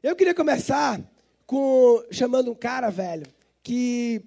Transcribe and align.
Eu 0.00 0.14
queria 0.14 0.32
começar 0.32 1.00
com 1.44 2.04
chamando 2.12 2.52
um 2.52 2.54
cara, 2.54 2.88
velho, 2.88 3.26
que 3.64 4.22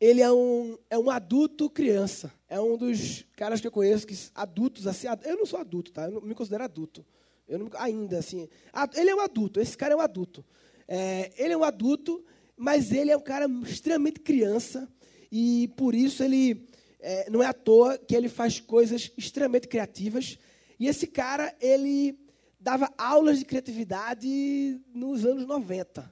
ele 0.00 0.22
é 0.22 0.32
um, 0.32 0.78
é 0.88 0.98
um 0.98 1.10
adulto 1.10 1.68
criança. 1.68 2.32
É 2.48 2.58
um 2.58 2.78
dos 2.78 3.26
caras 3.36 3.60
que 3.60 3.66
eu 3.66 3.70
conheço 3.70 4.06
que 4.06 4.16
adultos 4.34 4.86
assim, 4.86 5.06
eu 5.24 5.36
não 5.36 5.44
sou 5.44 5.60
adulto, 5.60 5.92
tá? 5.92 6.06
Eu 6.06 6.12
não 6.12 6.20
me 6.22 6.34
considero 6.34 6.64
adulto. 6.64 7.04
Eu 7.46 7.58
não, 7.58 7.68
ainda 7.74 8.18
assim, 8.18 8.48
ele 8.94 9.10
é 9.10 9.14
um 9.14 9.20
adulto. 9.20 9.60
Esse 9.60 9.76
cara 9.76 9.92
é 9.92 9.96
um 9.96 10.00
adulto. 10.00 10.42
É, 10.88 11.30
ele 11.36 11.52
é 11.52 11.56
um 11.58 11.64
adulto, 11.64 12.24
mas 12.56 12.90
ele 12.90 13.10
é 13.10 13.16
um 13.18 13.22
cara 13.22 13.46
extremamente 13.66 14.20
criança 14.20 14.88
e 15.30 15.68
por 15.76 15.94
isso 15.94 16.22
ele 16.22 16.66
é, 17.00 17.28
não 17.28 17.42
é 17.42 17.46
à 17.46 17.52
toa 17.52 17.98
que 17.98 18.16
ele 18.16 18.30
faz 18.30 18.60
coisas 18.60 19.12
extremamente 19.14 19.68
criativas. 19.68 20.38
E 20.80 20.86
esse 20.88 21.06
cara 21.06 21.54
ele 21.60 22.18
dava 22.58 22.92
aulas 22.96 23.38
de 23.38 23.44
criatividade 23.44 24.80
nos 24.94 25.24
anos 25.24 25.46
90. 25.46 26.10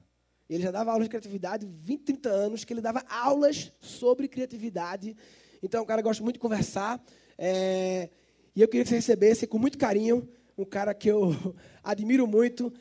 Ele 0.48 0.62
já 0.62 0.70
dava 0.70 0.91
aulas 0.91 1.06
de 1.06 1.10
criatividade 1.10 1.66
20, 1.66 2.02
30 2.02 2.28
anos, 2.28 2.64
que 2.64 2.73
ele 2.73 2.80
dava 2.80 3.02
aulas 3.09 3.73
sobre 3.80 4.28
criatividade. 4.28 5.16
Então, 5.62 5.83
o 5.83 5.86
cara 5.86 6.02
gosta 6.02 6.22
muito 6.22 6.36
de 6.36 6.41
conversar. 6.41 7.02
É, 7.38 8.10
e 8.55 8.60
eu 8.60 8.69
queria 8.69 8.84
que 8.84 8.91
você 8.91 8.96
recebesse 8.96 9.46
com 9.46 9.59
muito 9.59 9.78
carinho 9.78 10.28
um 10.56 10.64
cara 10.64 10.95
que 10.95 11.09
eu 11.09 11.34
admiro 11.83 12.27
muito. 12.27 12.72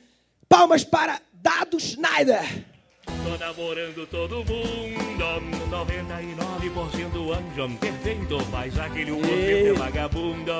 Palmas 0.48 0.84
para 0.84 1.22
Dado 1.34 1.80
Schneider! 1.80 2.74
Tô 3.06 3.38
namorando 3.38 4.08
todo 4.08 4.36
mundo, 4.36 5.24
99% 5.70 7.32
anjo 7.32 7.78
perfeito, 7.78 8.38
mas 8.52 8.78
aquele 8.78 9.12
1% 9.12 9.24
é 9.26 9.74
vagabundo, 9.74 10.52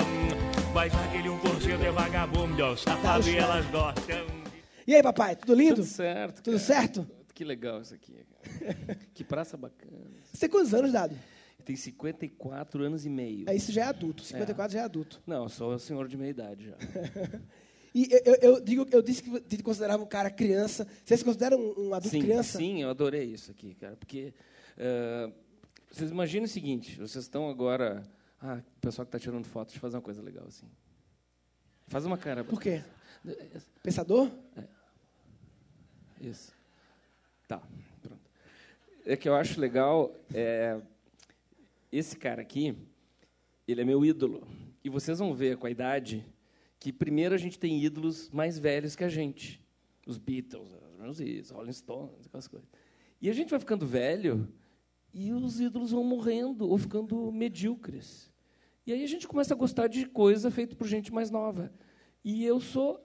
mas 0.74 0.92
aquele 0.96 1.30
1% 1.30 1.82
é 1.82 1.92
vagabundo, 1.92 2.78
safado 2.78 3.30
e 3.30 3.38
elas 3.38 3.66
gostam. 3.68 4.26
E 4.88 4.96
aí, 4.96 5.04
papai, 5.04 5.36
tudo 5.36 5.54
lindo? 5.54 5.76
Tudo 5.76 5.86
certo. 5.86 6.42
Tudo 6.42 6.60
cara. 6.60 6.60
certo? 6.60 7.08
Que 7.34 7.44
legal 7.44 7.82
isso 7.82 7.94
aqui. 7.94 8.16
que 9.14 9.24
praça 9.24 9.56
bacana. 9.56 10.10
Você 10.24 10.40
tem 10.42 10.50
quantos 10.50 10.74
anos, 10.74 10.92
Dado? 10.92 11.16
Tem 11.64 11.76
54 11.76 12.84
anos 12.84 13.06
e 13.06 13.10
meio. 13.10 13.48
É, 13.48 13.56
isso 13.56 13.72
já 13.72 13.84
é 13.84 13.86
adulto. 13.86 14.24
54 14.24 14.72
é. 14.72 14.74
já 14.74 14.82
é 14.82 14.86
adulto. 14.86 15.22
Não, 15.28 15.48
sou 15.48 15.78
senhor 15.78 16.08
de 16.08 16.18
meia 16.18 16.32
idade 16.32 16.66
já. 16.66 16.76
e 17.94 18.10
eu, 18.26 18.36
eu, 18.42 18.62
digo, 18.62 18.86
eu 18.92 19.02
disse 19.02 19.24
que 19.24 19.40
te 19.42 19.64
considerava 19.64 20.02
um 20.04 20.08
cara 20.08 20.30
criança. 20.30 20.88
Você 21.06 21.16
se 21.16 21.24
considera 21.24 21.56
um, 21.56 21.74
um 21.78 21.94
adulto 21.94 22.10
sim, 22.10 22.22
criança? 22.22 22.58
Sim, 22.58 22.82
eu 22.82 22.90
adorei 22.90 23.26
isso 23.26 23.52
aqui, 23.52 23.76
cara. 23.76 23.96
Porque 23.96 24.34
uh, 24.78 25.32
vocês 25.90 26.10
imaginem 26.10 26.46
o 26.46 26.50
seguinte: 26.50 27.00
vocês 27.00 27.24
estão 27.24 27.48
agora. 27.48 28.04
Ah, 28.46 28.62
o 28.76 28.82
pessoal 28.82 29.06
que 29.06 29.16
está 29.16 29.18
tirando 29.20 29.46
foto, 29.46 29.68
deixa 29.68 29.78
eu 29.78 29.82
fazer 29.82 29.96
uma 29.96 30.02
coisa 30.02 30.22
legal 30.22 30.46
assim. 30.46 30.70
Faz 31.88 32.06
uma 32.06 32.18
cara. 32.18 32.44
Por 32.44 32.60
quê? 32.60 32.84
Pensador? 33.82 34.30
É. 34.58 36.28
Isso. 36.28 36.54
Tá, 37.48 37.64
pronto. 38.02 38.22
É 39.06 39.16
que 39.16 39.30
eu 39.30 39.34
acho 39.34 39.62
legal. 39.62 40.14
É, 40.34 40.78
esse 41.90 42.18
cara 42.18 42.42
aqui, 42.42 42.76
ele 43.66 43.80
é 43.80 43.86
meu 43.86 44.04
ídolo. 44.04 44.46
E 44.84 44.90
vocês 44.90 45.20
vão 45.20 45.34
ver 45.34 45.56
com 45.56 45.66
a 45.66 45.72
idade 45.72 46.26
que 46.82 46.92
primeiro 46.92 47.34
a 47.34 47.38
gente 47.38 47.58
tem 47.58 47.82
ídolos 47.82 48.30
mais 48.30 48.60
velhos 48.60 48.94
que 48.94 49.06
a 49.06 49.10
gente. 49.10 49.66
Os 50.06 50.18
Beatles, 50.18 50.70
os 51.00 51.50
Rolling 51.50 51.72
Stones, 51.72 52.26
aquelas 52.26 52.50
coisas. 52.50 52.68
E 53.22 53.30
a 53.30 53.34
gente 53.34 53.52
vai 53.52 53.60
ficando 53.62 53.88
velho 53.88 54.52
e 55.14 55.32
os 55.32 55.62
ídolos 55.62 55.92
vão 55.92 56.04
morrendo 56.04 56.68
ou 56.68 56.78
ficando 56.78 57.32
medíocres. 57.32 58.33
E 58.86 58.94
aí 58.94 59.04
a 59.04 59.08
gente 59.08 59.28
começa 59.28 59.54
a 59.54 59.58
gostar 59.58 59.88
de 59.88 60.06
coisa 60.06 60.52
feita 60.52 60.76
por 60.76 60.88
gente 60.88 61.14
mais 61.14 61.30
nova. 61.30 61.72
E 62.24 62.46
eu 62.46 62.60
sou 62.60 63.00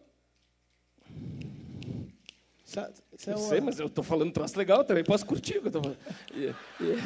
isso 3.18 3.30
é 3.30 3.32
eu 3.32 3.38
uma... 3.38 3.48
sei, 3.48 3.60
mas 3.60 3.80
eu 3.80 3.86
estou 3.86 4.04
falando 4.04 4.28
um 4.28 4.32
troço 4.32 4.58
legal 4.58 4.84
também. 4.84 5.02
Posso 5.02 5.24
curtir 5.24 5.58
o 5.58 5.62
que 5.62 5.66
eu 5.66 5.80
estou 5.80 5.82
falando. 5.82 5.98
E, 6.34 6.54
e... 6.82 6.98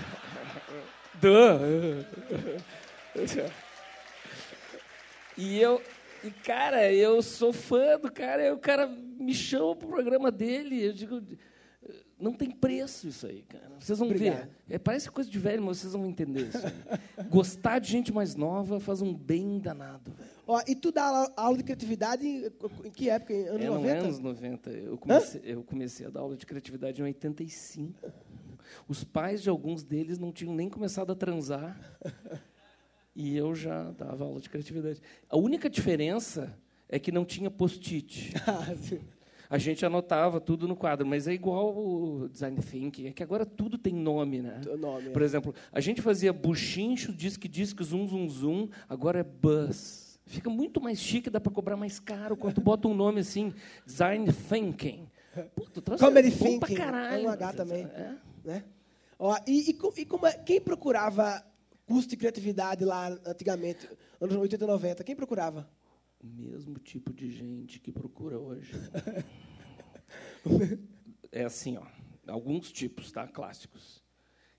e 5.38 5.60
eu, 5.60 5.80
e 6.24 6.30
cara, 6.30 6.92
eu 6.92 7.22
sou 7.22 7.52
fã 7.52 7.98
do 7.98 8.10
cara. 8.10 8.52
o 8.52 8.58
cara 8.58 8.86
me 8.88 9.32
chama 9.32 9.76
pro 9.76 9.88
programa 9.88 10.30
dele. 10.32 10.84
Eu 10.84 10.92
digo, 10.92 11.22
não 12.22 12.32
tem 12.32 12.50
preço 12.50 13.08
isso 13.08 13.26
aí, 13.26 13.42
cara. 13.42 13.72
Vocês 13.80 13.98
vão 13.98 14.08
Obrigado. 14.08 14.44
ver. 14.44 14.50
É, 14.70 14.78
parece 14.78 15.10
coisa 15.10 15.28
de 15.28 15.38
velho, 15.38 15.62
mas 15.62 15.78
vocês 15.78 15.92
vão 15.92 16.06
entender 16.06 16.48
isso. 16.48 16.58
Gostar 17.28 17.80
de 17.80 17.90
gente 17.90 18.12
mais 18.12 18.36
nova 18.36 18.78
faz 18.78 19.02
um 19.02 19.12
bem 19.12 19.58
danado. 19.58 20.12
Ó, 20.46 20.62
e 20.66 20.74
tu 20.76 20.92
dá 20.92 21.30
aula 21.36 21.56
de 21.56 21.64
criatividade 21.64 22.26
em 22.26 22.90
que 22.90 23.10
época? 23.10 23.34
Em 23.34 23.48
anos 23.48 23.64
é, 23.64 23.68
90? 23.68 23.88
É 23.88 23.98
anos 23.98 24.18
90. 24.20 24.70
Eu 24.70 24.98
comecei, 24.98 25.40
eu 25.44 25.62
comecei 25.64 26.06
a 26.06 26.10
dar 26.10 26.20
aula 26.20 26.36
de 26.36 26.46
criatividade 26.46 27.00
em 27.00 27.04
85. 27.04 28.12
Os 28.88 29.02
pais 29.02 29.42
de 29.42 29.50
alguns 29.50 29.82
deles 29.82 30.18
não 30.18 30.30
tinham 30.30 30.54
nem 30.54 30.68
começado 30.68 31.10
a 31.10 31.16
transar. 31.16 31.76
e 33.16 33.36
eu 33.36 33.54
já 33.54 33.90
dava 33.90 34.24
aula 34.24 34.40
de 34.40 34.48
criatividade. 34.48 35.02
A 35.28 35.36
única 35.36 35.68
diferença 35.68 36.56
é 36.88 36.98
que 36.98 37.10
não 37.10 37.24
tinha 37.24 37.50
post-it. 37.50 38.32
A 39.52 39.58
gente 39.58 39.84
anotava 39.84 40.40
tudo 40.40 40.66
no 40.66 40.74
quadro, 40.74 41.06
mas 41.06 41.28
é 41.28 41.32
igual 41.34 41.76
o 41.76 42.26
design 42.26 42.56
thinking, 42.56 43.08
é 43.08 43.12
que 43.12 43.22
agora 43.22 43.44
tudo 43.44 43.76
tem 43.76 43.92
nome, 43.92 44.40
né? 44.40 44.62
Nome, 44.78 45.10
Por 45.10 45.20
exemplo, 45.20 45.54
a 45.70 45.78
gente 45.78 46.00
fazia 46.00 46.32
buchincho, 46.32 47.12
disque 47.12 47.46
disque, 47.46 47.84
zoom 47.84 48.08
zoom 48.08 48.26
zoom, 48.30 48.68
agora 48.88 49.20
é 49.20 49.22
buzz. 49.22 50.18
Fica 50.24 50.48
muito 50.48 50.80
mais 50.80 50.98
chique, 50.98 51.28
dá 51.28 51.38
para 51.38 51.52
cobrar 51.52 51.76
mais 51.76 52.00
caro 52.00 52.34
quando 52.34 52.54
tu 52.54 52.60
bota 52.62 52.88
um 52.88 52.94
nome 52.94 53.20
assim, 53.20 53.52
design 53.84 54.26
thinking. 54.32 55.06
Puta, 55.54 55.98
Comedy 55.98 56.30
thinking. 56.30 56.58
Pra 56.58 56.74
caralho. 56.74 57.26
É 57.26 57.28
um 57.28 57.30
H 57.30 57.52
também. 57.52 57.84
É. 57.84 58.14
Né? 58.42 58.64
Ó, 59.18 59.36
e, 59.46 59.70
e, 59.70 60.00
e 60.00 60.04
como 60.06 60.26
é, 60.26 60.32
quem 60.32 60.62
procurava 60.62 61.44
curso 61.84 62.08
de 62.08 62.16
criatividade 62.16 62.86
lá 62.86 63.14
antigamente, 63.26 63.86
anos 64.18 64.34
80 64.34 64.64
e 64.64 64.66
90? 64.66 65.04
Quem 65.04 65.14
procurava? 65.14 65.68
O 66.22 66.26
mesmo 66.26 66.78
tipo 66.78 67.12
de 67.12 67.30
gente 67.30 67.80
que 67.80 67.90
procura 67.90 68.38
hoje. 68.38 68.72
é 71.32 71.44
assim, 71.44 71.76
ó, 71.76 71.86
alguns 72.28 72.70
tipos, 72.70 73.10
tá? 73.10 73.26
Clássicos. 73.26 74.00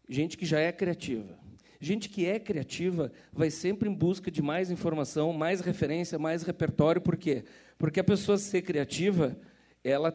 Gente 0.09 0.38
que 0.38 0.46
já 0.46 0.59
é 0.59 0.72
criativa. 0.72 1.40
Gente 1.79 2.09
que 2.09 2.25
é 2.25 2.38
criativa 2.40 3.12
vai 3.31 3.50
sempre 3.50 3.90
em 3.90 3.94
busca 3.94 4.29
de 4.29 4.41
mais 4.41 4.69
informação, 4.69 5.31
mais 5.31 5.62
referência, 5.62 6.19
mais 6.19 6.44
repertório. 6.44 7.01
Por 7.01 7.16
quê? 7.16 7.46
Porque 7.78 8.00
a 8.00 8.03
pessoa 8.03 8.38
ser 8.38 8.62
criativa, 8.62 9.38
ela 9.84 10.12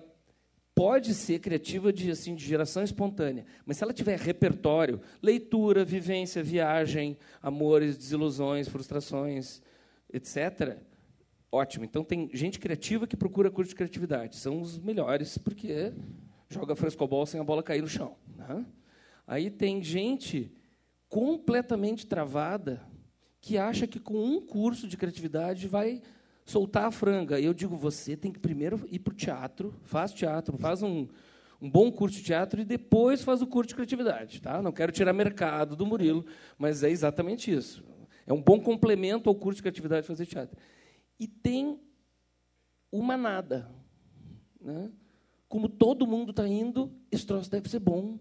pode 0.74 1.14
ser 1.14 1.40
criativa 1.40 1.92
de, 1.92 2.10
assim, 2.10 2.34
de 2.34 2.44
geração 2.44 2.84
espontânea, 2.84 3.44
mas 3.66 3.76
se 3.76 3.82
ela 3.82 3.92
tiver 3.92 4.16
repertório, 4.16 5.00
leitura, 5.20 5.84
vivência, 5.84 6.42
viagem, 6.42 7.18
amores, 7.42 7.98
desilusões, 7.98 8.68
frustrações, 8.68 9.60
etc., 10.12 10.78
Ótimo. 11.50 11.84
Então 11.84 12.04
tem 12.04 12.28
gente 12.32 12.58
criativa 12.58 13.06
que 13.06 13.16
procura 13.16 13.50
curso 13.50 13.70
de 13.70 13.76
criatividade. 13.76 14.36
São 14.36 14.60
os 14.60 14.78
melhores, 14.78 15.38
porque 15.38 15.92
joga 16.48 16.76
frescobol 16.76 17.24
sem 17.24 17.40
a 17.40 17.44
bola 17.44 17.62
cair 17.62 17.80
no 17.80 17.88
chão. 17.88 18.16
Né? 18.36 18.64
Aí 19.26 19.50
tem 19.50 19.82
gente 19.82 20.52
completamente 21.08 22.06
travada 22.06 22.82
que 23.40 23.56
acha 23.56 23.86
que 23.86 23.98
com 23.98 24.22
um 24.22 24.40
curso 24.44 24.86
de 24.86 24.96
criatividade 24.96 25.66
vai 25.66 26.02
soltar 26.44 26.84
a 26.84 26.90
franga. 26.90 27.40
Eu 27.40 27.54
digo, 27.54 27.76
você 27.76 28.16
tem 28.16 28.30
que 28.30 28.38
primeiro 28.38 28.86
ir 28.90 28.98
para 28.98 29.12
o 29.12 29.16
teatro, 29.16 29.74
faz 29.84 30.12
teatro, 30.12 30.58
faz 30.58 30.82
um, 30.82 31.08
um 31.62 31.70
bom 31.70 31.90
curso 31.90 32.18
de 32.18 32.24
teatro 32.24 32.60
e 32.60 32.64
depois 32.64 33.22
faz 33.22 33.40
o 33.40 33.46
curso 33.46 33.68
de 33.68 33.74
criatividade. 33.74 34.42
Tá? 34.42 34.60
Não 34.60 34.72
quero 34.72 34.92
tirar 34.92 35.14
mercado 35.14 35.74
do 35.74 35.86
Murilo, 35.86 36.26
mas 36.58 36.82
é 36.82 36.90
exatamente 36.90 37.50
isso. 37.50 37.82
É 38.26 38.34
um 38.34 38.42
bom 38.42 38.60
complemento 38.60 39.30
ao 39.30 39.34
curso 39.34 39.56
de 39.56 39.62
criatividade 39.62 40.06
fazer 40.06 40.26
teatro 40.26 40.58
e 41.18 41.26
tem 41.26 41.80
uma 42.92 43.16
nada. 43.16 43.68
Né? 44.60 44.90
Como 45.48 45.68
todo 45.68 46.06
mundo 46.06 46.30
está 46.30 46.46
indo, 46.46 46.92
esse 47.10 47.26
troço 47.26 47.50
deve 47.50 47.68
ser 47.68 47.78
bom, 47.78 48.18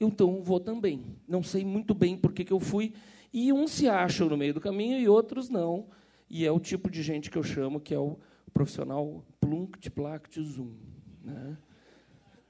então 0.00 0.42
vou 0.42 0.60
também. 0.60 1.16
Não 1.26 1.42
sei 1.42 1.64
muito 1.64 1.94
bem 1.94 2.16
por 2.16 2.32
que, 2.32 2.44
que 2.44 2.52
eu 2.52 2.60
fui. 2.60 2.94
E 3.32 3.52
uns 3.52 3.72
se 3.72 3.88
acham 3.88 4.28
no 4.28 4.36
meio 4.36 4.54
do 4.54 4.60
caminho 4.60 4.98
e 4.98 5.08
outros 5.08 5.48
não. 5.48 5.86
E 6.30 6.44
é 6.44 6.52
o 6.52 6.60
tipo 6.60 6.90
de 6.90 7.02
gente 7.02 7.30
que 7.30 7.38
eu 7.38 7.42
chamo 7.42 7.80
que 7.80 7.94
é 7.94 7.98
o 7.98 8.18
profissional 8.52 9.24
plunct 9.40 9.90
plact 9.90 10.40
zoom. 10.42 10.74
Né? 11.22 11.56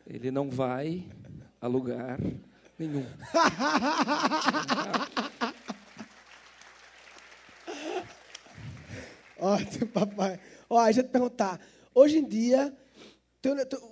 Ele 0.06 0.30
não 0.30 0.50
vai 0.50 1.06
a 1.60 1.66
lugar 1.66 2.20
nenhum. 2.78 3.04
Ótimo, 9.38 9.86
papai. 9.92 10.40
Ó, 10.68 10.84
deixa 10.84 11.00
eu 11.00 11.04
te 11.04 11.10
perguntar. 11.10 11.60
Hoje 11.94 12.18
em 12.18 12.26
dia, 12.26 12.74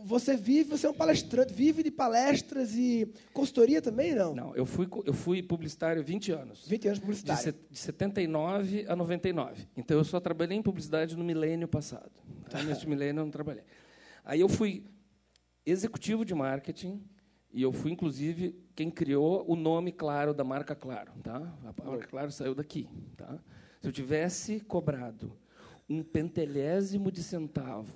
você 0.04 0.36
vive, 0.36 0.70
você 0.70 0.86
é 0.86 0.90
um 0.90 0.94
palestrante, 0.94 1.52
vive 1.52 1.82
de 1.82 1.90
palestras 1.90 2.74
e 2.74 3.08
consultoria 3.32 3.80
também, 3.80 4.14
não? 4.14 4.34
Não, 4.34 4.56
eu 4.56 4.66
fui, 4.66 4.88
eu 5.04 5.14
fui 5.14 5.42
publicitário 5.42 6.02
20 6.02 6.32
anos. 6.32 6.66
20 6.66 6.88
anos 6.88 6.98
publicitário. 6.98 7.52
De, 7.52 7.58
de 7.70 7.78
79 7.78 8.86
a 8.88 8.96
99. 8.96 9.68
Então, 9.76 9.96
eu 9.96 10.04
só 10.04 10.18
trabalhei 10.18 10.58
em 10.58 10.62
publicidade 10.62 11.16
no 11.16 11.24
milênio 11.24 11.68
passado. 11.68 12.10
Tá? 12.48 12.62
Neste 12.62 12.88
milênio, 12.88 13.22
eu 13.22 13.24
não 13.24 13.30
trabalhei. 13.32 13.64
Aí, 14.24 14.38
eu 14.40 14.48
fui 14.48 14.84
executivo 15.64 16.24
de 16.24 16.32
marketing 16.32 17.02
e 17.52 17.60
eu 17.60 17.72
fui, 17.72 17.90
inclusive, 17.90 18.54
quem 18.72 18.88
criou 18.88 19.44
o 19.48 19.56
nome 19.56 19.90
Claro 19.90 20.32
da 20.32 20.44
marca 20.44 20.76
Claro. 20.76 21.12
Tá? 21.24 21.36
A 21.64 21.84
marca 21.84 22.06
Claro 22.06 22.30
saiu 22.30 22.54
daqui. 22.54 22.88
Tá? 23.16 23.36
Se 23.80 23.88
eu 23.88 23.92
tivesse 23.92 24.60
cobrado 24.60 25.32
um 25.88 26.02
pentelésimo 26.02 27.10
de 27.10 27.22
centavo 27.22 27.94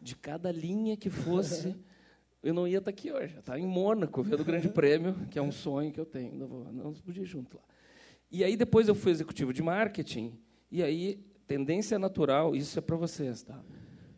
de 0.00 0.14
cada 0.14 0.52
linha 0.52 0.96
que 0.96 1.10
fosse, 1.10 1.74
eu 2.42 2.54
não 2.54 2.68
ia 2.68 2.78
estar 2.78 2.90
aqui 2.90 3.10
hoje. 3.10 3.34
Tá 3.42 3.58
em 3.58 3.66
Mônaco, 3.66 4.22
vendo 4.22 4.40
o 4.40 4.44
Grande 4.44 4.68
Prêmio, 4.68 5.14
que 5.30 5.38
é 5.38 5.42
um 5.42 5.50
sonho 5.50 5.90
que 5.90 5.98
eu 5.98 6.06
tenho. 6.06 6.34
Não, 6.34 6.46
vou, 6.46 6.72
não 6.72 6.94
podia 6.94 7.24
ir 7.24 7.26
junto 7.26 7.56
lá. 7.56 7.64
E 8.30 8.44
aí 8.44 8.56
depois 8.56 8.88
eu 8.88 8.94
fui 8.94 9.12
executivo 9.12 9.52
de 9.52 9.62
marketing, 9.62 10.38
e 10.70 10.82
aí 10.82 11.24
tendência 11.46 11.98
natural, 11.98 12.54
isso 12.54 12.78
é 12.78 12.82
para 12.82 12.96
vocês, 12.96 13.42
tá? 13.42 13.58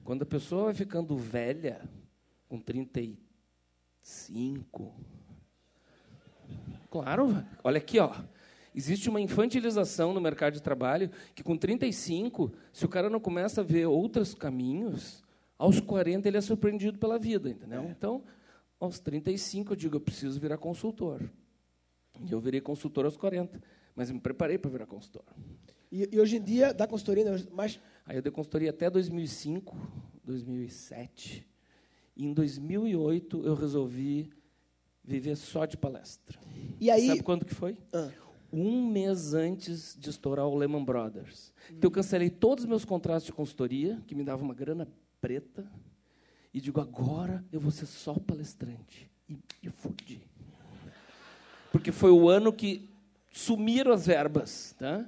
Quando 0.04 0.22
a 0.22 0.26
pessoa 0.26 0.64
vai 0.64 0.74
ficando 0.74 1.16
velha, 1.16 1.80
com 2.48 2.58
35, 2.58 4.94
claro, 6.90 7.44
olha 7.62 7.78
aqui, 7.78 7.98
ó. 7.98 8.14
Existe 8.78 9.08
uma 9.08 9.20
infantilização 9.20 10.12
no 10.12 10.20
mercado 10.20 10.54
de 10.54 10.62
trabalho 10.62 11.10
que 11.34 11.42
com 11.42 11.56
35, 11.56 12.52
se 12.72 12.84
o 12.84 12.88
cara 12.88 13.10
não 13.10 13.18
começa 13.18 13.60
a 13.60 13.64
ver 13.64 13.86
outros 13.86 14.34
caminhos, 14.34 15.24
aos 15.58 15.80
40 15.80 16.28
ele 16.28 16.36
é 16.36 16.40
surpreendido 16.40 16.96
pela 16.98 17.18
vida, 17.18 17.50
entendeu? 17.50 17.82
É. 17.82 17.90
Então, 17.90 18.22
aos 18.78 19.00
35 19.00 19.72
eu 19.72 19.76
digo, 19.76 19.96
eu 19.96 20.00
preciso 20.00 20.38
virar 20.38 20.58
consultor. 20.58 21.28
E 22.24 22.30
eu 22.30 22.40
virei 22.40 22.60
consultor 22.60 23.04
aos 23.04 23.16
40 23.16 23.60
mas 23.98 24.12
me 24.12 24.20
preparei 24.20 24.56
para 24.56 24.70
virar 24.70 24.86
consultor. 24.86 25.24
E, 25.90 26.08
e, 26.12 26.20
hoje 26.20 26.36
em 26.36 26.40
dia, 26.40 26.72
dá 26.72 26.86
consultoria, 26.86 27.24
mas... 27.50 27.80
Aí 28.06 28.14
eu 28.16 28.22
dei 28.22 28.30
consultoria 28.30 28.70
até 28.70 28.88
2005, 28.88 29.76
2007. 30.22 31.44
E 32.16 32.24
em 32.24 32.32
2008 32.32 33.44
eu 33.44 33.56
resolvi 33.56 34.30
viver 35.02 35.34
só 35.34 35.66
de 35.66 35.76
palestra. 35.76 36.38
E 36.78 36.88
aí... 36.92 37.08
Sabe 37.08 37.24
quando 37.24 37.44
que 37.44 37.52
foi? 37.52 37.76
Ah. 37.92 38.08
Um 38.52 38.86
mês 38.86 39.34
antes 39.34 39.96
de 39.98 40.08
estourar 40.10 40.46
o 40.46 40.56
Lehman 40.56 40.84
Brothers. 40.84 41.52
Então 41.70 41.88
eu 41.88 41.90
cancelei 41.90 42.30
todos 42.30 42.64
os 42.64 42.68
meus 42.68 42.84
contratos 42.84 43.26
de 43.26 43.32
consultoria, 43.32 44.00
que 44.06 44.14
me 44.14 44.24
davam 44.24 44.44
uma 44.44 44.54
grana 44.54 44.88
preta, 45.20 45.66
e 46.52 46.60
digo, 46.60 46.80
agora 46.80 47.44
eu 47.52 47.60
vou 47.60 47.70
ser 47.70 47.86
só 47.86 48.14
palestrante. 48.14 49.10
E 49.28 49.38
me 49.62 49.70
fudi. 49.70 50.22
Porque 51.70 51.92
foi 51.92 52.10
o 52.10 52.28
ano 52.28 52.52
que 52.52 52.88
sumiram 53.30 53.92
as 53.92 54.06
verbas. 54.06 54.74
Tá? 54.78 55.06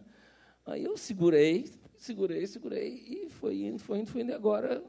Aí 0.67 0.85
eu 0.85 0.97
segurei, 0.99 1.71
segurei, 1.97 2.47
segurei, 2.47 2.89
e 2.89 3.31
foi 3.31 3.63
indo, 3.63 3.79
foi 3.79 4.01
indo, 4.01 4.11
foi 4.11 4.21
indo, 4.21 4.33
e 4.33 4.35
agora 4.35 4.83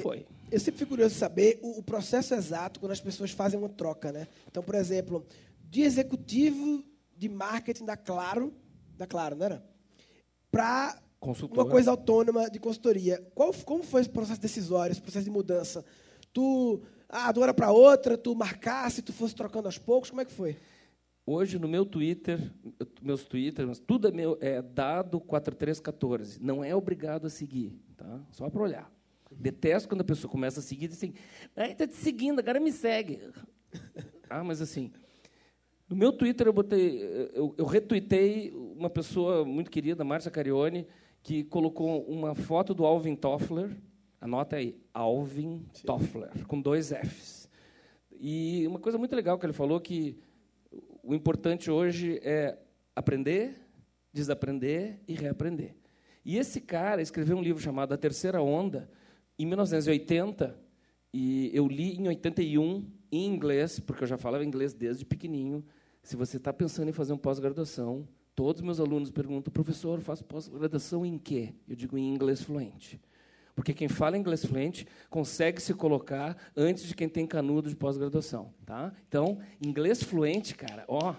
foi. 0.00 0.26
Eu 0.50 0.60
sempre 0.60 0.78
fico 0.78 0.90
curioso 0.90 1.14
de 1.14 1.20
saber 1.20 1.58
o, 1.62 1.78
o, 1.78 1.82
processo 1.82 2.34
exato 2.34 2.78
quando 2.78 2.92
as 2.92 3.00
pessoas 3.00 3.30
fazem 3.30 3.58
uma 3.58 3.68
troca. 3.68 4.12
Né? 4.12 4.28
Então, 4.46 4.62
por 4.62 4.74
exemplo, 4.74 5.26
de 5.68 5.82
executivo 5.82 6.84
de 7.16 7.28
marketing 7.28 7.84
da 7.84 7.96
Claro, 7.96 8.54
da 8.96 9.06
Claro, 9.06 9.36
não 9.36 9.46
era? 9.46 9.64
Para 10.50 11.00
uma 11.20 11.66
coisa 11.68 11.90
autônoma 11.90 12.48
de 12.50 12.58
consultoria. 12.58 13.24
Qual, 13.34 13.52
como 13.64 13.82
foi 13.82 14.02
esse 14.02 14.10
processo 14.10 14.40
decisório, 14.40 14.92
esse 14.92 15.00
processo 15.00 15.24
de 15.24 15.30
mudança? 15.30 15.84
Tu, 16.32 16.82
ah, 17.08 17.32
de 17.32 17.38
uma 17.38 17.44
hora 17.44 17.54
para 17.54 17.70
outra, 17.72 18.16
tu 18.16 18.34
marcasse, 18.34 19.02
tu 19.02 19.12
fosse 19.12 19.34
trocando 19.34 19.66
aos 19.66 19.78
poucos, 19.78 20.10
como 20.10 20.20
é 20.20 20.24
que 20.24 20.32
foi? 20.32 20.56
Hoje, 21.28 21.58
no 21.58 21.66
meu 21.66 21.84
Twitter, 21.84 22.38
meus 23.02 23.24
Twitter, 23.24 23.66
tudo 23.78 24.06
é, 24.06 24.10
meu, 24.12 24.38
é 24.40 24.62
dado 24.62 25.18
4314. 25.18 26.40
Não 26.40 26.62
é 26.62 26.74
obrigado 26.74 27.26
a 27.26 27.30
seguir, 27.30 27.80
tá? 27.96 28.20
só 28.30 28.48
para 28.48 28.62
olhar. 28.62 28.92
Detesto 29.30 29.88
quando 29.88 30.02
a 30.02 30.04
pessoa 30.04 30.30
começa 30.30 30.60
a 30.60 30.62
seguir 30.62 30.84
e 30.84 30.88
diz 30.88 30.98
assim, 30.98 31.14
está 31.56 31.86
te 31.86 31.96
seguindo, 31.96 32.38
agora 32.38 32.60
me 32.60 32.72
segue. 32.72 33.20
Ah, 34.28 34.42
mas 34.42 34.60
assim, 34.60 34.90
no 35.88 35.96
meu 35.96 36.12
Twitter 36.12 36.46
eu 36.46 36.52
botei, 36.52 37.30
eu, 37.32 37.54
eu 37.56 37.64
retuitei 37.64 38.52
uma 38.76 38.90
pessoa 38.90 39.44
muito 39.44 39.70
querida, 39.70 40.04
Márcia 40.04 40.30
Carione, 40.30 40.86
que 41.22 41.44
colocou 41.44 42.02
uma 42.04 42.34
foto 42.34 42.74
do 42.74 42.84
Alvin 42.84 43.14
Toffler, 43.14 43.76
anota 44.20 44.56
aí, 44.56 44.80
Alvin 44.92 45.64
Sim. 45.72 45.86
Toffler, 45.86 46.46
com 46.46 46.60
dois 46.60 46.90
Fs. 46.90 47.48
E 48.12 48.66
uma 48.66 48.78
coisa 48.78 48.98
muito 48.98 49.14
legal 49.14 49.38
que 49.38 49.46
ele 49.46 49.52
falou 49.52 49.80
que 49.80 50.18
o 51.02 51.14
importante 51.14 51.70
hoje 51.70 52.18
é 52.22 52.58
aprender, 52.94 53.56
desaprender 54.12 54.98
e 55.06 55.14
reaprender. 55.14 55.76
E 56.24 56.36
esse 56.38 56.60
cara 56.60 57.00
escreveu 57.00 57.36
um 57.36 57.42
livro 57.42 57.62
chamado 57.62 57.94
A 57.94 57.96
Terceira 57.96 58.42
Onda, 58.42 58.90
em 59.38 59.46
1980, 59.46 60.58
e 61.12 61.50
eu 61.54 61.68
li 61.68 61.96
em 61.96 62.08
81, 62.08 62.84
em 63.10 63.26
inglês, 63.26 63.78
porque 63.80 64.04
eu 64.04 64.08
já 64.08 64.16
falava 64.16 64.44
inglês 64.44 64.72
desde 64.72 65.04
pequenininho. 65.04 65.64
Se 66.02 66.16
você 66.16 66.36
está 66.36 66.52
pensando 66.52 66.88
em 66.88 66.92
fazer 66.92 67.12
um 67.12 67.18
pós-graduação, 67.18 68.06
todos 68.34 68.62
meus 68.62 68.78
alunos 68.78 69.10
perguntam, 69.10 69.52
professor, 69.52 70.00
faço 70.00 70.24
pós-graduação 70.24 71.04
em 71.04 71.18
quê? 71.18 71.54
Eu 71.68 71.74
digo, 71.74 71.96
em 71.96 72.12
inglês 72.12 72.42
fluente. 72.42 73.00
Porque 73.54 73.72
quem 73.72 73.88
fala 73.88 74.18
inglês 74.18 74.44
fluente 74.44 74.86
consegue 75.08 75.62
se 75.62 75.72
colocar 75.72 76.36
antes 76.54 76.84
de 76.84 76.94
quem 76.94 77.08
tem 77.08 77.26
canudo 77.26 77.70
de 77.70 77.74
pós-graduação, 77.74 78.52
tá? 78.66 78.92
Então, 79.08 79.38
inglês 79.64 80.02
fluente, 80.02 80.54
cara, 80.54 80.84
ó, 80.86 81.14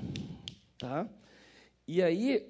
tá? 0.78 1.10
E 1.88 2.02
aí, 2.04 2.48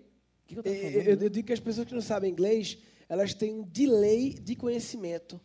o 0.51 0.61
que 0.61 0.69
eu, 0.69 0.73
eu, 0.73 1.21
eu 1.21 1.29
digo 1.29 1.47
que 1.47 1.53
as 1.53 1.59
pessoas 1.61 1.87
que 1.87 1.93
não 1.93 2.01
sabem 2.01 2.29
inglês, 2.29 2.77
elas 3.07 3.33
têm 3.33 3.53
um 3.53 3.63
delay 3.63 4.33
de 4.33 4.55
conhecimento. 4.55 5.39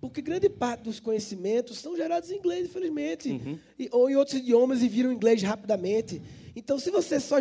Porque 0.00 0.20
grande 0.20 0.48
parte 0.48 0.82
dos 0.82 1.00
conhecimentos 1.00 1.78
são 1.78 1.96
gerados 1.96 2.30
em 2.30 2.36
inglês, 2.36 2.66
infelizmente. 2.66 3.30
Uhum. 3.30 3.58
E, 3.78 3.88
ou 3.92 4.10
em 4.10 4.16
outros 4.16 4.36
idiomas 4.36 4.82
e 4.82 4.88
viram 4.88 5.12
inglês 5.12 5.42
rapidamente. 5.42 6.20
Então, 6.54 6.78
se 6.78 6.90
você 6.90 7.18
só 7.18 7.36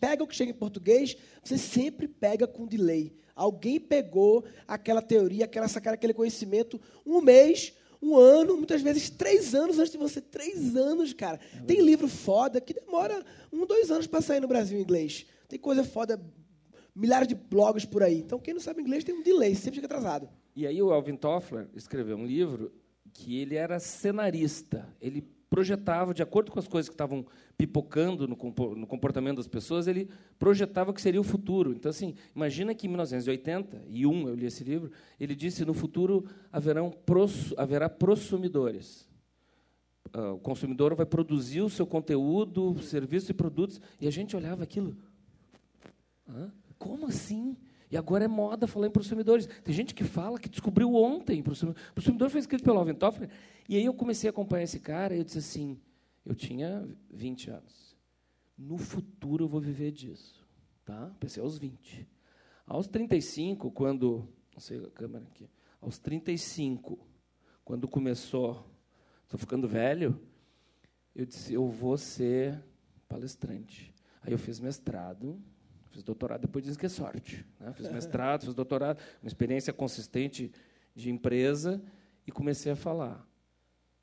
pega 0.00 0.22
o 0.22 0.26
que 0.26 0.34
chega 0.34 0.50
em 0.50 0.54
português, 0.54 1.16
você 1.42 1.56
sempre 1.58 2.08
pega 2.08 2.46
com 2.46 2.66
delay. 2.66 3.12
Alguém 3.34 3.80
pegou 3.80 4.44
aquela 4.66 5.02
teoria, 5.02 5.44
aquela 5.44 5.66
sacada, 5.66 5.94
aquele 5.94 6.14
conhecimento 6.14 6.80
um 7.04 7.20
mês, 7.20 7.72
um 8.00 8.16
ano, 8.16 8.56
muitas 8.56 8.82
vezes 8.82 9.10
três 9.10 9.54
anos 9.54 9.78
antes 9.78 9.90
de 9.90 9.98
você. 9.98 10.20
Três 10.20 10.76
anos, 10.76 11.12
cara. 11.12 11.40
É 11.56 11.60
Tem 11.62 11.80
livro 11.80 12.06
foda 12.06 12.60
que 12.60 12.74
demora 12.74 13.24
um, 13.52 13.66
dois 13.66 13.90
anos 13.90 14.06
para 14.06 14.20
sair 14.20 14.40
no 14.40 14.48
Brasil 14.48 14.78
em 14.78 14.82
inglês. 14.82 15.26
Tem 15.48 15.58
coisa 15.58 15.82
foda, 15.82 16.20
milhares 16.94 17.26
de 17.26 17.34
blogs 17.34 17.84
por 17.84 18.02
aí. 18.02 18.18
Então, 18.18 18.38
quem 18.38 18.54
não 18.54 18.60
sabe 18.60 18.82
inglês 18.82 19.04
tem 19.04 19.14
um 19.14 19.22
delay, 19.22 19.54
sempre 19.54 19.80
fica 19.80 19.86
atrasado. 19.86 20.28
E 20.54 20.66
aí 20.66 20.80
o 20.82 20.92
Alvin 20.92 21.16
Toffler 21.16 21.68
escreveu 21.74 22.16
um 22.16 22.26
livro 22.26 22.72
que 23.12 23.38
ele 23.38 23.56
era 23.56 23.78
cenarista. 23.78 24.88
Ele 25.00 25.22
projetava, 25.54 26.12
de 26.12 26.22
acordo 26.22 26.50
com 26.50 26.58
as 26.58 26.66
coisas 26.66 26.88
que 26.88 26.94
estavam 26.94 27.24
pipocando 27.56 28.26
no, 28.26 28.36
comportamento 28.36 29.36
das 29.36 29.46
pessoas, 29.46 29.86
ele 29.86 30.08
projetava 30.36 30.92
que 30.92 31.00
seria 31.00 31.20
o 31.20 31.24
futuro. 31.24 31.72
Então, 31.72 31.90
assim, 31.90 32.14
imagina 32.34 32.74
que 32.74 32.86
em 32.86 32.90
1981, 32.90 34.28
eu 34.28 34.34
li 34.34 34.46
esse 34.46 34.64
livro, 34.64 34.90
ele 35.18 35.34
disse 35.34 35.64
no 35.64 35.72
futuro 35.72 36.26
haverão 36.50 36.90
pros, 36.90 37.54
haverá 37.56 37.88
prosumidores. 37.88 39.08
Uh, 40.12 40.34
o 40.34 40.38
consumidor 40.38 40.94
vai 40.96 41.06
produzir 41.06 41.60
o 41.60 41.70
seu 41.70 41.86
conteúdo, 41.86 42.76
serviços 42.82 43.30
e 43.30 43.34
produtos, 43.34 43.80
e 44.00 44.08
a 44.08 44.10
gente 44.10 44.36
olhava 44.36 44.64
aquilo. 44.64 44.96
Hã? 46.28 46.52
Como 46.78 47.06
assim? 47.06 47.56
E 47.94 47.96
agora 47.96 48.24
é 48.24 48.28
moda 48.28 48.66
falar 48.66 48.88
em 48.88 48.90
prosumidores. 48.90 49.46
Tem 49.62 49.72
gente 49.72 49.94
que 49.94 50.02
fala 50.02 50.36
que 50.36 50.48
descobriu 50.48 50.92
ontem. 50.96 51.38
O 51.40 51.44
prosumidor 51.94 52.28
foi 52.28 52.40
escrito 52.40 52.64
pelo 52.64 52.76
Alvin 52.76 52.92
Toffler. 52.92 53.30
E 53.68 53.76
aí 53.76 53.84
eu 53.84 53.94
comecei 53.94 54.28
a 54.28 54.32
acompanhar 54.32 54.64
esse 54.64 54.80
cara 54.80 55.14
e 55.14 55.18
eu 55.18 55.22
disse 55.22 55.38
assim, 55.38 55.80
eu 56.26 56.34
tinha 56.34 56.88
20 57.12 57.50
anos. 57.50 57.96
No 58.58 58.78
futuro 58.78 59.44
eu 59.44 59.48
vou 59.48 59.60
viver 59.60 59.92
disso. 59.92 60.44
Tá? 60.84 61.14
Pensei 61.20 61.40
aos 61.40 61.56
20. 61.56 62.04
Aos 62.66 62.88
35, 62.88 63.70
quando... 63.70 64.28
Não 64.52 64.58
sei 64.58 64.84
a 64.84 64.90
câmera 64.90 65.24
aqui. 65.26 65.48
Aos 65.80 65.96
35, 65.96 66.98
quando 67.64 67.86
começou... 67.86 68.68
Estou 69.22 69.38
ficando 69.38 69.68
velho. 69.68 70.20
Eu 71.14 71.26
disse, 71.26 71.54
eu 71.54 71.68
vou 71.68 71.96
ser 71.96 72.60
palestrante. 73.08 73.94
Aí 74.20 74.32
eu 74.32 74.38
fiz 74.38 74.58
mestrado 74.58 75.40
Fiz 75.94 76.02
doutorado, 76.02 76.40
depois 76.40 76.64
dizem 76.64 76.76
que 76.76 76.86
é 76.86 76.88
sorte. 76.88 77.46
Né? 77.60 77.72
Fiz 77.72 77.88
mestrado, 77.88 78.46
fiz 78.46 78.52
doutorado, 78.52 79.00
uma 79.22 79.28
experiência 79.28 79.72
consistente 79.72 80.50
de 80.92 81.08
empresa 81.08 81.80
e 82.26 82.32
comecei 82.32 82.72
a 82.72 82.74
falar, 82.74 83.24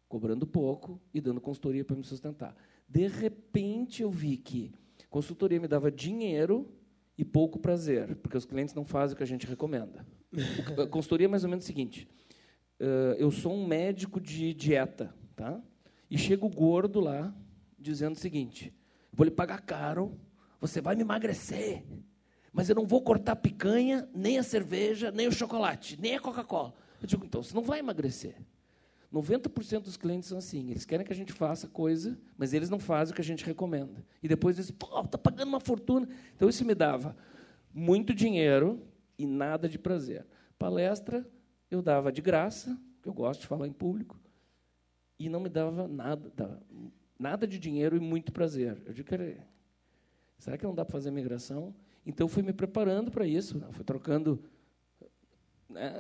cobrando 0.08 0.48
pouco 0.48 1.02
e 1.14 1.20
dando 1.20 1.42
consultoria 1.42 1.84
para 1.84 1.98
me 1.98 2.04
sustentar. 2.06 2.56
De 2.88 3.08
repente, 3.08 4.04
eu 4.04 4.10
vi 4.10 4.38
que 4.38 4.72
consultoria 5.10 5.60
me 5.60 5.68
dava 5.68 5.92
dinheiro 5.92 6.74
e 7.18 7.26
pouco 7.26 7.60
prazer, 7.60 8.16
porque 8.16 8.38
os 8.38 8.46
clientes 8.46 8.74
não 8.74 8.86
fazem 8.86 9.14
o 9.14 9.18
que 9.18 9.24
a 9.24 9.28
gente 9.28 9.46
recomenda. 9.46 10.08
A 10.82 10.88
consultoria 10.88 11.26
é 11.26 11.28
mais 11.28 11.44
ou 11.44 11.50
menos 11.50 11.66
o 11.66 11.68
seguinte: 11.68 12.08
eu 13.18 13.30
sou 13.32 13.54
um 13.54 13.68
médico 13.68 14.18
de 14.22 14.54
dieta, 14.54 15.14
tá? 15.36 15.62
E 16.10 16.18
chego 16.18 16.48
gordo 16.48 17.02
lá 17.02 17.36
dizendo 17.78 18.16
o 18.16 18.20
seguinte: 18.20 18.74
vou 19.12 19.26
lhe 19.26 19.32
pagar 19.32 19.60
caro 19.60 20.18
você 20.62 20.80
vai 20.80 20.96
me 20.96 21.02
emagrecer, 21.02 21.84
mas 22.54 22.70
eu 22.70 22.76
não 22.76 22.86
vou 22.86 23.02
cortar 23.02 23.32
a 23.32 23.36
picanha, 23.36 24.08
nem 24.14 24.38
a 24.38 24.44
cerveja, 24.44 25.12
nem 25.12 25.28
o 25.28 25.32
chocolate, 25.32 26.00
nem 26.00 26.16
a 26.16 26.20
Coca-Cola. 26.20 26.74
Eu 27.02 27.08
digo, 27.08 27.26
então, 27.26 27.42
você 27.42 27.56
não 27.56 27.64
vai 27.64 27.80
emagrecer. 27.80 28.36
90% 29.12 29.82
dos 29.82 29.98
clientes 29.98 30.30
são 30.30 30.38
assim. 30.38 30.70
Eles 30.70 30.86
querem 30.86 31.06
que 31.06 31.12
a 31.12 31.16
gente 31.16 31.34
faça 31.34 31.68
coisa, 31.68 32.18
mas 32.38 32.54
eles 32.54 32.70
não 32.70 32.80
fazem 32.80 33.12
o 33.12 33.16
que 33.16 33.22
a 33.22 33.26
gente 33.26 33.44
recomenda. 33.44 34.06
E 34.22 34.28
depois 34.28 34.56
dizem, 34.56 34.76
pô, 34.76 35.02
está 35.02 35.18
pagando 35.18 35.50
uma 35.50 35.60
fortuna. 35.60 36.08
Então, 36.36 36.48
isso 36.48 36.64
me 36.64 36.76
dava 36.76 37.18
muito 37.74 38.14
dinheiro 38.14 38.86
e 39.18 39.26
nada 39.26 39.68
de 39.68 39.80
prazer. 39.80 40.26
Palestra, 40.60 41.28
eu 41.72 41.82
dava 41.82 42.12
de 42.12 42.22
graça, 42.22 42.80
que 43.02 43.10
eu 43.10 43.14
gosto 43.14 43.42
de 43.42 43.48
falar 43.48 43.68
em 43.68 43.74
público, 43.74 44.20
e 45.18 45.28
não 45.28 45.40
me 45.40 45.50
dava 45.50 45.88
nada, 45.88 46.62
nada 47.18 47.48
de 47.48 47.58
dinheiro 47.58 47.96
e 47.96 48.00
muito 48.00 48.32
prazer. 48.32 48.82
Eu 48.86 48.94
digo, 48.94 49.10
será 50.42 50.58
que 50.58 50.66
não 50.66 50.74
dá 50.74 50.84
para 50.84 50.92
fazer 50.92 51.12
migração? 51.12 51.74
Então, 52.06 52.28
fui 52.28 52.42
me 52.42 52.52
preparando 52.52 53.12
para 53.12 53.26
isso, 53.26 53.58
né? 53.58 53.68
fui 53.72 53.86
trocando 53.86 54.44
né, 55.70 55.94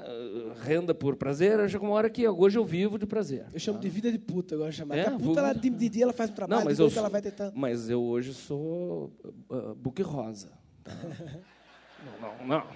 renda 0.63 0.93
por 0.93 1.15
prazer, 1.15 1.69
chegou 1.69 1.87
uma 1.87 1.95
hora 1.95 2.09
que 2.09 2.27
hoje 2.27 2.57
eu 2.57 2.65
vivo 2.65 2.97
de 2.97 3.05
prazer. 3.05 3.45
Eu 3.53 3.59
chamo 3.59 3.77
tá? 3.77 3.83
de 3.83 3.89
vida 3.89 4.11
de 4.11 4.17
puta, 4.17 4.57
de 4.57 4.71
chamar. 4.71 4.97
É, 4.97 5.07
a 5.07 5.11
puta, 5.11 5.23
vou... 5.23 5.37
ela, 5.37 5.53
de, 5.53 5.69
de, 5.69 5.89
dia, 5.89 6.03
ela 6.03 6.13
faz 6.13 6.31
um 6.31 6.33
trabalho, 6.33 6.59
não, 6.59 6.65
mas 6.65 6.79
eu 6.79 6.89
sou, 6.89 6.99
ela 6.99 7.09
vai 7.09 7.21
tentar... 7.21 7.51
Mas 7.55 7.89
eu 7.89 8.01
hoje 8.01 8.33
sou 8.33 9.13
uh, 9.49 9.75
book 9.75 10.01
rosa. 10.01 10.51
Tá? 10.83 10.91
não, 12.19 12.39
não, 12.39 12.47
não. 12.47 12.67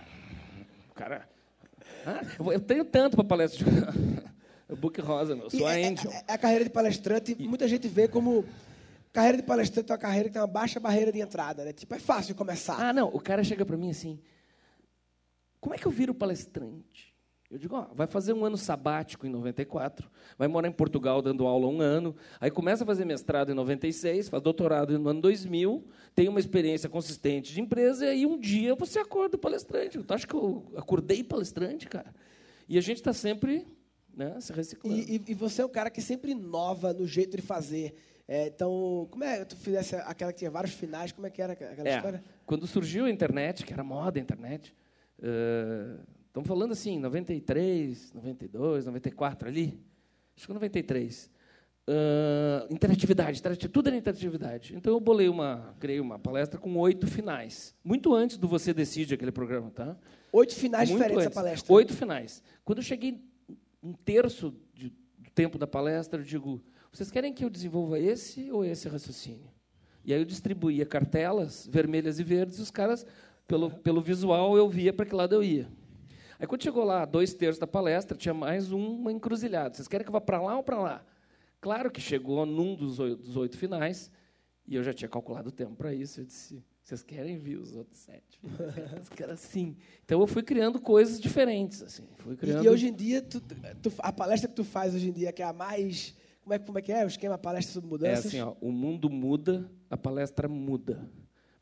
Cara, 0.94 1.28
ah, 2.06 2.22
eu 2.54 2.60
tenho 2.60 2.86
tanto 2.86 3.16
para 3.16 3.26
palestra. 3.26 3.66
o 4.70 4.76
book 4.78 5.02
rosa, 5.02 5.36
meu. 5.36 5.50
Sou 5.50 5.66
a 5.66 5.78
é, 5.78 5.88
Angel. 5.88 6.12
É, 6.12 6.24
é, 6.28 6.34
a 6.34 6.38
carreira 6.38 6.64
de 6.64 6.70
palestrante, 6.70 7.36
e... 7.38 7.48
muita 7.48 7.68
gente 7.68 7.88
vê 7.88 8.08
como 8.08 8.46
carreira 9.16 9.38
de 9.38 9.44
palestrante 9.44 9.92
é 9.92 9.94
uma 9.94 10.00
carreira 10.00 10.28
que 10.28 10.34
tem 10.34 10.42
uma 10.42 10.48
baixa 10.48 10.80
barreira 10.80 11.12
de 11.12 11.22
entrada, 11.22 11.64
né? 11.64 11.72
Tipo, 11.72 11.96
é 11.96 12.00
fácil 12.00 12.36
começar. 12.36 12.78
Ah, 12.78 12.92
não. 12.92 13.08
O 13.08 13.20
cara 13.20 13.44
chega 13.44 13.66
para 13.66 13.78
mim 13.78 13.90
assim, 13.90 14.20
como 15.62 15.74
é 15.74 15.78
que 15.78 15.86
eu 15.86 15.92
viro 15.92 16.14
palestrante? 16.14 17.16
Eu 17.50 17.58
digo, 17.58 17.76
ó, 17.76 17.88
vai 17.94 18.08
fazer 18.08 18.34
um 18.34 18.44
ano 18.44 18.58
sabático 18.58 19.26
em 19.26 19.30
94, 19.30 20.10
vai 20.38 20.48
morar 20.48 20.68
em 20.68 20.72
Portugal 20.72 21.22
dando 21.22 21.46
aula 21.46 21.68
um 21.68 21.80
ano, 21.80 22.16
aí 22.42 22.50
começa 22.52 22.84
a 22.84 22.88
fazer 22.88 23.06
mestrado 23.06 23.52
em 23.52 23.56
96, 23.56 24.28
faz 24.28 24.44
doutorado 24.44 24.98
no 25.00 25.10
ano 25.10 25.22
2000, 25.22 25.86
tem 26.14 26.28
uma 26.28 26.40
experiência 26.40 26.90
consistente 26.90 27.54
de 27.54 27.62
empresa, 27.62 28.06
e 28.06 28.10
aí 28.10 28.26
um 28.26 28.38
dia 28.38 28.76
você 28.76 29.00
acorda 29.00 29.38
palestrante. 29.38 30.00
Tu 30.00 30.14
acha 30.14 30.28
que 30.28 30.34
eu 30.34 30.66
acordei 30.76 31.24
palestrante, 31.24 31.88
cara? 31.88 32.14
E 32.68 32.78
a 32.78 32.82
gente 32.82 32.98
está 32.98 33.14
sempre 33.14 33.66
né, 34.14 34.40
se 34.42 34.52
reciclando. 34.52 34.98
E, 34.98 35.18
e, 35.18 35.24
e, 35.28 35.34
você 35.34 35.62
é 35.62 35.66
um 35.66 35.70
cara 35.70 35.90
que 35.90 36.02
sempre 36.02 36.32
inova 36.32 36.94
no 36.94 37.06
jeito 37.06 37.38
de 37.38 37.44
fazer. 37.44 37.96
É, 38.28 38.48
então, 38.48 39.08
como 39.12 39.24
é 39.24 39.40
que 39.40 39.46
tu 39.46 39.56
fizesse 39.56 39.96
aquela 39.96 40.34
que 40.34 40.40
tinha 40.40 40.50
vários 40.50 40.74
finais, 40.74 41.12
como 41.12 41.28
é 41.28 41.30
que 41.30 41.42
era 41.42 41.54
aquela 41.54 41.90
é, 41.90 41.96
história? 41.96 42.24
Quando 42.46 42.66
surgiu 42.66 43.06
a 43.06 43.10
internet, 43.10 43.64
que 43.64 43.72
era 43.72 43.84
moda 43.84 44.20
a 44.20 44.22
internet, 44.22 44.76
Uh, 45.20 46.04
estamos 46.28 46.48
falando 46.48 46.72
assim, 46.74 47.00
93, 47.00 48.14
92, 48.14 48.86
94 48.86 49.48
ali. 49.48 49.80
Acho 50.36 50.48
que 50.48 50.54
93. 50.54 51.32
Uh, 51.88 52.74
interatividade, 52.74 53.42
tudo 53.70 53.88
era 53.88 53.96
interatividade. 53.96 54.76
Então 54.76 54.94
eu 54.94 55.00
bolei 55.00 55.30
uma, 55.30 55.76
criei 55.80 56.00
uma 56.00 56.18
palestra 56.18 56.60
com 56.60 56.76
oito 56.78 57.08
finais. 57.08 57.76
Muito 57.84 58.14
antes 58.14 58.38
do 58.38 58.48
Você 58.48 58.74
Decide, 58.74 59.14
aquele 59.14 59.32
programa, 59.32 59.70
tá? 59.70 59.96
Oito 60.32 60.56
finais 60.56 60.90
Muito 60.90 61.02
diferentes 61.02 61.28
antes. 61.28 61.38
a 61.38 61.42
palestra. 61.42 61.74
Oito 61.74 61.94
finais. 61.94 62.44
Quando 62.66 62.80
eu 62.80 62.84
cheguei 62.84 63.24
um 63.82 63.94
terço 63.94 64.54
de, 64.74 64.90
do 64.90 65.30
tempo 65.34 65.58
da 65.58 65.68
palestra, 65.68 66.20
eu 66.20 66.26
digo, 66.26 66.62
vocês 66.96 67.12
querem 67.12 67.34
que 67.34 67.44
eu 67.44 67.50
desenvolva 67.50 68.00
esse 68.00 68.50
ou 68.52 68.64
esse 68.64 68.88
raciocínio? 68.88 69.52
E 70.06 70.14
aí 70.14 70.22
eu 70.22 70.26
distribuía 70.26 70.86
cartelas 70.86 71.68
vermelhas 71.70 72.20
e 72.20 72.24
verdes, 72.24 72.58
e 72.58 72.62
os 72.62 72.72
caras 72.72 73.06
pelo, 73.46 73.70
pelo 73.70 74.02
visual, 74.02 74.56
eu 74.56 74.70
via 74.70 74.94
para 74.94 75.06
que 75.06 75.14
lado 75.14 75.36
eu 75.36 75.44
ia. 75.44 75.68
Aí, 76.40 76.48
quando 76.48 76.64
chegou 76.64 76.84
lá, 76.84 77.06
dois 77.06 77.34
terços 77.34 77.60
da 77.60 77.68
palestra, 77.68 78.18
tinha 78.18 78.34
mais 78.34 78.72
uma 78.72 79.12
encruzilhada. 79.12 79.76
Vocês 79.76 79.88
querem 79.88 80.06
que 80.06 80.10
eu 80.10 80.14
vá 80.14 80.22
para 80.22 80.42
lá 80.42 80.58
ou 80.58 80.64
para 80.64 80.80
lá? 80.80 81.06
Claro 81.60 81.92
que 81.92 82.00
chegou 82.00 82.46
num 82.46 82.76
dos 82.76 83.00
oito, 83.00 83.24
dos 83.24 83.36
oito 83.36 83.58
finais, 83.58 84.12
e 84.66 84.76
eu 84.76 84.84
já 84.84 84.94
tinha 84.94 85.10
calculado 85.10 85.50
o 85.50 85.52
tempo 85.52 85.76
para 85.76 85.94
isso. 85.94 86.22
Eu 86.22 86.26
disse, 86.26 86.64
vocês 86.82 87.04
querem 87.04 87.38
ver 87.38 87.58
os 87.58 87.76
outros 87.76 88.00
sete? 88.00 88.40
Era 89.18 89.34
assim. 89.34 89.76
Então, 90.06 90.22
eu 90.22 90.28
fui 90.28 90.44
criando 90.44 90.80
coisas 90.80 91.20
diferentes. 91.20 91.82
assim. 91.82 92.04
Fui 92.16 92.38
criando... 92.38 92.64
E 92.64 92.70
hoje 92.70 92.88
em 92.88 92.94
dia, 92.94 93.22
tu, 93.22 93.42
tu, 93.82 93.92
a 94.00 94.14
palestra 94.14 94.48
que 94.48 94.56
tu 94.56 94.64
faz 94.64 94.96
hoje 94.96 95.10
em 95.10 95.14
dia, 95.14 95.34
que 95.34 95.42
é 95.42 95.46
a 95.46 95.54
mais... 95.54 96.16
Como 96.46 96.54
é, 96.54 96.60
como 96.60 96.78
é 96.78 96.82
que 96.84 96.92
é 96.92 97.04
o 97.04 97.08
esquema, 97.08 97.40
palestra 97.40 97.74
sobre 97.74 97.90
mudanças? 97.90 98.26
É 98.26 98.28
assim, 98.28 98.40
ó, 98.40 98.54
o 98.62 98.72
mundo 98.72 99.10
muda, 99.10 99.68
a 99.90 99.98
palestra 99.98 100.48
muda. 100.48 101.10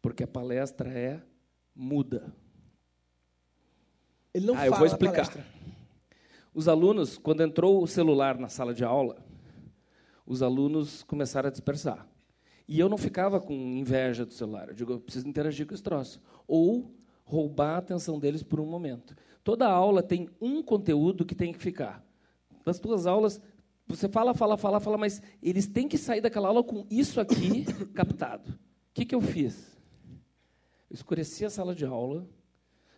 Porque 0.01 0.25
a 0.25 0.27
palestra 0.27 0.89
é 0.89 1.21
muda. 1.73 2.35
Ele 4.33 4.45
não 4.45 4.55
ah, 4.55 4.57
fala 4.57 4.67
eu 4.67 4.75
vou 4.75 4.85
explicar. 4.85 5.13
Palestra. 5.13 5.45
Os 6.53 6.67
alunos, 6.67 7.17
quando 7.17 7.41
entrou 7.41 7.81
o 7.81 7.87
celular 7.87 8.37
na 8.37 8.49
sala 8.49 8.73
de 8.73 8.83
aula, 8.83 9.25
os 10.25 10.43
alunos 10.43 11.01
começaram 11.03 11.47
a 11.47 11.51
dispersar. 11.51 12.05
E 12.67 12.77
eu 12.77 12.89
não 12.89 12.97
ficava 12.97 13.39
com 13.39 13.53
inveja 13.53 14.25
do 14.25 14.33
celular. 14.33 14.67
Eu 14.67 14.75
digo, 14.75 14.91
eu 14.91 14.99
preciso 14.99 15.29
interagir 15.29 15.65
com 15.65 15.73
esse 15.73 15.81
troço. 15.81 16.21
Ou 16.45 16.93
roubar 17.23 17.75
a 17.75 17.77
atenção 17.77 18.19
deles 18.19 18.43
por 18.43 18.59
um 18.59 18.65
momento. 18.65 19.15
Toda 19.45 19.65
aula 19.65 20.03
tem 20.03 20.27
um 20.41 20.61
conteúdo 20.61 21.23
que 21.23 21.33
tem 21.33 21.53
que 21.53 21.59
ficar. 21.59 22.05
Nas 22.65 22.79
tuas 22.79 23.07
aulas, 23.07 23.41
você 23.87 24.07
fala, 24.07 24.33
fala, 24.33 24.57
fala, 24.57 24.79
fala, 24.79 24.97
mas 24.97 25.21
eles 25.41 25.67
têm 25.67 25.87
que 25.87 25.97
sair 25.97 26.21
daquela 26.21 26.47
aula 26.47 26.63
com 26.63 26.85
isso 26.89 27.19
aqui 27.19 27.65
captado. 27.93 28.51
O 28.51 28.93
que, 28.93 29.05
que 29.05 29.15
eu 29.15 29.21
fiz? 29.21 29.73
escureci 30.93 31.43
a 31.43 31.49
sala 31.49 31.73
de 31.73 31.85
aula, 31.85 32.27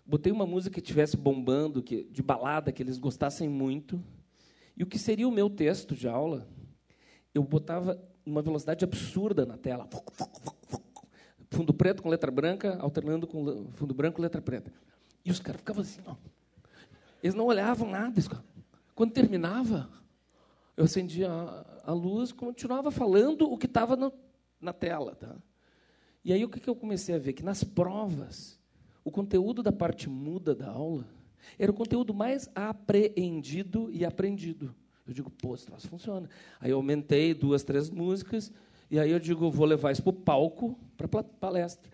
botei 0.06 0.32
uma 0.32 0.46
música 0.46 0.74
que 0.74 0.80
estivesse 0.82 1.16
bombando, 1.16 1.82
que, 1.82 2.04
de 2.12 2.22
balada, 2.22 2.72
que 2.72 2.84
eles 2.84 2.98
gostassem 2.98 3.48
muito, 3.48 4.04
e 4.76 4.84
o 4.84 4.86
que 4.86 5.00
seria 5.00 5.28
o 5.28 5.32
meu 5.32 5.50
texto 5.50 5.96
de 5.96 6.08
aula, 6.08 6.46
eu 7.34 7.42
botava 7.42 7.98
uma 8.26 8.42
velocidade 8.42 8.84
absurda 8.84 9.46
na 9.46 9.58
tela. 9.58 9.88
Fundo 11.50 11.74
preto 11.74 12.04
com 12.04 12.10
letra 12.10 12.30
branca, 12.30 12.78
alternando 12.80 13.26
com 13.26 13.72
fundo 13.72 13.94
branco 13.94 14.18
com 14.18 14.22
letra 14.22 14.42
preta. 14.42 14.74
E 15.24 15.32
os 15.32 15.40
caras 15.40 15.62
ficavam 15.62 15.82
assim, 15.82 16.02
ó. 16.06 16.16
Eles 17.24 17.34
não 17.34 17.46
olhavam 17.46 17.90
nada. 17.90 18.22
Quando 18.94 19.12
terminava, 19.12 19.90
eu 20.78 20.86
acendia 20.86 21.32
a, 21.32 21.92
a 21.92 21.94
luz, 21.94 22.32
continuava 22.32 22.92
falando 22.92 23.52
o 23.52 23.58
que 23.58 23.66
estava 23.66 24.12
na 24.60 24.74
tela. 24.74 25.16
Tá? 25.16 25.36
E 26.24 26.34
aí 26.34 26.44
o 26.44 26.50
que 26.50 26.68
eu 26.68 26.76
comecei 26.76 27.16
a 27.16 27.20
ver? 27.20 27.34
Que 27.34 27.44
nas 27.44 27.64
provas, 27.64 28.60
o 29.04 29.12
conteúdo 29.12 29.62
da 29.62 29.72
parte 29.72 30.10
muda 30.10 30.54
da 30.56 30.70
aula 30.70 31.08
era 31.58 31.72
o 31.72 31.76
conteúdo 31.76 32.14
mais 32.14 32.50
apreendido 32.56 33.90
e 33.92 34.04
aprendido. 34.04 34.74
Eu 35.08 35.14
digo, 35.14 35.30
pô, 35.30 35.54
esse 35.54 35.66
troço 35.66 35.88
funciona. 35.88 36.28
Aí 36.60 36.72
eu 36.72 36.78
aumentei 36.78 37.34
duas, 37.34 37.64
três 37.64 37.90
músicas, 37.90 38.52
e 38.90 39.00
aí 39.00 39.12
eu 39.12 39.20
digo, 39.20 39.52
vou 39.52 39.66
levar 39.66 39.92
isso 39.92 40.02
para 40.02 40.10
o 40.10 40.14
palco, 40.14 40.80
para 40.98 41.24
palestra. 41.24 41.92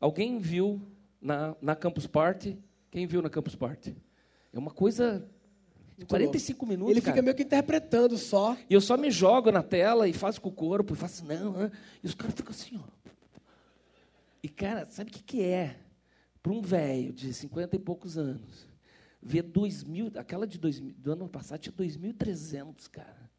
Alguém 0.00 0.38
viu 0.38 0.80
na, 1.20 1.56
na 1.60 1.74
Campus 1.74 2.06
Party? 2.06 2.56
Quem 2.90 3.06
viu 3.06 3.20
na 3.20 3.28
Campus 3.28 3.56
Party? 3.56 3.96
É 4.52 4.58
uma 4.58 4.70
coisa 4.70 5.28
de 5.96 6.06
45 6.06 6.66
minutos. 6.66 6.90
Ele 6.90 7.00
cara. 7.00 7.14
fica 7.14 7.22
meio 7.22 7.36
que 7.36 7.42
interpretando 7.42 8.16
só. 8.16 8.56
E 8.68 8.74
eu 8.74 8.80
só 8.80 8.96
me 8.96 9.10
jogo 9.10 9.50
na 9.50 9.62
tela 9.62 10.08
e 10.08 10.12
faço 10.12 10.40
com 10.40 10.48
o 10.48 10.52
corpo, 10.52 10.94
e 10.94 10.96
faço, 10.96 11.24
não, 11.24 11.52
não. 11.52 11.70
e 12.02 12.06
os 12.06 12.14
caras 12.14 12.34
ficam 12.34 12.50
assim, 12.50 12.78
ó. 12.78 13.02
E, 14.42 14.48
cara, 14.48 14.86
sabe 14.90 15.10
o 15.10 15.14
que, 15.14 15.22
que 15.22 15.42
é? 15.42 15.76
Para 16.42 16.52
um 16.52 16.60
velho 16.60 17.12
de 17.12 17.32
50 17.32 17.76
e 17.76 17.78
poucos 17.78 18.18
anos, 18.18 18.66
ver 19.22 19.44
2.000, 19.44 20.16
aquela 20.16 20.46
de 20.46 20.58
2000, 20.58 20.94
do 20.98 21.12
ano 21.12 21.28
passado 21.28 21.60
tinha 21.60 21.72
2.300, 21.72 22.88
cara. 22.90 23.30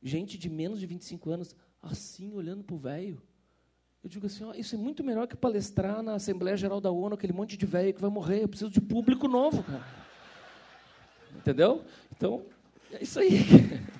Gente 0.00 0.38
de 0.38 0.48
menos 0.48 0.78
de 0.78 0.86
25 0.86 1.30
anos, 1.30 1.56
assim, 1.82 2.32
olhando 2.32 2.62
para 2.62 2.76
o 2.76 2.78
velho. 2.78 3.20
Eu 4.04 4.08
digo 4.08 4.26
assim, 4.26 4.44
ó, 4.44 4.54
isso 4.54 4.76
é 4.76 4.78
muito 4.78 5.02
melhor 5.02 5.26
que 5.26 5.36
palestrar 5.36 6.00
na 6.00 6.14
Assembleia 6.14 6.56
Geral 6.56 6.80
da 6.80 6.92
ONU, 6.92 7.16
aquele 7.16 7.32
monte 7.32 7.56
de 7.56 7.66
velho 7.66 7.92
que 7.92 8.00
vai 8.00 8.10
morrer. 8.10 8.44
Eu 8.44 8.48
preciso 8.48 8.70
de 8.70 8.80
público 8.80 9.26
novo, 9.26 9.64
cara. 9.64 10.05
Entendeu? 11.36 11.84
Então, 12.14 12.44
é 12.92 13.02
isso 13.02 13.18
aí. 13.18 13.40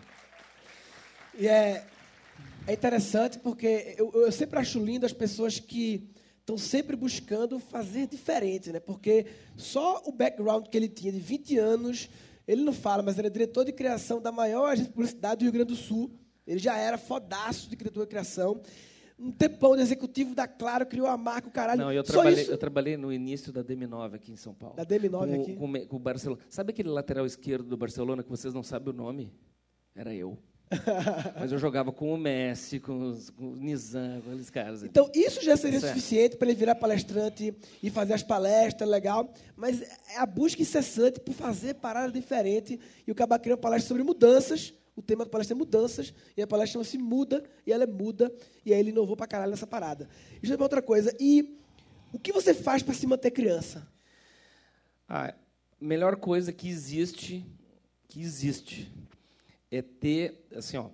E 1.38 1.46
é, 1.46 1.84
é 2.66 2.72
interessante 2.72 3.38
porque 3.38 3.94
eu, 3.98 4.10
eu 4.14 4.32
sempre 4.32 4.58
acho 4.58 4.82
lindo 4.82 5.04
as 5.04 5.12
pessoas 5.12 5.60
que 5.60 6.08
estão 6.40 6.56
sempre 6.56 6.96
buscando 6.96 7.58
fazer 7.58 8.06
diferente, 8.06 8.72
né? 8.72 8.80
Porque 8.80 9.26
só 9.54 10.02
o 10.06 10.12
background 10.12 10.68
que 10.68 10.76
ele 10.76 10.88
tinha 10.88 11.12
de 11.12 11.18
20 11.18 11.58
anos, 11.58 12.08
ele 12.48 12.62
não 12.62 12.72
fala, 12.72 13.02
mas 13.02 13.18
ele 13.18 13.26
é 13.26 13.30
diretor 13.30 13.66
de 13.66 13.72
criação 13.72 14.18
da 14.20 14.32
maior 14.32 14.66
agência 14.70 14.86
de 14.86 14.92
publicidade 14.92 15.40
do 15.40 15.42
Rio 15.42 15.52
Grande 15.52 15.74
do 15.74 15.76
Sul. 15.76 16.10
Ele 16.46 16.58
já 16.58 16.78
era 16.78 16.96
fodaço 16.96 17.68
de 17.68 17.76
diretor 17.76 18.04
de 18.04 18.10
criação. 18.10 18.62
Um 19.18 19.32
tempão 19.32 19.74
de 19.74 19.82
executivo 19.82 20.34
da 20.34 20.46
Claro, 20.46 20.84
criou 20.84 21.06
a 21.06 21.16
marca, 21.16 21.48
o 21.48 21.50
caralho. 21.50 21.80
Não, 21.80 21.92
eu 21.92 22.04
trabalhei, 22.04 22.46
eu 22.50 22.58
trabalhei 22.58 22.96
no 22.96 23.12
início 23.12 23.50
da 23.50 23.64
DM9 23.64 24.14
aqui 24.14 24.32
em 24.32 24.36
São 24.36 24.52
Paulo. 24.52 24.76
Da 24.76 24.84
DM9 24.84 25.10
com, 25.10 25.40
aqui? 25.40 25.56
Com, 25.56 25.86
com 25.86 25.96
o 25.96 25.98
Barcelona. 25.98 26.42
Sabe 26.50 26.70
aquele 26.70 26.90
lateral 26.90 27.24
esquerdo 27.24 27.66
do 27.66 27.76
Barcelona 27.76 28.22
que 28.22 28.28
vocês 28.28 28.52
não 28.52 28.62
sabem 28.62 28.92
o 28.92 28.96
nome? 28.96 29.32
Era 29.94 30.14
eu. 30.14 30.38
Mas 31.38 31.52
eu 31.52 31.58
jogava 31.58 31.92
com 31.92 32.12
o 32.12 32.18
Messi, 32.18 32.80
com, 32.80 33.10
os, 33.10 33.30
com 33.30 33.52
o 33.52 33.56
Nizam, 33.56 34.20
com 34.20 34.30
aqueles 34.30 34.50
caras. 34.50 34.82
Então, 34.82 35.10
isso 35.14 35.42
já 35.42 35.56
seria 35.56 35.78
é. 35.78 35.80
suficiente 35.80 36.36
para 36.36 36.48
ele 36.48 36.58
virar 36.58 36.74
palestrante 36.74 37.54
e 37.82 37.90
fazer 37.90 38.14
as 38.14 38.22
palestras, 38.22 38.88
legal. 38.88 39.32
Mas 39.54 39.80
é 39.80 40.18
a 40.18 40.26
busca 40.26 40.60
incessante 40.60 41.20
por 41.20 41.34
fazer 41.34 41.74
parada 41.74 42.12
diferente. 42.12 42.80
E 43.06 43.12
o 43.12 43.14
Caba 43.14 43.38
criou 43.38 43.56
palestra 43.56 43.88
sobre 43.88 44.02
mudanças, 44.02 44.74
O 44.96 45.02
tema 45.02 45.24
da 45.24 45.30
palestra 45.30 45.54
é 45.54 45.58
mudanças, 45.58 46.14
e 46.34 46.40
a 46.40 46.46
palestra 46.46 46.72
chama-se 46.72 46.96
Muda, 46.96 47.44
e 47.66 47.72
ela 47.72 47.84
é 47.84 47.86
muda, 47.86 48.34
e 48.64 48.72
aí 48.72 48.80
ele 48.80 48.90
inovou 48.90 49.14
pra 49.14 49.26
caralho 49.26 49.50
nessa 49.50 49.66
parada. 49.66 50.08
Isso 50.42 50.52
é 50.52 50.56
uma 50.56 50.64
outra 50.64 50.80
coisa. 50.80 51.14
E 51.20 51.60
o 52.12 52.18
que 52.18 52.32
você 52.32 52.54
faz 52.54 52.82
para 52.82 52.94
se 52.94 53.06
manter 53.06 53.30
criança? 53.30 53.86
A 55.06 55.34
melhor 55.78 56.16
coisa 56.16 56.50
que 56.50 56.66
existe, 56.66 57.44
que 58.08 58.22
existe, 58.22 58.90
é 59.70 59.82
ter, 59.82 60.46
assim, 60.54 60.78
ó, 60.78 60.88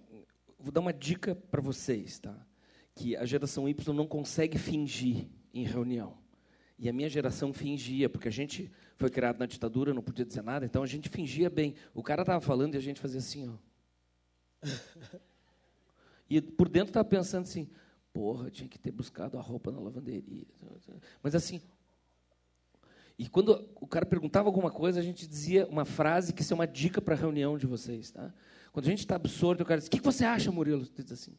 vou 0.59 0.73
dar 0.73 0.81
uma 0.81 0.93
dica 0.93 1.37
para 1.37 1.61
vocês, 1.61 2.19
tá? 2.19 2.35
Que 2.97 3.15
a 3.15 3.25
geração 3.25 3.69
Y 3.69 3.95
não 3.95 4.07
consegue 4.07 4.59
fingir 4.59 5.27
em 5.55 5.65
reunião. 5.65 6.19
E 6.77 6.89
a 6.89 6.93
minha 6.93 7.09
geração 7.09 7.53
fingia, 7.53 8.09
porque 8.09 8.27
a 8.27 8.33
gente 8.33 8.69
foi 8.97 9.09
criado 9.09 9.39
na 9.39 9.47
ditadura, 9.47 9.95
não 9.95 10.03
podia 10.03 10.25
dizer 10.25 10.43
nada, 10.43 10.67
então 10.67 10.83
a 10.83 10.87
gente 10.87 11.09
fingia 11.09 11.49
bem. 11.49 11.77
O 11.95 12.03
cara 12.03 12.23
estava 12.23 12.41
falando 12.41 12.75
e 12.75 12.79
a 12.79 12.81
gente 12.81 13.01
fazia 13.01 13.21
assim, 13.21 13.49
ó. 13.49 13.72
E 16.29 16.41
por 16.41 16.69
dentro 16.69 16.91
estava 16.91 17.05
pensando 17.05 17.43
assim, 17.45 17.69
porra, 18.13 18.51
tinha 18.51 18.69
que 18.69 18.79
ter 18.79 18.91
buscado 18.91 19.39
a 19.39 19.41
roupa 19.41 19.71
na 19.71 19.79
lavanderia. 19.79 20.47
Mas 21.23 21.35
assim, 21.35 21.61
e 23.19 23.29
quando 23.29 23.69
o 23.81 23.87
cara 23.87 24.07
perguntava 24.07 24.49
alguma 24.49 24.71
coisa, 24.71 24.99
a 24.99 25.03
gente 25.03 25.27
dizia 25.27 25.67
uma 25.67 25.85
frase 25.85 26.33
que 26.33 26.43
isso 26.43 26.53
é 26.53 26.57
uma 26.57 26.67
dica 26.67 27.01
para 27.01 27.15
a 27.15 27.19
reunião 27.19 27.59
de 27.59 27.67
vocês. 27.67 28.11
Tá? 28.11 28.33
Quando 28.73 28.87
a 28.87 28.89
gente 28.89 29.01
está 29.01 29.17
absorto, 29.17 29.61
o 29.61 29.65
cara 29.65 29.79
diz, 29.79 29.89
o 29.89 29.91
que 29.91 30.01
você 30.01 30.25
acha, 30.25 30.51
Murilo? 30.51 30.85
Você 30.87 31.03
diz 31.03 31.13
assim, 31.13 31.33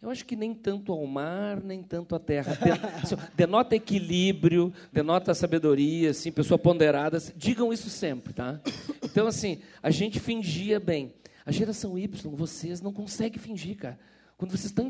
eu 0.00 0.10
acho 0.10 0.24
que 0.24 0.36
nem 0.36 0.54
tanto 0.54 0.92
ao 0.92 1.06
mar, 1.06 1.62
nem 1.62 1.82
tanto 1.82 2.14
à 2.14 2.18
terra. 2.18 2.58
Assim, 3.02 3.16
denota 3.34 3.76
equilíbrio, 3.76 4.72
denota 4.92 5.34
sabedoria, 5.34 6.10
assim, 6.10 6.32
pessoa 6.32 6.58
ponderada. 6.58 7.18
Digam 7.36 7.72
isso 7.72 7.88
sempre, 7.88 8.32
tá? 8.32 8.60
Então, 9.02 9.26
assim, 9.26 9.60
a 9.82 9.90
gente 9.90 10.18
fingia 10.18 10.80
bem. 10.80 11.14
A 11.44 11.52
geração 11.52 11.98
Y, 11.98 12.08
vocês 12.36 12.80
não 12.80 12.92
conseguem 12.92 13.38
fingir, 13.38 13.76
cara. 13.76 13.98
Quando 14.36 14.50
vocês 14.50 14.66
estão 14.66 14.88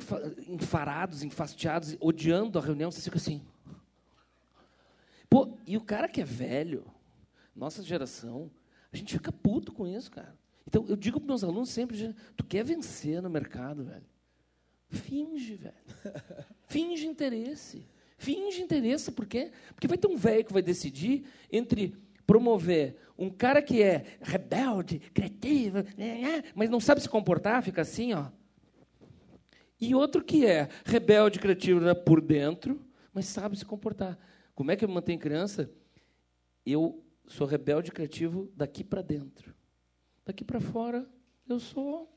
enfarados, 0.49 1.23
enfastiados, 1.23 1.97
odiando 2.01 2.59
a 2.59 2.63
reunião, 2.63 2.91
vocês 2.91 3.05
ficam 3.05 3.19
assim. 3.19 3.43
Pô, 5.29 5.59
e 5.67 5.77
o 5.77 5.81
cara 5.81 6.09
que 6.09 6.21
é 6.21 6.25
velho, 6.25 6.85
nossa 7.55 7.83
geração, 7.83 8.51
a 8.93 8.97
gente 8.97 9.13
fica 9.13 9.33
puto 9.33 9.73
com 9.73 9.87
isso, 9.87 10.11
cara. 10.11 10.35
Então, 10.67 10.87
eu 10.89 10.97
digo 10.97 11.21
para 11.21 11.27
meus 11.27 11.45
alunos 11.45 11.71
sempre, 11.71 12.15
tu 12.37 12.45
quer 12.45 12.65
vencer 12.65 13.21
no 13.21 13.29
mercado, 13.29 13.85
velho? 13.85 14.07
Finge, 14.89 15.57
velho. 15.57 15.75
Finge 16.69 17.07
interesse. 17.07 17.87
Finge 18.17 18.63
interesse, 18.63 19.11
por 19.11 19.27
quê? 19.27 19.51
Porque 19.75 19.89
vai 19.89 19.99
ter 19.99 20.07
um 20.07 20.17
velho 20.17 20.45
que 20.45 20.53
vai 20.53 20.63
decidir 20.63 21.27
entre 21.53 21.95
promover 22.27 22.97
um 23.19 23.31
cara 23.31 23.63
que 23.63 23.83
é 23.83 24.05
rebelde, 24.21 24.99
criativo, 24.99 25.79
né, 25.97 26.21
né, 26.21 26.43
mas 26.55 26.69
não 26.69 26.81
sabe 26.81 27.01
se 27.01 27.09
comportar, 27.09 27.63
fica 27.63 27.83
assim, 27.83 28.13
ó. 28.13 28.27
E 29.81 29.95
outro 29.95 30.25
que 30.25 30.47
é 30.47 30.69
rebelde, 30.85 31.39
criativo 31.39 31.81
né, 31.81 31.95
por 31.95 32.21
dentro, 32.21 32.81
mas 33.13 33.27
sabe 33.27 33.59
se 33.59 33.65
comportar. 33.65 34.19
Como 34.55 34.71
é 34.71 34.77
que 34.77 34.85
eu 34.85 34.89
mantenho 34.89 35.19
criança? 35.19 35.71
Eu 36.65 37.05
sou 37.27 37.47
rebelde 37.47 37.93
criativo 37.93 38.51
daqui 38.57 38.83
para 38.83 39.03
dentro. 39.03 39.55
Daqui 40.25 40.45
para 40.45 40.61
fora, 40.61 41.07
eu 41.49 41.61
sou 41.61 42.11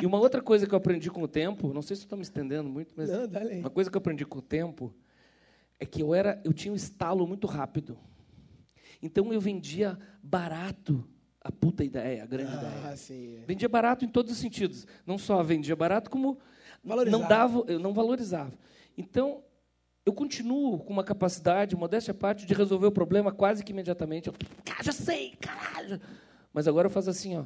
e 0.00 0.06
uma 0.06 0.18
outra 0.18 0.40
coisa 0.40 0.66
que 0.66 0.72
eu 0.72 0.78
aprendi 0.78 1.10
com 1.10 1.22
o 1.22 1.28
tempo, 1.28 1.72
não 1.72 1.82
sei 1.82 1.96
se 1.96 2.02
estou 2.02 2.16
me 2.16 2.22
estendendo 2.22 2.68
muito, 2.68 2.94
mas 2.96 3.10
Não, 3.10 3.28
uma 3.60 3.70
coisa 3.70 3.90
que 3.90 3.96
eu 3.96 4.00
aprendi 4.00 4.24
com 4.24 4.38
o 4.38 4.42
tempo 4.42 4.94
é 5.80 5.86
que 5.86 6.02
eu 6.02 6.14
era, 6.14 6.40
eu 6.44 6.52
tinha 6.52 6.72
um 6.72 6.76
estalo 6.76 7.26
muito 7.26 7.46
rápido. 7.46 7.98
Então 9.00 9.32
eu 9.32 9.40
vendia 9.40 9.98
barato 10.22 11.08
a 11.40 11.52
puta 11.52 11.84
ideia, 11.84 12.24
a 12.24 12.26
grande 12.26 12.52
ah, 12.52 12.56
ideia. 12.56 12.96
Sim. 12.96 13.44
Vendia 13.46 13.68
barato 13.68 14.04
em 14.04 14.08
todos 14.08 14.32
os 14.32 14.38
sentidos. 14.38 14.86
Não 15.06 15.16
só 15.16 15.42
vendia 15.42 15.76
barato, 15.76 16.10
como 16.10 16.38
valorizava. 16.82 17.22
não 17.22 17.28
dava, 17.28 17.64
eu 17.68 17.78
não 17.78 17.94
valorizava. 17.94 18.52
Então, 18.96 19.44
eu 20.04 20.12
continuo 20.12 20.80
com 20.80 20.92
uma 20.92 21.04
capacidade, 21.04 21.76
modéstia 21.76 22.10
à 22.10 22.14
parte, 22.14 22.44
de 22.44 22.54
resolver 22.54 22.88
o 22.88 22.92
problema 22.92 23.30
quase 23.30 23.62
que 23.62 23.72
imediatamente. 23.72 24.28
Eu, 24.28 24.34
ah, 24.76 24.82
já 24.82 24.92
sei, 24.92 25.34
caralho. 25.40 26.00
Mas 26.52 26.66
agora 26.66 26.86
eu 26.86 26.90
faço 26.90 27.10
assim, 27.10 27.36
ó. 27.36 27.44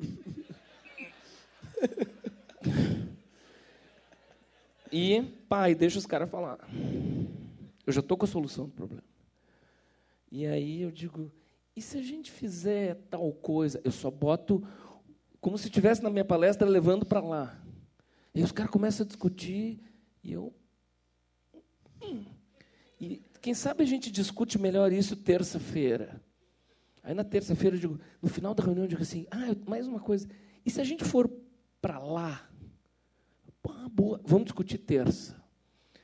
E, 4.92 5.22
pai, 5.48 5.74
deixa 5.74 5.98
os 5.98 6.04
caras 6.04 6.28
falar. 6.28 6.58
Eu 7.86 7.92
já 7.92 8.00
estou 8.00 8.16
com 8.16 8.24
a 8.24 8.28
solução 8.28 8.66
do 8.66 8.72
problema. 8.72 9.04
E 10.30 10.46
aí 10.46 10.82
eu 10.82 10.90
digo, 10.90 11.30
e 11.76 11.82
se 11.82 11.98
a 11.98 12.02
gente 12.02 12.30
fizer 12.30 12.94
tal 13.10 13.32
coisa? 13.32 13.80
Eu 13.84 13.90
só 13.90 14.10
boto 14.10 14.66
como 15.40 15.58
se 15.58 15.66
estivesse 15.66 16.02
na 16.02 16.10
minha 16.10 16.24
palestra 16.24 16.68
levando 16.68 17.04
para 17.04 17.20
lá. 17.20 17.60
E 18.34 18.42
os 18.42 18.52
caras 18.52 18.70
começam 18.70 19.04
a 19.04 19.06
discutir 19.06 19.80
e 20.22 20.32
eu. 20.32 20.54
Hum. 22.02 22.24
E 23.00 23.22
quem 23.40 23.52
sabe 23.52 23.82
a 23.82 23.86
gente 23.86 24.10
discute 24.10 24.58
melhor 24.58 24.92
isso 24.92 25.16
terça-feira. 25.16 26.22
Aí 27.02 27.14
na 27.14 27.24
terça-feira, 27.24 27.76
eu 27.76 27.80
digo, 27.80 28.00
no 28.22 28.28
final 28.28 28.54
da 28.54 28.62
reunião, 28.62 28.84
eu 28.84 28.88
digo 28.88 29.02
assim: 29.02 29.26
ah, 29.30 29.54
mais 29.66 29.88
uma 29.88 29.98
coisa. 29.98 30.28
E 30.64 30.70
se 30.70 30.80
a 30.80 30.84
gente 30.84 31.04
for 31.04 31.28
para 31.80 31.98
lá? 31.98 32.48
Pô, 33.60 33.72
boa, 33.90 34.20
vamos 34.24 34.44
discutir 34.44 34.78
terça. 34.78 35.42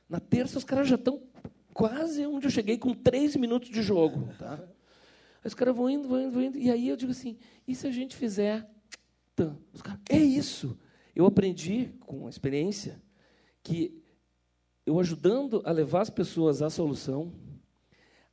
Na 0.08 0.18
terça, 0.18 0.58
os 0.58 0.64
caras 0.64 0.88
já 0.88 0.96
estão 0.96 1.18
quase 1.78 2.26
onde 2.26 2.46
eu 2.46 2.50
cheguei, 2.50 2.76
com 2.76 2.92
três 2.92 3.36
minutos 3.36 3.70
de 3.70 3.82
jogo. 3.82 4.28
Tá? 4.38 4.58
Os 5.44 5.54
caras 5.54 5.74
vão 5.74 5.88
indo, 5.88 6.08
vão 6.08 6.20
indo, 6.20 6.32
vão 6.32 6.42
indo. 6.42 6.58
E 6.58 6.70
aí 6.70 6.88
eu 6.88 6.96
digo 6.96 7.12
assim: 7.12 7.38
e 7.66 7.74
se 7.74 7.86
a 7.86 7.90
gente 7.92 8.16
fizer. 8.16 8.68
Os 9.72 9.80
caras, 9.80 10.00
é 10.10 10.18
isso. 10.18 10.76
Eu 11.14 11.24
aprendi 11.26 11.92
com 12.00 12.26
a 12.26 12.30
experiência 12.30 13.00
que 13.62 14.02
eu 14.84 14.98
ajudando 14.98 15.62
a 15.64 15.70
levar 15.70 16.00
as 16.00 16.10
pessoas 16.10 16.60
à 16.60 16.68
solução, 16.68 17.32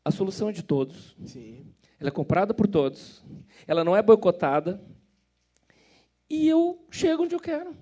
a 0.04 0.10
solução 0.10 0.50
é 0.50 0.52
de 0.52 0.64
todos. 0.64 1.16
Sim 1.26 1.76
ela 2.00 2.10
é 2.10 2.12
comprada 2.12 2.54
por 2.54 2.68
todos, 2.68 3.24
ela 3.66 3.84
não 3.84 3.96
é 3.96 4.02
boicotada, 4.02 4.82
e 6.30 6.48
eu 6.48 6.86
chego 6.90 7.24
onde 7.24 7.36
eu 7.36 7.40
quero. 7.40 7.76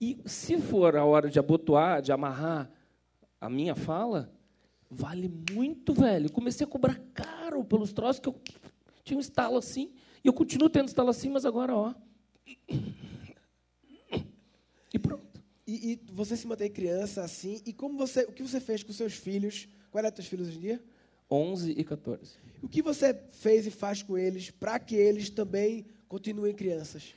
E 0.00 0.20
se 0.24 0.58
for 0.58 0.96
a 0.96 1.04
hora 1.04 1.28
de 1.28 1.38
abotoar, 1.38 2.02
de 2.02 2.12
amarrar 2.12 2.70
a 3.40 3.48
minha 3.48 3.74
fala, 3.74 4.32
vale 4.92 5.32
muito, 5.50 5.94
velho. 5.94 6.30
comecei 6.30 6.66
a 6.66 6.68
cobrar 6.68 7.00
caro 7.14 7.64
pelos 7.64 7.92
troços 7.92 8.20
que 8.20 8.28
eu 8.28 8.38
tinha 9.02 9.16
um 9.16 9.20
estalo 9.20 9.56
assim, 9.56 9.92
e 10.22 10.28
eu 10.28 10.32
continuo 10.32 10.70
tendo 10.70 10.88
estalo 10.88 11.10
assim, 11.10 11.30
mas 11.30 11.44
agora, 11.44 11.74
ó. 11.74 11.94
E 14.94 14.98
pronto. 14.98 15.42
E, 15.66 15.92
e 15.92 16.00
você 16.12 16.36
se 16.36 16.46
mantém 16.46 16.70
criança 16.70 17.22
assim, 17.22 17.62
e 17.64 17.72
como 17.72 17.96
você, 17.96 18.24
o 18.24 18.32
que 18.32 18.42
você 18.42 18.60
fez 18.60 18.82
com 18.82 18.92
seus 18.92 19.14
filhos? 19.14 19.66
Qual 19.90 20.04
é 20.04 20.10
teus 20.10 20.28
filhos 20.28 20.48
hoje 20.48 20.58
em 20.58 20.60
dia? 20.60 20.84
11 21.30 21.72
e 21.72 21.82
14. 21.82 22.36
O 22.60 22.68
que 22.68 22.82
você 22.82 23.14
fez 23.32 23.66
e 23.66 23.70
faz 23.70 24.02
com 24.02 24.18
eles 24.18 24.50
para 24.50 24.78
que 24.78 24.94
eles 24.94 25.30
também 25.30 25.86
continuem 26.06 26.54
crianças? 26.54 27.14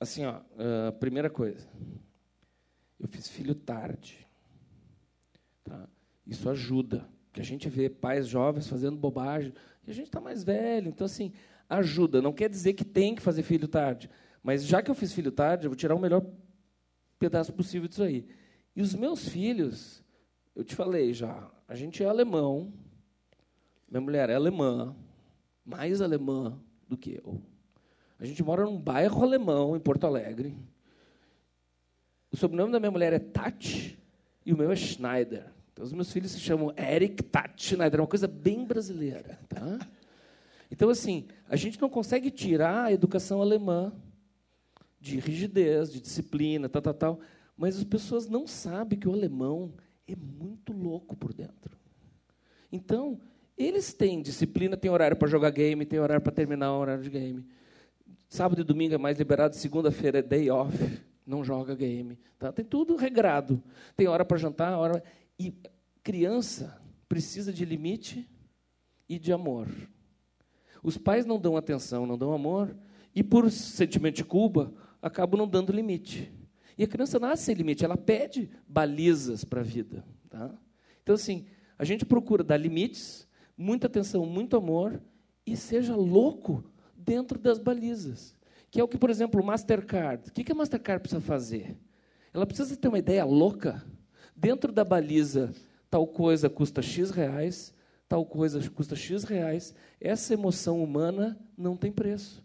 Assim, 0.00 0.24
ó, 0.24 0.38
uh, 0.38 0.92
primeira 0.98 1.28
coisa, 1.28 1.68
eu 2.98 3.06
fiz 3.06 3.28
filho 3.28 3.54
tarde. 3.54 4.26
Isso 6.26 6.48
ajuda, 6.48 7.08
porque 7.26 7.40
a 7.40 7.44
gente 7.44 7.68
vê 7.68 7.88
pais 7.88 8.28
jovens 8.28 8.68
fazendo 8.68 8.96
bobagem 8.96 9.52
e 9.86 9.90
a 9.90 9.94
gente 9.94 10.06
está 10.06 10.20
mais 10.20 10.44
velho. 10.44 10.88
Então, 10.88 11.04
assim, 11.04 11.32
ajuda. 11.68 12.22
Não 12.22 12.32
quer 12.32 12.48
dizer 12.48 12.74
que 12.74 12.84
tem 12.84 13.14
que 13.14 13.22
fazer 13.22 13.42
filho 13.42 13.66
tarde, 13.66 14.10
mas 14.42 14.64
já 14.64 14.82
que 14.82 14.90
eu 14.90 14.94
fiz 14.94 15.12
filho 15.12 15.32
tarde, 15.32 15.66
eu 15.66 15.70
vou 15.70 15.76
tirar 15.76 15.94
o 15.94 16.00
melhor 16.00 16.24
pedaço 17.18 17.52
possível 17.52 17.88
disso 17.88 18.02
aí. 18.02 18.26
E 18.74 18.82
os 18.82 18.94
meus 18.94 19.28
filhos, 19.28 20.02
eu 20.54 20.64
te 20.64 20.74
falei 20.74 21.12
já, 21.12 21.50
a 21.68 21.74
gente 21.74 22.02
é 22.02 22.06
alemão, 22.06 22.72
minha 23.88 24.00
mulher 24.00 24.30
é 24.30 24.34
alemã, 24.34 24.96
mais 25.64 26.00
alemã 26.00 26.58
do 26.88 26.96
que 26.96 27.20
eu. 27.22 27.40
A 28.18 28.24
gente 28.24 28.42
mora 28.42 28.64
num 28.64 28.78
bairro 28.78 29.22
alemão, 29.22 29.76
em 29.76 29.80
Porto 29.80 30.06
Alegre. 30.06 30.56
O 32.30 32.36
sobrenome 32.36 32.72
da 32.72 32.78
minha 32.78 32.90
mulher 32.90 33.12
é 33.12 33.18
Tati 33.18 33.98
e 34.46 34.52
o 34.52 34.56
meu 34.56 34.70
é 34.70 34.76
Schneider. 34.76 35.52
Então, 35.72 35.84
os 35.84 35.92
meus 35.92 36.12
filhos 36.12 36.32
se 36.32 36.40
chamam 36.40 36.72
Eric 36.76 37.22
Tati 37.22 37.64
Schneider. 37.64 37.98
É 37.98 38.02
uma 38.02 38.08
coisa 38.08 38.28
bem 38.28 38.64
brasileira. 38.64 39.38
Tá? 39.48 39.78
Então, 40.70 40.90
assim, 40.90 41.26
a 41.48 41.56
gente 41.56 41.80
não 41.80 41.88
consegue 41.88 42.30
tirar 42.30 42.84
a 42.84 42.92
educação 42.92 43.40
alemã 43.40 43.92
de 45.00 45.18
rigidez, 45.18 45.92
de 45.92 46.00
disciplina, 46.00 46.68
tal, 46.68 46.82
tal, 46.82 46.94
tal. 46.94 47.20
Mas 47.56 47.76
as 47.76 47.84
pessoas 47.84 48.28
não 48.28 48.46
sabem 48.46 48.98
que 48.98 49.08
o 49.08 49.12
alemão 49.12 49.72
é 50.06 50.14
muito 50.14 50.72
louco 50.72 51.16
por 51.16 51.32
dentro. 51.32 51.76
Então, 52.70 53.20
eles 53.56 53.92
têm 53.92 54.22
disciplina, 54.22 54.76
tem 54.76 54.90
horário 54.90 55.16
para 55.16 55.28
jogar 55.28 55.50
game, 55.50 55.84
tem 55.84 55.98
horário 55.98 56.22
para 56.22 56.32
terminar 56.32 56.72
o 56.72 56.80
horário 56.80 57.02
de 57.02 57.10
game. 57.10 57.44
Sábado 58.28 58.62
e 58.62 58.64
domingo 58.64 58.94
é 58.94 58.98
mais 58.98 59.18
liberado, 59.18 59.54
segunda-feira 59.54 60.20
é 60.20 60.22
day 60.22 60.50
off, 60.50 60.74
não 61.26 61.44
joga 61.44 61.74
game. 61.74 62.18
Tá? 62.38 62.50
Tem 62.50 62.64
tudo 62.64 62.96
regrado. 62.96 63.62
Tem 63.94 64.08
hora 64.08 64.24
para 64.24 64.38
jantar, 64.38 64.78
hora. 64.78 65.02
E 65.42 65.52
criança 66.04 66.80
precisa 67.08 67.52
de 67.52 67.64
limite 67.64 68.30
e 69.08 69.18
de 69.18 69.32
amor. 69.32 69.68
Os 70.84 70.96
pais 70.96 71.26
não 71.26 71.36
dão 71.36 71.56
atenção, 71.56 72.06
não 72.06 72.16
dão 72.16 72.32
amor, 72.32 72.76
e 73.12 73.24
por 73.24 73.50
sentimento 73.50 74.16
de 74.16 74.24
culpa, 74.24 74.72
acabam 75.02 75.36
não 75.36 75.48
dando 75.48 75.72
limite. 75.72 76.32
E 76.78 76.84
a 76.84 76.86
criança 76.86 77.18
nasce 77.18 77.42
sem 77.42 77.56
limite, 77.56 77.84
ela 77.84 77.96
pede 77.96 78.48
balizas 78.68 79.44
para 79.44 79.62
a 79.62 79.64
vida. 79.64 80.04
Tá? 80.30 80.48
Então, 81.02 81.16
assim, 81.16 81.46
a 81.76 81.84
gente 81.84 82.06
procura 82.06 82.44
dar 82.44 82.56
limites, 82.56 83.26
muita 83.58 83.88
atenção, 83.88 84.24
muito 84.24 84.56
amor, 84.56 85.02
e 85.44 85.56
seja 85.56 85.96
louco 85.96 86.62
dentro 86.96 87.36
das 87.36 87.58
balizas. 87.58 88.36
Que 88.70 88.78
é 88.78 88.84
o 88.84 88.88
que, 88.88 88.96
por 88.96 89.10
exemplo, 89.10 89.42
o 89.42 89.44
Mastercard. 89.44 90.28
O 90.28 90.32
que 90.32 90.52
a 90.52 90.54
Mastercard 90.54 91.02
precisa 91.02 91.20
fazer? 91.20 91.76
Ela 92.32 92.46
precisa 92.46 92.76
ter 92.76 92.86
uma 92.86 93.00
ideia 93.00 93.24
louca. 93.24 93.84
Dentro 94.42 94.72
da 94.72 94.82
baliza, 94.82 95.52
tal 95.88 96.04
coisa 96.04 96.50
custa 96.50 96.82
X 96.82 97.12
reais, 97.12 97.72
tal 98.08 98.26
coisa 98.26 98.68
custa 98.70 98.96
X 98.96 99.22
reais. 99.22 99.72
Essa 100.00 100.34
emoção 100.34 100.82
humana 100.82 101.38
não 101.56 101.76
tem 101.76 101.92
preço. 101.92 102.44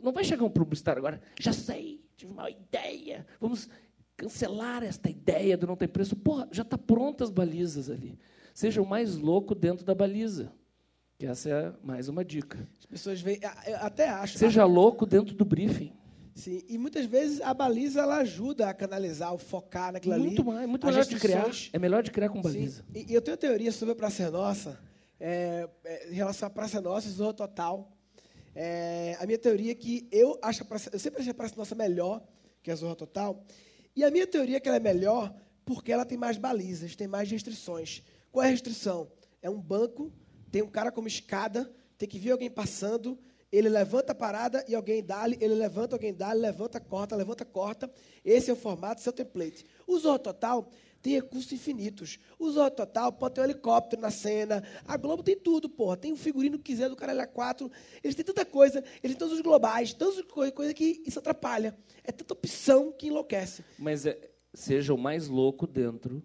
Não 0.00 0.12
vai 0.12 0.22
chegar 0.22 0.44
um 0.44 0.50
publicitário 0.50 1.00
agora, 1.00 1.20
já 1.40 1.52
sei, 1.52 2.00
tive 2.16 2.30
uma 2.30 2.48
ideia, 2.48 3.26
vamos 3.40 3.68
cancelar 4.16 4.84
esta 4.84 5.10
ideia 5.10 5.56
do 5.56 5.66
não 5.66 5.74
ter 5.74 5.88
preço. 5.88 6.14
Porra, 6.14 6.48
já 6.52 6.62
está 6.62 6.78
prontas 6.78 7.30
as 7.30 7.34
balizas 7.34 7.90
ali. 7.90 8.16
Seja 8.54 8.80
o 8.80 8.86
mais 8.86 9.16
louco 9.16 9.56
dentro 9.56 9.84
da 9.84 9.96
baliza. 9.96 10.52
Que 11.18 11.26
essa 11.26 11.50
é 11.50 11.72
mais 11.82 12.08
uma 12.08 12.24
dica. 12.24 12.64
As 12.78 12.86
pessoas 12.86 13.20
veem, 13.20 13.40
até 13.80 14.08
acho. 14.08 14.38
Seja 14.38 14.64
louco 14.64 15.04
dentro 15.04 15.34
do 15.34 15.44
briefing. 15.44 15.92
Sim, 16.38 16.62
e 16.68 16.78
muitas 16.78 17.04
vezes 17.04 17.40
a 17.40 17.52
baliza 17.52 18.00
ela 18.00 18.18
ajuda 18.18 18.68
a 18.68 18.74
canalizar, 18.74 19.32
a 19.32 19.38
focar 19.38 19.92
naquilo 19.92 20.18
muito 20.18 20.42
ali. 20.42 20.50
Mais, 20.50 20.68
muito 20.68 20.86
melhor 20.86 21.04
de 21.04 21.16
criar. 21.18 21.50
É 21.72 21.78
melhor 21.78 22.02
de 22.02 22.10
criar 22.10 22.28
com 22.28 22.40
baliza. 22.40 22.84
Sim, 22.92 23.06
e, 23.08 23.12
eu 23.12 23.20
tenho 23.20 23.36
teoria 23.36 23.72
sobre 23.72 23.92
a 23.92 23.96
Praça 23.96 24.30
Nossa, 24.30 24.78
é, 25.18 25.68
é, 25.84 26.10
em 26.10 26.14
relação 26.14 26.46
à 26.46 26.50
Praça 26.50 26.80
Nossa 26.80 27.08
e 27.08 27.10
Zorro 27.10 27.34
Total. 27.34 27.90
É, 28.54 29.16
a 29.20 29.26
minha 29.26 29.38
teoria 29.38 29.72
é 29.72 29.74
que 29.74 30.06
eu 30.12 30.38
acho 30.40 30.62
a 30.62 30.66
Praça, 30.66 30.90
eu 30.92 30.98
sempre 30.98 31.20
achei 31.20 31.32
a 31.32 31.34
Praça 31.34 31.54
Nossa 31.56 31.74
melhor 31.74 32.22
que 32.62 32.70
a 32.70 32.76
Zorro 32.76 32.94
Total. 32.94 33.44
E 33.96 34.04
a 34.04 34.10
minha 34.10 34.26
teoria 34.26 34.58
é 34.58 34.60
que 34.60 34.68
ela 34.68 34.76
é 34.76 34.80
melhor 34.80 35.34
porque 35.64 35.90
ela 35.90 36.04
tem 36.04 36.16
mais 36.16 36.38
balizas, 36.38 36.94
tem 36.94 37.08
mais 37.08 37.28
restrições. 37.30 38.02
Qual 38.30 38.44
é 38.44 38.46
a 38.46 38.50
restrição? 38.50 39.10
É 39.42 39.50
um 39.50 39.60
banco 39.60 40.12
tem 40.50 40.62
um 40.62 40.68
cara 40.68 40.90
como 40.90 41.08
escada, 41.08 41.70
tem 41.96 42.08
que 42.08 42.18
vir 42.18 42.30
alguém 42.30 42.50
passando, 42.50 43.18
ele 43.50 43.68
levanta 43.68 44.12
a 44.12 44.14
parada 44.14 44.64
e 44.68 44.74
alguém 44.74 45.02
dá 45.02 45.26
ele 45.26 45.54
levanta, 45.54 45.96
alguém 45.96 46.14
dá 46.14 46.32
levanta, 46.32 46.78
corta, 46.78 47.16
levanta, 47.16 47.44
corta. 47.44 47.90
Esse 48.24 48.50
é 48.50 48.52
o 48.52 48.56
formato, 48.56 49.00
seu 49.00 49.12
template. 49.12 49.64
O 49.86 49.98
Zorro 49.98 50.18
Total 50.18 50.68
tem 51.00 51.14
recursos 51.14 51.50
infinitos. 51.52 52.18
O 52.38 52.50
Zorro 52.50 52.70
Total 52.70 53.12
pode 53.12 53.34
ter 53.34 53.40
um 53.40 53.44
helicóptero 53.44 54.02
na 54.02 54.10
cena. 54.10 54.62
A 54.86 54.96
Globo 54.96 55.22
tem 55.22 55.36
tudo, 55.36 55.68
porra. 55.68 55.96
Tem 55.96 56.12
um 56.12 56.16
figurino 56.16 56.58
que 56.58 56.64
quiser 56.64 56.88
do 56.88 56.96
Caralho 56.96 57.20
A4. 57.20 57.70
Eles 58.02 58.14
têm 58.14 58.24
tanta 58.24 58.44
coisa. 58.44 58.84
Eles 59.02 59.16
têm 59.16 59.16
todos 59.16 59.34
os 59.34 59.40
globais, 59.40 59.94
tantas 59.94 60.20
coisas 60.22 60.54
coisa 60.54 60.74
que 60.74 61.02
isso 61.06 61.18
atrapalha. 61.18 61.76
É 62.04 62.12
tanta 62.12 62.34
opção 62.34 62.92
que 62.92 63.06
enlouquece. 63.06 63.64
Mas 63.78 64.04
é, 64.04 64.18
seja 64.52 64.92
o 64.92 64.98
mais 64.98 65.28
louco 65.28 65.66
dentro 65.66 66.22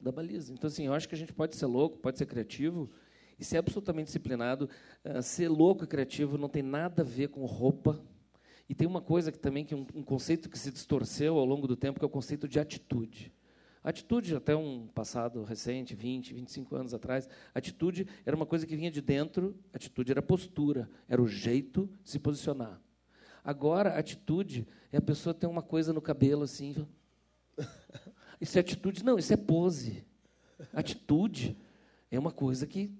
da 0.00 0.12
baliza. 0.12 0.52
Então, 0.52 0.68
assim, 0.68 0.86
eu 0.86 0.92
acho 0.92 1.08
que 1.08 1.14
a 1.14 1.18
gente 1.18 1.32
pode 1.32 1.56
ser 1.56 1.66
louco, 1.66 1.98
pode 1.98 2.18
ser 2.18 2.26
criativo, 2.26 2.90
e 3.38 3.44
ser 3.44 3.58
absolutamente 3.58 4.06
disciplinado, 4.06 4.68
uh, 5.04 5.22
ser 5.22 5.48
louco 5.48 5.84
e 5.84 5.86
criativo 5.86 6.36
não 6.36 6.48
tem 6.48 6.62
nada 6.62 7.02
a 7.02 7.04
ver 7.04 7.28
com 7.28 7.44
roupa. 7.44 8.02
E 8.68 8.74
tem 8.74 8.86
uma 8.86 9.00
coisa 9.00 9.32
que 9.32 9.38
também 9.38 9.64
que 9.64 9.74
um, 9.74 9.86
um 9.94 10.02
conceito 10.02 10.48
que 10.48 10.58
se 10.58 10.70
distorceu 10.70 11.38
ao 11.38 11.44
longo 11.44 11.66
do 11.66 11.76
tempo, 11.76 11.98
que 11.98 12.04
é 12.04 12.06
o 12.06 12.10
conceito 12.10 12.46
de 12.46 12.60
atitude. 12.60 13.32
atitude, 13.82 14.34
até 14.36 14.54
um 14.54 14.86
passado 14.88 15.42
recente, 15.44 15.94
20, 15.94 16.34
25 16.34 16.76
anos 16.76 16.92
atrás, 16.92 17.28
atitude 17.54 18.06
era 18.26 18.36
uma 18.36 18.44
coisa 18.44 18.66
que 18.66 18.76
vinha 18.76 18.90
de 18.90 19.00
dentro, 19.00 19.56
atitude 19.72 20.10
era 20.10 20.20
postura, 20.20 20.90
era 21.08 21.22
o 21.22 21.26
jeito 21.26 21.88
de 22.02 22.10
se 22.10 22.18
posicionar. 22.18 22.80
Agora, 23.42 23.98
atitude 23.98 24.66
é 24.92 24.98
a 24.98 25.02
pessoa 25.02 25.32
ter 25.32 25.46
uma 25.46 25.62
coisa 25.62 25.92
no 25.92 26.02
cabelo 26.02 26.42
assim. 26.42 26.86
Isso 28.40 28.58
é 28.58 28.60
atitude? 28.60 29.04
Não, 29.04 29.18
isso 29.18 29.32
é 29.32 29.36
pose. 29.36 30.04
Atitude 30.72 31.56
é 32.10 32.18
uma 32.18 32.30
coisa 32.30 32.66
que 32.66 32.92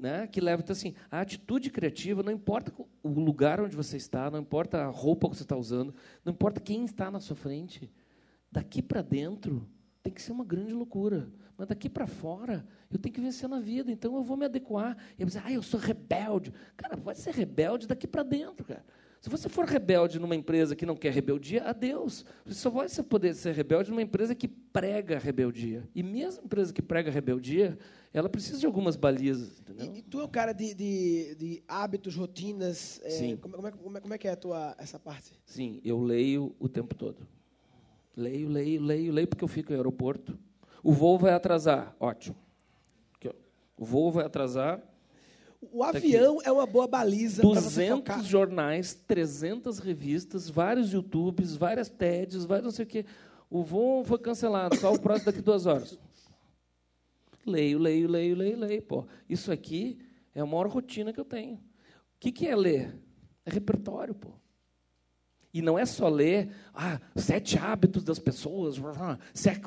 né, 0.00 0.26
que 0.26 0.40
leva, 0.40 0.62
então 0.62 0.72
assim, 0.72 0.94
a 1.10 1.20
atitude 1.20 1.70
criativa, 1.70 2.22
não 2.22 2.32
importa 2.32 2.72
o 3.02 3.08
lugar 3.08 3.60
onde 3.60 3.76
você 3.76 3.96
está, 3.96 4.30
não 4.30 4.38
importa 4.40 4.78
a 4.78 4.86
roupa 4.86 5.28
que 5.28 5.36
você 5.36 5.42
está 5.42 5.56
usando, 5.56 5.94
não 6.24 6.32
importa 6.32 6.60
quem 6.60 6.84
está 6.84 7.10
na 7.10 7.20
sua 7.20 7.36
frente, 7.36 7.92
daqui 8.50 8.80
para 8.80 9.02
dentro 9.02 9.68
tem 10.02 10.12
que 10.12 10.22
ser 10.22 10.32
uma 10.32 10.44
grande 10.44 10.72
loucura, 10.72 11.30
mas 11.56 11.68
daqui 11.68 11.88
para 11.88 12.06
fora 12.06 12.66
eu 12.90 12.98
tenho 12.98 13.14
que 13.14 13.20
vencer 13.20 13.48
na 13.48 13.60
vida, 13.60 13.92
então 13.92 14.16
eu 14.16 14.22
vou 14.22 14.36
me 14.36 14.46
adequar, 14.46 14.96
e 15.18 15.24
dizer, 15.24 15.42
ah, 15.44 15.52
eu 15.52 15.62
sou 15.62 15.78
rebelde, 15.78 16.52
cara, 16.76 16.96
pode 16.96 17.18
ser 17.18 17.34
rebelde 17.34 17.86
daqui 17.86 18.06
para 18.06 18.22
dentro, 18.22 18.64
cara, 18.64 18.84
se 19.20 19.28
você 19.28 19.50
for 19.50 19.66
rebelde 19.66 20.18
numa 20.18 20.34
empresa 20.34 20.74
que 20.74 20.86
não 20.86 20.96
quer 20.96 21.12
rebeldia, 21.12 21.62
adeus. 21.64 22.24
Você 22.46 22.54
só 22.54 22.70
vai 22.70 22.88
poder 23.06 23.34
ser 23.34 23.54
rebelde 23.54 23.90
numa 23.90 24.00
empresa 24.00 24.34
que 24.34 24.48
prega 24.48 25.18
rebeldia. 25.18 25.86
E 25.94 26.02
mesmo 26.02 26.44
empresa 26.44 26.72
que 26.72 26.80
prega 26.80 27.10
rebeldia, 27.10 27.78
ela 28.14 28.30
precisa 28.30 28.58
de 28.58 28.64
algumas 28.64 28.96
balizas. 28.96 29.62
E, 29.78 29.98
e, 29.98 30.02
tu 30.02 30.20
é 30.20 30.24
um 30.24 30.28
cara 30.28 30.54
de, 30.54 30.72
de, 30.72 31.34
de 31.34 31.62
hábitos, 31.68 32.16
rotinas. 32.16 32.98
É, 33.04 33.10
Sim. 33.10 33.36
Como, 33.36 33.56
como, 33.56 33.68
é, 33.68 33.70
como, 33.70 33.98
é, 33.98 34.00
como 34.00 34.14
é 34.14 34.18
que 34.18 34.26
é 34.26 34.30
a 34.30 34.36
tua, 34.36 34.74
essa 34.78 34.98
parte? 34.98 35.38
Sim, 35.44 35.82
eu 35.84 36.02
leio 36.02 36.56
o 36.58 36.66
tempo 36.66 36.94
todo. 36.94 37.28
Leio, 38.16 38.48
leio, 38.48 38.80
leio, 38.80 39.12
leio, 39.12 39.28
porque 39.28 39.44
eu 39.44 39.48
fico 39.48 39.70
no 39.70 39.76
aeroporto. 39.76 40.38
O 40.82 40.92
voo 40.92 41.18
vai 41.18 41.34
atrasar. 41.34 41.94
Ótimo. 42.00 42.36
O 43.80 43.84
voo 43.86 44.12
vai 44.12 44.26
atrasar. 44.26 44.78
O 45.60 45.80
tá 45.80 45.90
avião 45.90 46.38
tá 46.38 46.48
é 46.48 46.52
uma 46.52 46.66
boa 46.66 46.86
baliza 46.86 47.42
200 47.42 48.24
jornais, 48.26 48.94
300 48.94 49.78
revistas, 49.78 50.48
vários 50.48 50.92
YouTubes, 50.92 51.54
várias 51.54 51.90
TEDs, 51.90 52.44
vários 52.46 52.64
não 52.64 52.70
sei 52.70 52.84
o 52.84 52.88
quê. 52.88 53.04
O 53.50 53.62
voo 53.62 54.02
foi 54.04 54.18
cancelado, 54.18 54.76
só 54.76 54.92
o 54.92 54.98
próximo 54.98 55.26
daqui 55.26 55.42
duas 55.42 55.66
horas. 55.66 55.98
Leio, 57.44 57.78
leio, 57.78 58.08
leio, 58.08 58.36
leio, 58.36 58.58
leio. 58.58 58.82
Pô, 58.82 59.06
isso 59.28 59.52
aqui 59.52 59.98
é 60.34 60.40
a 60.40 60.46
maior 60.46 60.68
rotina 60.68 61.12
que 61.12 61.20
eu 61.20 61.24
tenho. 61.24 61.56
O 61.56 61.60
que, 62.18 62.32
que 62.32 62.46
é 62.46 62.56
ler? 62.56 62.98
É 63.44 63.50
repertório, 63.50 64.14
pô. 64.14 64.39
E 65.52 65.60
não 65.60 65.76
é 65.76 65.84
só 65.84 66.08
ler 66.08 66.50
ah, 66.72 67.00
sete 67.16 67.58
hábitos 67.58 68.04
das 68.04 68.20
pessoas, 68.20 68.76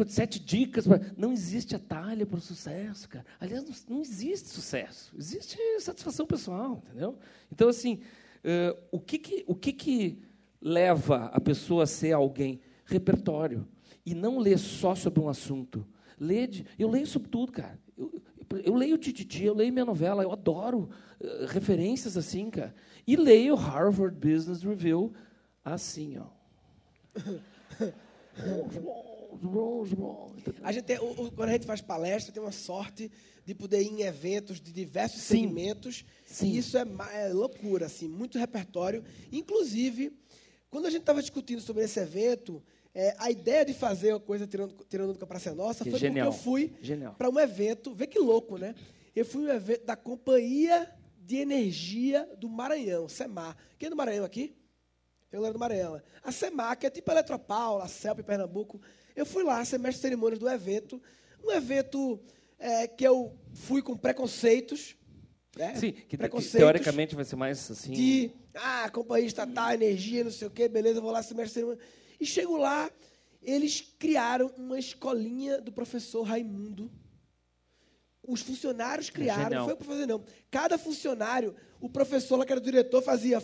sete, 0.08 0.40
dicas. 0.40 0.86
Não 1.18 1.34
existe 1.34 1.76
atalho 1.76 2.26
para 2.26 2.38
o 2.38 2.42
sucesso, 2.42 3.10
cara. 3.10 3.26
Aliás, 3.40 3.64
não, 3.66 3.98
não, 3.98 4.02
existe 4.02 4.48
sucesso. 4.48 5.14
Existe 5.18 5.58
satisfação 5.80 6.26
pessoal, 6.26 6.82
entendeu? 6.88 7.18
Então, 7.52 7.68
assim, 7.68 8.00
uh, 8.46 8.80
o, 8.92 9.00
que, 9.00 9.18
que, 9.18 9.44
o 9.46 9.54
que, 9.54 9.74
que 9.74 10.20
leva 10.62 11.26
a 11.26 11.42
pessoa 11.42 11.84
a 11.84 11.88
ser 11.88 12.14
alguém? 12.14 12.62
Repertório. 12.86 13.68
E 14.06 14.14
não 14.14 14.40
ler 14.40 14.58
só 14.58 14.96
sobre 14.96 15.20
um 15.20 15.28
assunto. 15.28 15.86
Lê 16.18 16.48
de, 16.48 16.66
eu 16.80 16.90
leio 16.90 17.08
sobre 17.08 17.28
tudo, 17.28 17.52
cara. 17.52 17.78
Eu, 17.98 18.22
eu 18.64 18.74
leio 18.74 18.98
Tititi, 18.98 19.44
eu 19.44 19.54
leio 19.54 19.74
minha 19.74 19.84
novela, 19.84 20.24
eu 20.24 20.32
adoro 20.32 20.90
uh, 21.20 21.46
referências 21.48 22.16
assim, 22.16 22.50
cara. 22.50 22.74
E 23.06 23.18
leio 23.18 23.56
Harvard 23.56 24.16
Business 24.16 24.64
Review 24.64 25.14
assim, 25.64 26.18
ó. 26.18 26.28
a 30.64 30.72
gente 30.72 30.86
tem, 30.86 30.98
o, 31.00 31.12
o, 31.12 31.32
quando 31.32 31.50
a 31.50 31.54
gente 31.54 31.66
faz 31.66 31.82
palestra, 31.82 32.34
tem 32.34 32.42
uma 32.42 32.52
sorte 32.52 33.12
de 33.46 33.54
poder 33.54 33.82
ir 33.82 33.90
em 33.90 34.02
eventos 34.02 34.62
de 34.62 34.72
diversos 34.72 35.22
Sim. 35.22 35.42
segmentos. 35.42 36.06
Sim. 36.26 36.48
E 36.48 36.58
isso 36.58 36.78
é, 36.78 36.86
é, 37.14 37.30
loucura, 37.30 37.86
assim, 37.86 38.08
muito 38.08 38.38
repertório. 38.38 39.04
Inclusive, 39.32 40.12
quando 40.70 40.86
a 40.86 40.90
gente 40.90 41.02
estava 41.02 41.22
discutindo 41.22 41.62
sobre 41.62 41.84
esse 41.84 42.00
evento, 42.00 42.64
é, 42.96 43.16
a 43.18 43.30
ideia 43.32 43.66
de 43.66 43.74
fazer 43.74 44.14
uma 44.14 44.20
coisa 44.20 44.48
tirando, 44.48 44.76
tirando 44.90 45.14
do 45.14 45.28
Praça 45.28 45.54
Nossa 45.54 45.84
foi 45.84 46.00
Genial. 46.00 46.32
porque 46.32 46.40
eu 46.40 46.44
fui 46.44 46.74
para 47.18 47.30
um 47.30 47.40
evento, 47.40 47.94
vê 47.94 48.08
que 48.08 48.20
louco, 48.20 48.58
né? 48.58 48.76
Eu 49.16 49.26
fui 49.26 49.44
um 49.44 49.50
evento 49.50 49.86
da 49.86 49.96
Companhia 49.96 50.92
de 51.20 51.38
Energia 51.38 52.28
do 52.38 52.50
Maranhão, 52.50 53.08
SEMAR. 53.08 53.56
Quem 53.78 53.88
é 53.88 53.90
do 53.90 53.96
Maranhão 53.96 54.26
aqui? 54.26 54.56
Tem 55.34 55.40
galera 55.40 55.54
do 55.54 55.60
Maranhão. 55.60 56.00
A 56.24 56.32
SEMAC 56.32 56.86
é 56.86 56.92
tipo 56.92 57.10
a 57.10 57.16
Eletropaulo, 57.16 57.82
a 57.82 57.88
CELP 57.88 58.20
em 58.20 58.24
Pernambuco. 58.24 58.80
Eu 59.16 59.26
fui 59.26 59.42
lá, 59.42 59.66
ser 59.66 59.80
mestre 59.80 59.96
de 59.96 60.02
cerimônias 60.02 60.38
do 60.38 60.48
evento. 60.48 61.02
Um 61.44 61.52
evento 61.52 62.22
é, 62.60 62.88
que 62.88 63.04
eu 63.04 63.36
fui 63.52 63.82
com 63.82 63.98
preconceitos. 63.98 64.96
Né? 65.58 65.74
Sim, 65.74 65.92
que, 65.92 66.16
preconceitos 66.16 66.52
que, 66.52 66.58
teoricamente 66.60 67.16
vai 67.16 67.26
ser 67.26 67.36
mais 67.36 67.72
assim. 67.72 67.94
De, 67.94 68.32
ah, 68.54 68.88
companhia 68.92 69.26
estatal, 69.26 69.72
energia, 69.72 70.24
não 70.24 70.30
sei 70.30 70.48
o 70.48 70.52
quê, 70.52 70.70
beleza, 70.70 71.02
vou 71.02 71.10
lá 71.10 71.24
ser 71.24 71.34
mestre 71.34 71.48
de 71.48 71.54
cerimônia. 71.54 71.84
E 72.20 72.26
chego 72.28 72.56
lá, 72.56 72.92
eles 73.42 73.82
criaram 73.98 74.54
uma 74.56 74.78
escolinha 74.78 75.60
do 75.60 75.72
professor 75.72 76.22
Raimundo. 76.22 76.92
Os 78.26 78.42
funcionários 78.42 79.10
criaram, 79.10 79.60
não 79.60 79.66
foi 79.66 79.76
para 79.76 79.86
fazer 79.86 80.06
não. 80.06 80.24
Cada 80.50 80.78
funcionário, 80.78 81.54
o 81.82 81.90
professor 81.90 82.38
lá 82.38 82.46
que 82.46 82.54
era 82.54 82.62
o 82.62 82.64
diretor, 82.64 83.02
fazia 83.02 83.42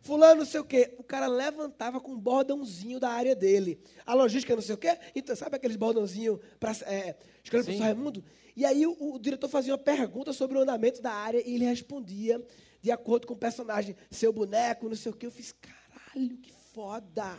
fulano 0.00 0.40
não 0.40 0.46
sei 0.46 0.60
o 0.60 0.64
quê. 0.64 0.94
O 0.98 1.02
cara 1.02 1.26
levantava 1.26 2.00
com 2.00 2.12
um 2.12 2.18
bordãozinho 2.18 2.98
da 2.98 3.10
área 3.10 3.34
dele. 3.36 3.78
A 4.06 4.14
logística 4.14 4.54
não 4.54 4.62
sei 4.62 4.74
o 4.74 4.78
quê. 4.78 4.96
Então, 5.14 5.36
sabe 5.36 5.56
aqueles 5.56 5.76
bordãozinhos 5.76 6.38
para 6.58 6.72
é, 6.86 7.16
escrever 7.42 7.72
para 7.72 7.74
o 7.74 7.84
Raimundo? 7.84 8.24
E 8.56 8.64
aí 8.64 8.86
o, 8.86 9.14
o, 9.14 9.18
diretor 9.18 9.48
fazia 9.48 9.72
uma 9.72 9.78
pergunta 9.78 10.32
sobre 10.32 10.56
o 10.56 10.60
andamento 10.60 11.02
da 11.02 11.12
área 11.12 11.42
e 11.44 11.54
ele 11.54 11.64
respondia 11.64 12.40
de 12.80 12.90
acordo 12.90 13.26
com 13.26 13.34
o 13.34 13.36
personagem, 13.36 13.96
seu 14.10 14.32
boneco, 14.32 14.88
não 14.88 14.96
sei 14.96 15.10
o 15.10 15.14
quê. 15.14 15.26
Eu 15.26 15.30
fiz, 15.30 15.52
caralho, 15.52 16.36
que 16.38 16.52
foda. 16.72 17.38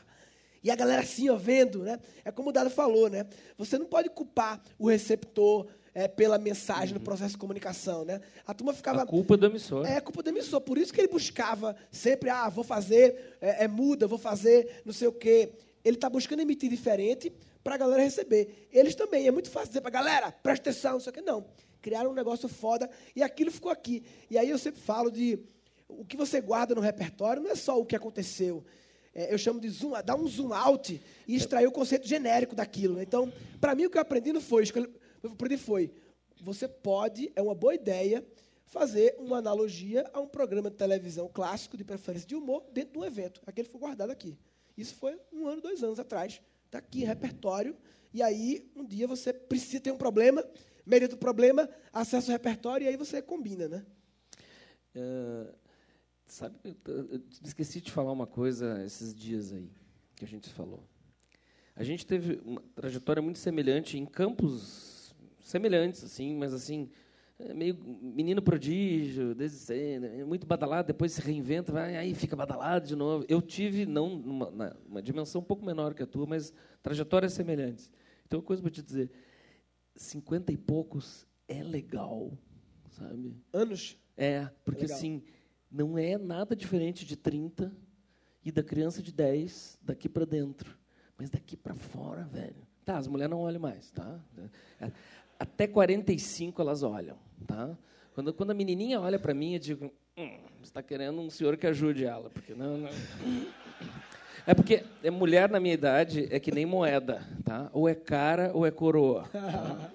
E 0.63 0.71
a 0.71 0.75
galera 0.75 1.03
assim, 1.03 1.29
ó, 1.29 1.35
vendo, 1.35 1.83
né? 1.83 1.99
É 2.23 2.31
como 2.31 2.49
o 2.49 2.51
Dado 2.51 2.69
falou, 2.69 3.09
né? 3.09 3.27
Você 3.57 3.77
não 3.77 3.85
pode 3.85 4.09
culpar 4.09 4.61
o 4.79 4.89
receptor 4.89 5.67
é, 5.95 6.09
pela 6.09 6.37
mensagem 6.37 6.93
no 6.93 6.99
processo 6.99 7.31
de 7.31 7.37
comunicação, 7.37 8.03
né? 8.03 8.19
A 8.45 8.53
turma 8.53 8.73
ficava... 8.73 9.03
A 9.03 9.05
culpa 9.05 9.37
do 9.37 9.45
emissor. 9.45 9.85
É, 9.85 9.95
a 9.95 10.01
culpa 10.01 10.21
do 10.21 10.29
emissor. 10.29 10.59
Por 10.59 10.77
isso 10.77 10.93
que 10.93 10.99
ele 10.99 11.07
buscava 11.07 11.73
sempre, 11.89 12.29
ah, 12.29 12.49
vou 12.49 12.65
fazer, 12.65 13.37
é, 13.39 13.63
é 13.63 13.67
muda, 13.67 14.05
vou 14.05 14.19
fazer 14.19 14.81
não 14.83 14.91
sei 14.91 15.07
o 15.07 15.13
quê. 15.13 15.53
Ele 15.85 15.95
está 15.95 16.09
buscando 16.09 16.41
emitir 16.41 16.69
diferente 16.69 17.31
para 17.63 17.75
a 17.75 17.77
galera 17.77 18.03
receber. 18.03 18.67
Eles 18.73 18.93
também. 18.93 19.25
É 19.25 19.31
muito 19.31 19.49
fácil 19.49 19.69
dizer 19.69 19.81
para 19.81 19.89
a 19.89 19.93
galera, 19.93 20.31
presta 20.31 20.69
atenção, 20.69 20.93
não 20.93 20.99
sei 20.99 21.11
o 21.11 21.13
quê. 21.13 21.21
Não. 21.21 21.45
Criaram 21.81 22.11
um 22.11 22.15
negócio 22.15 22.49
foda 22.49 22.89
e 23.15 23.23
aquilo 23.23 23.49
ficou 23.49 23.71
aqui. 23.71 24.03
E 24.29 24.37
aí 24.37 24.49
eu 24.49 24.57
sempre 24.57 24.81
falo 24.81 25.09
de... 25.09 25.39
O 25.87 26.03
que 26.03 26.17
você 26.17 26.41
guarda 26.41 26.75
no 26.75 26.81
repertório 26.81 27.41
não 27.41 27.51
é 27.51 27.55
só 27.55 27.79
o 27.79 27.85
que 27.85 27.95
aconteceu, 27.95 28.65
é, 29.13 29.33
eu 29.33 29.37
chamo 29.37 29.61
de 29.61 29.69
zoom, 29.69 29.91
dar 30.03 30.15
um 30.15 30.27
zoom 30.27 30.51
out 30.51 31.01
e 31.25 31.35
extrair 31.35 31.67
o 31.67 31.71
conceito 31.71 32.05
genérico 32.05 32.53
daquilo. 32.53 33.01
Então, 33.01 33.31
para 33.61 33.73
mim, 33.73 33.85
o 33.85 33.89
que 33.89 33.97
eu 33.97 34.01
aprendi 34.01 34.33
não 34.33 34.41
foi, 34.41 34.63
eu 35.25 35.33
aprendi 35.33 35.57
foi, 35.57 35.91
você 36.41 36.67
pode, 36.67 37.31
é 37.35 37.41
uma 37.41 37.55
boa 37.55 37.73
ideia, 37.73 38.25
fazer 38.65 39.15
uma 39.19 39.37
analogia 39.37 40.09
a 40.13 40.19
um 40.19 40.27
programa 40.27 40.69
de 40.69 40.77
televisão 40.77 41.27
clássico, 41.27 41.77
de 41.77 41.83
preferência 41.83 42.27
de 42.27 42.35
humor, 42.35 42.63
dentro 42.71 42.93
de 42.93 42.99
um 42.99 43.05
evento. 43.05 43.41
Aquele 43.45 43.67
foi 43.67 43.79
guardado 43.79 44.11
aqui. 44.11 44.37
Isso 44.77 44.95
foi 44.95 45.19
um 45.31 45.47
ano, 45.47 45.61
dois 45.61 45.83
anos 45.83 45.99
atrás. 45.99 46.41
Está 46.65 46.79
aqui, 46.79 47.03
repertório. 47.03 47.75
E 48.13 48.21
aí, 48.21 48.69
um 48.75 48.85
dia 48.85 49.07
você 49.07 49.31
precisa 49.31 49.79
ter 49.79 49.91
um 49.91 49.97
problema, 49.97 50.43
meio 50.85 51.07
do 51.07 51.17
problema, 51.17 51.69
acessa 51.91 52.29
o 52.29 52.31
repertório 52.31 52.85
e 52.85 52.87
aí 52.87 52.97
você 52.97 53.21
combina, 53.21 53.67
né? 53.67 53.85
Uh, 54.95 55.53
Sabe, 56.27 56.57
eu 56.87 57.21
esqueci 57.43 57.79
de 57.79 57.91
falar 57.91 58.11
uma 58.11 58.25
coisa 58.25 58.83
esses 58.83 59.13
dias 59.13 59.53
aí, 59.53 59.69
que 60.15 60.25
a 60.25 60.27
gente 60.27 60.49
falou. 60.49 60.83
A 61.75 61.83
gente 61.83 62.05
teve 62.05 62.41
uma 62.43 62.61
trajetória 62.73 63.21
muito 63.21 63.37
semelhante 63.37 63.97
em 63.97 64.05
campos 64.05 64.94
semelhantes, 65.47 66.03
assim, 66.03 66.35
mas 66.35 66.53
assim, 66.53 66.89
é 67.39 67.53
meio 67.53 67.77
menino 67.77 68.41
prodígio, 68.41 69.33
desde 69.33 69.57
cedo, 69.57 70.05
é 70.05 70.23
muito 70.25 70.45
badalado, 70.45 70.87
depois 70.87 71.13
se 71.13 71.21
reinventa, 71.21 71.71
vai, 71.71 71.95
aí 71.95 72.13
fica 72.13 72.35
badalado 72.35 72.87
de 72.87 72.95
novo. 72.95 73.25
Eu 73.29 73.41
tive, 73.41 73.85
não 73.85 74.17
numa, 74.17 74.77
uma 74.87 75.01
dimensão 75.01 75.41
um 75.41 75.45
pouco 75.45 75.65
menor 75.65 75.93
que 75.93 76.03
a 76.03 76.07
tua, 76.07 76.25
mas 76.25 76.53
trajetórias 76.81 77.33
semelhantes. 77.33 77.89
Então, 78.25 78.39
uma 78.39 78.45
coisa 78.45 78.61
para 78.61 78.71
te 78.71 78.81
dizer, 78.81 79.11
cinquenta 79.95 80.51
e 80.51 80.57
poucos 80.57 81.27
é 81.47 81.63
legal, 81.63 82.31
sabe? 82.89 83.35
Anos? 83.53 83.97
É, 84.17 84.49
porque 84.63 84.83
é 84.83 84.85
assim 84.85 85.21
não 85.75 85.97
é 85.97 86.17
nada 86.17 86.55
diferente 86.55 87.05
de 87.05 87.17
30 87.17 87.71
e 88.43 88.51
da 88.51 88.63
criança 88.63 89.01
de 89.01 89.11
10 89.11 89.79
daqui 89.81 90.07
para 90.07 90.25
dentro. 90.25 90.77
Mas 91.17 91.29
daqui 91.29 91.57
para 91.57 91.73
fora, 91.73 92.23
velho. 92.23 92.65
Tá, 92.85 92.97
as 92.97 93.07
mulheres 93.07 93.31
não 93.31 93.39
olham 93.39 93.59
mais, 93.59 93.91
tá? 93.91 94.19
Até 95.53 95.67
45 95.67 96.61
elas 96.61 96.83
olham, 96.83 97.17
tá? 97.45 97.77
Quando, 98.13 98.33
quando 98.33 98.51
a 98.51 98.53
menininha 98.53 98.99
olha 98.99 99.19
para 99.19 99.33
mim, 99.33 99.53
eu 99.53 99.59
digo, 99.59 99.93
hum, 100.17 100.37
você 100.59 100.63
está 100.63 100.81
querendo 100.81 101.19
um 101.21 101.29
senhor 101.29 101.57
que 101.57 101.67
ajude 101.67 102.05
ela, 102.05 102.29
porque 102.29 102.53
não, 102.53 102.77
não. 102.77 102.89
É 104.47 104.53
porque 104.53 104.83
é 105.03 105.09
mulher 105.09 105.49
na 105.49 105.59
minha 105.59 105.73
idade 105.73 106.27
é 106.31 106.39
que 106.39 106.51
nem 106.51 106.65
moeda, 106.65 107.27
tá? 107.43 107.69
Ou 107.73 107.89
é 107.89 107.95
cara 107.95 108.51
ou 108.53 108.65
é 108.65 108.71
coroa. 108.71 109.27
Tá? 109.31 109.91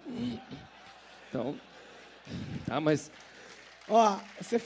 Então, 1.29 1.55
tá, 2.67 2.81
mas 2.81 3.11
Ó, 3.89 4.19
você 4.41 4.57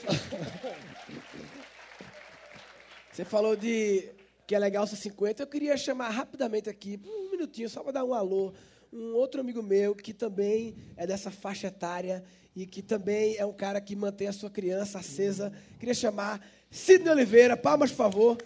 Você 3.11 3.25
falou 3.25 3.55
de 3.55 4.11
que 4.45 4.53
é 4.53 4.59
legal 4.59 4.85
ser 4.85 4.97
50. 4.97 5.41
Eu 5.41 5.47
queria 5.47 5.75
chamar 5.75 6.09
rapidamente 6.09 6.69
aqui, 6.69 6.99
um 7.03 7.31
minutinho, 7.31 7.67
só 7.67 7.81
para 7.81 7.93
dar 7.93 8.03
um 8.03 8.13
alô, 8.13 8.53
um 8.91 9.13
outro 9.15 9.41
amigo 9.41 9.61
meu 9.61 9.95
que 9.95 10.13
também 10.13 10.75
é 10.95 11.05
dessa 11.05 11.31
faixa 11.31 11.67
etária 11.67 12.23
e 12.55 12.65
que 12.65 12.81
também 12.81 13.35
é 13.37 13.45
um 13.45 13.53
cara 13.53 13.81
que 13.81 13.95
mantém 13.95 14.27
a 14.27 14.33
sua 14.33 14.49
criança 14.49 14.99
acesa. 14.99 15.51
Queria 15.79 15.93
chamar 15.93 16.41
Sidney 16.69 17.11
Oliveira. 17.11 17.57
Palmas, 17.57 17.91
por 17.91 17.97
favor. 17.97 18.37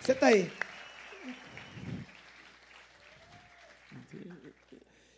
Você 0.00 0.12
está 0.12 0.28
aí. 0.28 0.50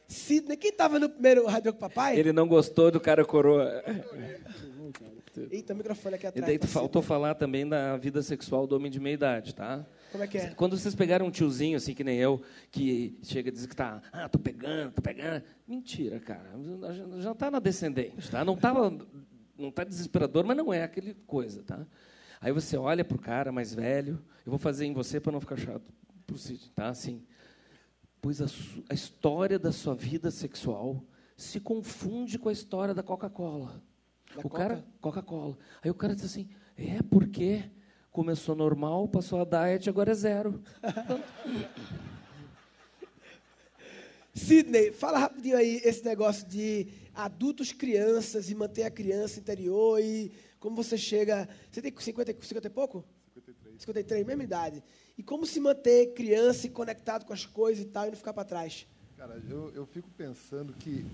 Sidney, 0.08 0.56
quem 0.56 0.70
estava 0.70 0.98
no 0.98 1.08
primeiro 1.08 1.46
Rádio 1.46 1.72
com 1.72 1.78
Papai? 1.78 2.18
Ele 2.18 2.32
não 2.32 2.48
gostou 2.48 2.90
do 2.90 3.00
cara 3.00 3.24
coroa. 3.24 3.82
Eita, 5.50 5.74
microfone 5.74 6.14
aqui 6.16 6.26
atrás. 6.26 6.44
E 6.44 6.46
daí 6.46 6.58
tu 6.58 6.66
faltou 6.66 7.02
falar 7.02 7.34
também 7.34 7.68
da 7.68 7.96
vida 7.96 8.22
sexual 8.22 8.66
do 8.66 8.76
homem 8.76 8.90
de 8.90 8.98
meia 8.98 9.14
idade, 9.14 9.54
tá? 9.54 9.86
Como 10.10 10.24
é 10.24 10.26
que 10.26 10.38
é? 10.38 10.50
Quando 10.54 10.76
vocês 10.76 10.94
pegaram 10.94 11.26
um 11.26 11.30
tiozinho, 11.30 11.76
assim, 11.76 11.94
que 11.94 12.02
nem 12.02 12.18
eu, 12.18 12.42
que 12.70 13.18
chega 13.22 13.48
e 13.48 13.52
diz 13.52 13.66
que 13.66 13.76
tá, 13.76 14.02
ah, 14.12 14.28
tô 14.28 14.38
pegando, 14.38 14.92
tô 14.92 15.02
pegando. 15.02 15.42
Mentira, 15.66 16.18
cara. 16.20 16.50
Já 17.18 17.32
está 17.32 17.50
na 17.50 17.58
descendente, 17.58 18.30
tá? 18.30 18.44
Não 18.44 18.56
tava, 18.56 18.96
não 19.56 19.70
tá 19.70 19.84
desesperador, 19.84 20.44
mas 20.44 20.56
não 20.56 20.72
é 20.72 20.82
aquele 20.82 21.14
coisa, 21.26 21.62
tá? 21.62 21.86
Aí 22.40 22.52
você 22.52 22.76
olha 22.76 23.04
pro 23.04 23.18
cara 23.18 23.50
mais 23.50 23.74
velho, 23.74 24.22
eu 24.46 24.50
vou 24.50 24.58
fazer 24.58 24.86
em 24.86 24.92
você 24.92 25.20
para 25.20 25.32
não 25.32 25.40
ficar 25.40 25.56
chato, 25.56 25.92
tá? 26.74 26.88
Assim, 26.88 27.24
pois 28.20 28.40
a, 28.40 28.46
a 28.88 28.94
história 28.94 29.58
da 29.58 29.72
sua 29.72 29.94
vida 29.94 30.30
sexual 30.30 31.04
se 31.36 31.60
confunde 31.60 32.38
com 32.38 32.48
a 32.48 32.52
história 32.52 32.92
da 32.92 33.02
Coca-Cola. 33.02 33.80
O 34.38 34.48
Coca? 34.48 34.58
cara, 34.58 34.84
Coca-Cola. 35.00 35.58
Aí 35.82 35.90
o 35.90 35.94
cara 35.94 36.14
diz 36.14 36.24
assim: 36.24 36.48
é 36.76 37.02
porque 37.02 37.64
começou 38.10 38.54
normal, 38.54 39.08
passou 39.08 39.40
a 39.40 39.44
diet, 39.44 39.88
agora 39.88 40.12
é 40.12 40.14
zero. 40.14 40.62
Sidney, 44.34 44.92
fala 44.92 45.18
rapidinho 45.18 45.56
aí 45.56 45.80
esse 45.84 46.04
negócio 46.04 46.46
de 46.46 46.86
adultos, 47.12 47.72
crianças 47.72 48.50
e 48.50 48.54
manter 48.54 48.84
a 48.84 48.90
criança 48.90 49.40
interior 49.40 50.00
e 50.00 50.30
como 50.60 50.76
você 50.76 50.96
chega. 50.96 51.48
Você 51.70 51.82
tem 51.82 51.92
50, 51.96 52.36
50 52.40 52.66
e 52.66 52.70
pouco? 52.70 53.04
53. 53.34 53.80
53, 53.80 54.26
mesma 54.26 54.44
idade. 54.44 54.82
E 55.16 55.22
como 55.22 55.44
se 55.44 55.58
manter 55.58 56.14
criança 56.14 56.66
e 56.66 56.70
conectado 56.70 57.24
com 57.24 57.32
as 57.32 57.44
coisas 57.44 57.84
e 57.84 57.88
tal 57.88 58.06
e 58.06 58.10
não 58.10 58.16
ficar 58.16 58.32
para 58.32 58.44
trás? 58.44 58.86
Cara, 59.16 59.42
eu, 59.50 59.72
eu 59.74 59.84
fico 59.84 60.08
pensando 60.10 60.72
que 60.72 61.04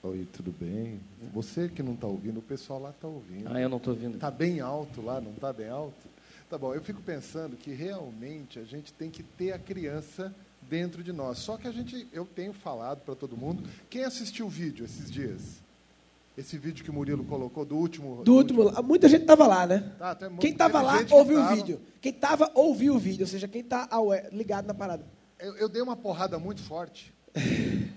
Oi, 0.00 0.28
tudo 0.32 0.54
bem? 0.60 1.00
Você 1.32 1.68
que 1.68 1.82
não 1.82 1.94
está 1.94 2.06
ouvindo, 2.06 2.38
o 2.38 2.42
pessoal 2.42 2.80
lá 2.80 2.90
está 2.90 3.08
ouvindo. 3.08 3.48
Ah, 3.48 3.60
eu 3.60 3.68
não 3.68 3.78
estou 3.78 3.94
ouvindo. 3.94 4.14
Está 4.14 4.30
bem 4.30 4.60
alto 4.60 5.02
lá, 5.02 5.20
não 5.20 5.32
está 5.32 5.52
bem 5.52 5.68
alto? 5.68 6.08
Tá 6.48 6.56
bom, 6.56 6.72
eu 6.72 6.80
fico 6.80 7.02
pensando 7.02 7.56
que 7.56 7.72
realmente 7.72 8.60
a 8.60 8.64
gente 8.64 8.92
tem 8.92 9.10
que 9.10 9.24
ter 9.24 9.52
a 9.52 9.58
criança 9.58 10.32
dentro 10.62 11.02
de 11.02 11.12
nós. 11.12 11.38
Só 11.38 11.56
que 11.56 11.66
a 11.66 11.72
gente, 11.72 12.06
eu 12.12 12.24
tenho 12.24 12.52
falado 12.52 13.00
para 13.00 13.16
todo 13.16 13.36
mundo. 13.36 13.68
Quem 13.90 14.04
assistiu 14.04 14.46
o 14.46 14.48
vídeo 14.48 14.84
esses 14.84 15.10
dias? 15.10 15.60
Esse 16.36 16.56
vídeo 16.56 16.84
que 16.84 16.90
o 16.90 16.94
Murilo 16.94 17.24
colocou 17.24 17.64
do 17.64 17.76
último. 17.76 18.18
Do, 18.18 18.22
do 18.22 18.34
último, 18.36 18.62
último, 18.62 18.82
muita 18.84 19.08
gente 19.08 19.22
estava 19.22 19.48
lá, 19.48 19.66
né? 19.66 19.92
Tá, 19.98 20.16
quem 20.38 20.52
estava 20.52 20.80
lá 20.80 21.04
ouviu 21.10 21.40
o 21.40 21.48
vídeo. 21.48 21.80
Quem 22.00 22.12
estava 22.12 22.48
ouviu 22.54 22.94
o 22.94 22.98
vídeo, 23.00 23.22
ou 23.22 23.26
seja, 23.26 23.48
quem 23.48 23.62
está 23.62 23.88
ligado 24.30 24.66
na 24.66 24.74
parada. 24.74 25.04
Eu, 25.40 25.56
eu 25.56 25.68
dei 25.68 25.82
uma 25.82 25.96
porrada 25.96 26.38
muito 26.38 26.62
forte. 26.62 27.12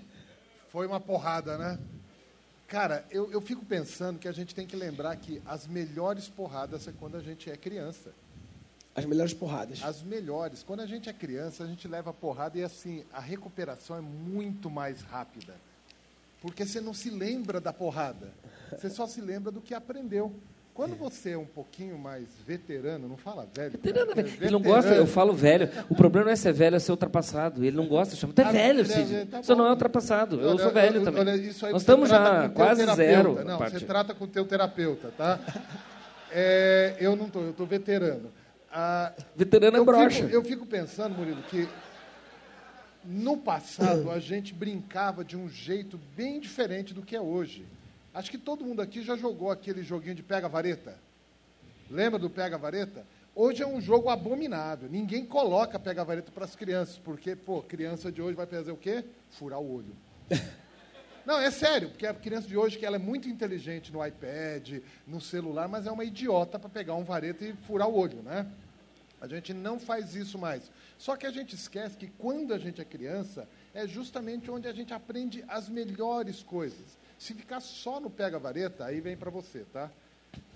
Foi 0.72 0.86
uma 0.86 0.98
porrada, 0.98 1.58
né? 1.58 1.78
Cara, 2.66 3.04
eu, 3.10 3.30
eu 3.30 3.42
fico 3.42 3.62
pensando 3.62 4.18
que 4.18 4.26
a 4.26 4.32
gente 4.32 4.54
tem 4.54 4.66
que 4.66 4.74
lembrar 4.74 5.14
que 5.16 5.42
as 5.44 5.66
melhores 5.66 6.30
porradas 6.30 6.88
é 6.88 6.92
quando 6.98 7.18
a 7.18 7.20
gente 7.20 7.50
é 7.50 7.56
criança. 7.58 8.10
As 8.94 9.04
melhores 9.04 9.34
porradas. 9.34 9.82
As 9.82 10.02
melhores. 10.02 10.62
Quando 10.62 10.80
a 10.80 10.86
gente 10.86 11.10
é 11.10 11.12
criança, 11.12 11.62
a 11.62 11.66
gente 11.66 11.86
leva 11.86 12.10
porrada 12.10 12.56
e 12.58 12.64
assim, 12.64 13.04
a 13.12 13.20
recuperação 13.20 13.98
é 13.98 14.00
muito 14.00 14.70
mais 14.70 15.02
rápida. 15.02 15.54
Porque 16.40 16.64
você 16.64 16.80
não 16.80 16.94
se 16.94 17.10
lembra 17.10 17.60
da 17.60 17.74
porrada. 17.74 18.32
Você 18.70 18.88
só 18.88 19.06
se 19.06 19.20
lembra 19.20 19.52
do 19.52 19.60
que 19.60 19.74
aprendeu. 19.74 20.34
Quando 20.74 20.96
você 20.96 21.32
é 21.32 21.38
um 21.38 21.44
pouquinho 21.44 21.98
mais 21.98 22.26
veterano, 22.46 23.06
não 23.06 23.16
fala 23.18 23.46
velho. 23.54 23.72
Veterano, 23.72 24.14
cara, 24.14 24.26
é 24.26 24.32
ele 24.40 24.50
não 24.50 24.62
gosta, 24.62 24.94
eu 24.94 25.06
falo 25.06 25.34
velho. 25.34 25.68
O 25.90 25.94
problema 25.94 26.26
não 26.26 26.32
é 26.32 26.36
ser 26.36 26.52
velho, 26.54 26.76
é 26.76 26.78
ser 26.78 26.92
ultrapassado. 26.92 27.62
Ele 27.62 27.76
não 27.76 27.86
gosta, 27.86 28.16
chama. 28.16 28.32
Até 28.32 28.42
ah, 28.42 28.52
velho, 28.52 28.86
Cid. 28.86 29.26
Tá 29.26 29.42
Você 29.42 29.54
não 29.54 29.66
é 29.66 29.70
ultrapassado. 29.70 30.40
Eu 30.40 30.58
sou 30.58 30.70
velho 30.70 30.96
eu, 30.96 31.04
também. 31.04 31.20
Olha, 31.20 31.72
Nós 31.72 31.82
estamos 31.82 32.08
já 32.08 32.48
quase 32.48 32.86
zero. 32.94 33.44
Não, 33.44 33.58
você 33.58 33.80
trata 33.80 34.14
com 34.14 34.24
o 34.24 34.28
teu 34.28 34.46
terapeuta, 34.46 35.12
tá? 35.16 35.38
É, 36.34 36.96
eu 36.98 37.14
não 37.14 37.26
estou, 37.26 37.42
eu 37.42 37.50
estou 37.50 37.66
veterano. 37.66 38.32
Ah, 38.72 39.12
veterano 39.36 39.76
é 39.76 39.84
brocha. 39.84 40.24
eu 40.24 40.42
fico 40.42 40.64
pensando, 40.64 41.14
Murilo, 41.14 41.42
que 41.42 41.68
no 43.04 43.36
passado 43.36 44.10
a 44.10 44.18
gente 44.18 44.54
brincava 44.54 45.22
de 45.22 45.36
um 45.36 45.46
jeito 45.46 46.00
bem 46.16 46.40
diferente 46.40 46.94
do 46.94 47.02
que 47.02 47.14
é 47.14 47.20
hoje. 47.20 47.66
Acho 48.14 48.30
que 48.30 48.38
todo 48.38 48.64
mundo 48.64 48.82
aqui 48.82 49.02
já 49.02 49.16
jogou 49.16 49.50
aquele 49.50 49.82
joguinho 49.82 50.14
de 50.14 50.22
pega-vareta. 50.22 50.98
Lembra 51.90 52.18
do 52.18 52.28
pega-vareta? 52.28 53.06
Hoje 53.34 53.62
é 53.62 53.66
um 53.66 53.80
jogo 53.80 54.10
abominável. 54.10 54.88
Ninguém 54.90 55.24
coloca 55.24 55.78
pega-vareta 55.78 56.30
para 56.30 56.44
as 56.44 56.54
crianças, 56.54 56.98
porque, 56.98 57.34
pô, 57.34 57.62
criança 57.62 58.12
de 58.12 58.20
hoje 58.20 58.36
vai 58.36 58.46
fazer 58.46 58.70
o 58.70 58.76
quê? 58.76 59.04
Furar 59.30 59.60
o 59.60 59.74
olho. 59.74 59.96
Não, 61.24 61.38
é 61.38 61.50
sério, 61.50 61.88
porque 61.88 62.06
a 62.06 62.12
criança 62.12 62.48
de 62.48 62.56
hoje 62.56 62.78
que 62.78 62.84
ela 62.84 62.96
é 62.96 62.98
muito 62.98 63.28
inteligente 63.28 63.92
no 63.92 64.04
iPad, 64.04 64.82
no 65.06 65.20
celular, 65.20 65.68
mas 65.68 65.86
é 65.86 65.90
uma 65.90 66.04
idiota 66.04 66.58
para 66.58 66.68
pegar 66.68 66.94
um 66.94 67.04
vareta 67.04 67.44
e 67.44 67.54
furar 67.54 67.88
o 67.88 67.94
olho, 67.94 68.22
né? 68.22 68.46
A 69.20 69.28
gente 69.28 69.54
não 69.54 69.78
faz 69.78 70.16
isso 70.16 70.36
mais. 70.36 70.68
Só 70.98 71.16
que 71.16 71.24
a 71.24 71.30
gente 71.30 71.54
esquece 71.54 71.96
que 71.96 72.08
quando 72.08 72.52
a 72.52 72.58
gente 72.58 72.80
é 72.80 72.84
criança, 72.84 73.48
é 73.72 73.86
justamente 73.86 74.50
onde 74.50 74.66
a 74.66 74.72
gente 74.72 74.92
aprende 74.92 75.44
as 75.46 75.68
melhores 75.68 76.42
coisas. 76.42 76.98
Se 77.22 77.34
ficar 77.34 77.60
só 77.60 78.00
no 78.00 78.10
pega-vareta, 78.10 78.84
aí 78.84 79.00
vem 79.00 79.16
para 79.16 79.30
você, 79.30 79.60
tá? 79.72 79.88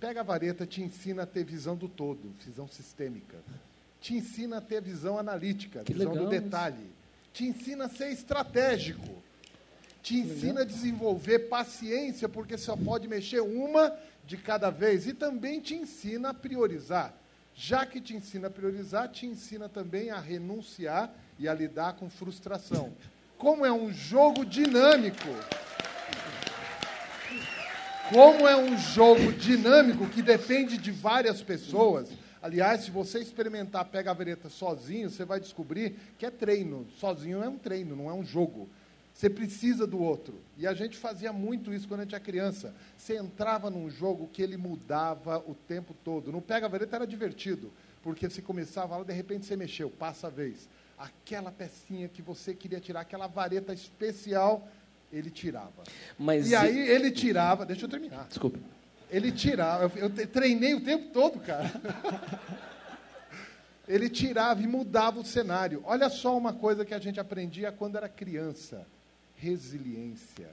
Pega-vareta 0.01 0.67
te 0.67 0.83
ensina 0.83 1.23
a 1.23 1.27
ter 1.27 1.45
visão 1.45 1.77
do 1.77 1.89
todo, 1.89 2.35
visão 2.45 2.67
sistêmica. 2.67 3.37
Te 4.01 4.15
ensina 4.15 4.57
a 4.57 4.61
ter 4.61 4.83
visão 4.83 5.17
analítica, 5.17 5.85
Que 5.85 5.93
visão 5.93 6.11
legal 6.11 6.27
do 6.27 6.35
isso. 6.35 6.43
detalhe. 6.43 6.91
Te 7.33 7.45
ensina 7.45 7.85
a 7.85 7.89
ser 7.89 8.11
estratégico. 8.11 9.23
Te 10.03 10.17
ensina 10.17 10.63
a 10.63 10.65
desenvolver 10.65 11.49
paciência, 11.49 12.29
porque 12.29 12.59
só 12.59 12.77
pode 12.77 13.07
mexer 13.07 13.43
uma 13.43 13.97
de 14.27 14.37
cada 14.37 14.69
vez. 14.69 15.07
E 15.07 15.15
também 15.15 15.61
te 15.61 15.77
ensina 15.77 16.31
a 16.31 16.35
priorizar. 16.35 17.15
Já 17.55 17.87
que 17.87 18.01
te 18.01 18.13
ensina 18.13 18.49
a 18.49 18.51
priorizar, 18.51 19.09
te 19.09 19.25
ensina 19.25 19.69
também 19.69 20.11
a 20.11 20.19
renunciar 20.19 21.15
e 21.39 21.47
a 21.47 21.55
lidar 21.55 21.93
com 21.93 22.11
frustração. 22.11 22.93
Como 23.39 23.65
é 23.65 23.71
um 23.73 23.93
jogo 23.93 24.45
dinâmico, 24.45 25.29
como 28.13 28.47
é 28.47 28.57
um 28.57 28.77
jogo 28.79 29.33
dinâmico 29.33 30.09
que 30.09 30.23
depende 30.23 30.79
de 30.79 30.91
várias 30.91 31.43
pessoas. 31.43 32.11
Aliás, 32.41 32.83
se 32.83 32.91
você 32.91 33.19
experimentar 33.19 33.85
pega 33.87 34.11
a 34.11 34.15
sozinho, 34.49 35.11
você 35.11 35.25
vai 35.25 35.41
descobrir 35.41 35.97
que 36.19 36.25
é 36.25 36.31
treino. 36.31 36.87
Sozinho 36.99 37.43
é 37.43 37.49
um 37.49 37.59
treino, 37.59 37.97
não 37.97 38.09
é 38.09 38.15
um 38.15 38.25
jogo. 38.25 38.69
Você 39.13 39.29
precisa 39.31 39.87
do 39.87 39.99
outro. 39.99 40.35
E 40.59 40.67
a 40.67 40.75
gente 40.75 40.97
fazia 40.97 41.33
muito 41.33 41.73
isso 41.73 41.89
quando 41.89 42.01
a 42.01 42.03
gente 42.05 42.15
era 42.15 42.21
criança. 42.21 42.75
Você 42.97 43.17
entrava 43.17 43.71
num 43.71 43.91
jogo 43.91 44.29
que 44.33 44.43
ele 44.43 44.57
mudava 44.57 45.39
o 45.39 45.55
tempo 45.55 45.95
todo. 46.05 46.31
No 46.31 46.43
pega 46.43 46.67
a 46.67 46.69
era 46.97 47.07
divertido, 47.07 47.73
porque 48.03 48.29
você 48.29 48.43
começava 48.43 48.97
lá, 48.97 49.03
de 49.03 49.13
repente 49.13 49.47
você 49.47 49.57
mexeu, 49.57 49.91
passa 49.91 50.27
a 50.27 50.31
vez. 50.31 50.69
Aquela 50.99 51.51
pecinha 51.51 52.09
que 52.09 52.23
você 52.23 52.55
queria 52.55 52.79
tirar, 52.79 53.01
aquela 53.01 53.27
vareta 53.27 53.73
especial, 53.73 54.69
ele 55.13 55.31
tirava. 55.31 55.85
Mas 56.19 56.51
E 56.51 56.55
aí 56.55 56.79
ele 56.89 57.11
tirava, 57.11 57.65
deixa 57.65 57.85
eu 57.85 57.89
terminar. 57.89 58.27
Desculpa. 58.29 58.59
Ele 59.11 59.31
tirava, 59.31 59.85
eu, 59.85 59.91
eu 60.07 60.27
treinei 60.27 60.75
o 60.75 60.81
tempo 60.81 61.13
todo, 61.13 61.39
cara. 61.39 61.71
Ele 63.89 64.09
tirava 64.09 64.61
e 64.61 64.67
mudava 64.67 65.21
o 65.21 65.25
cenário. 65.25 65.81
Olha 65.85 66.09
só 66.09 66.37
uma 66.37 66.53
coisa 66.53 66.85
que 66.85 66.93
a 66.93 66.99
gente 66.99 67.21
aprendia 67.21 67.71
quando 67.71 67.97
era 67.97 68.09
criança: 68.09 68.85
resiliência. 69.37 70.51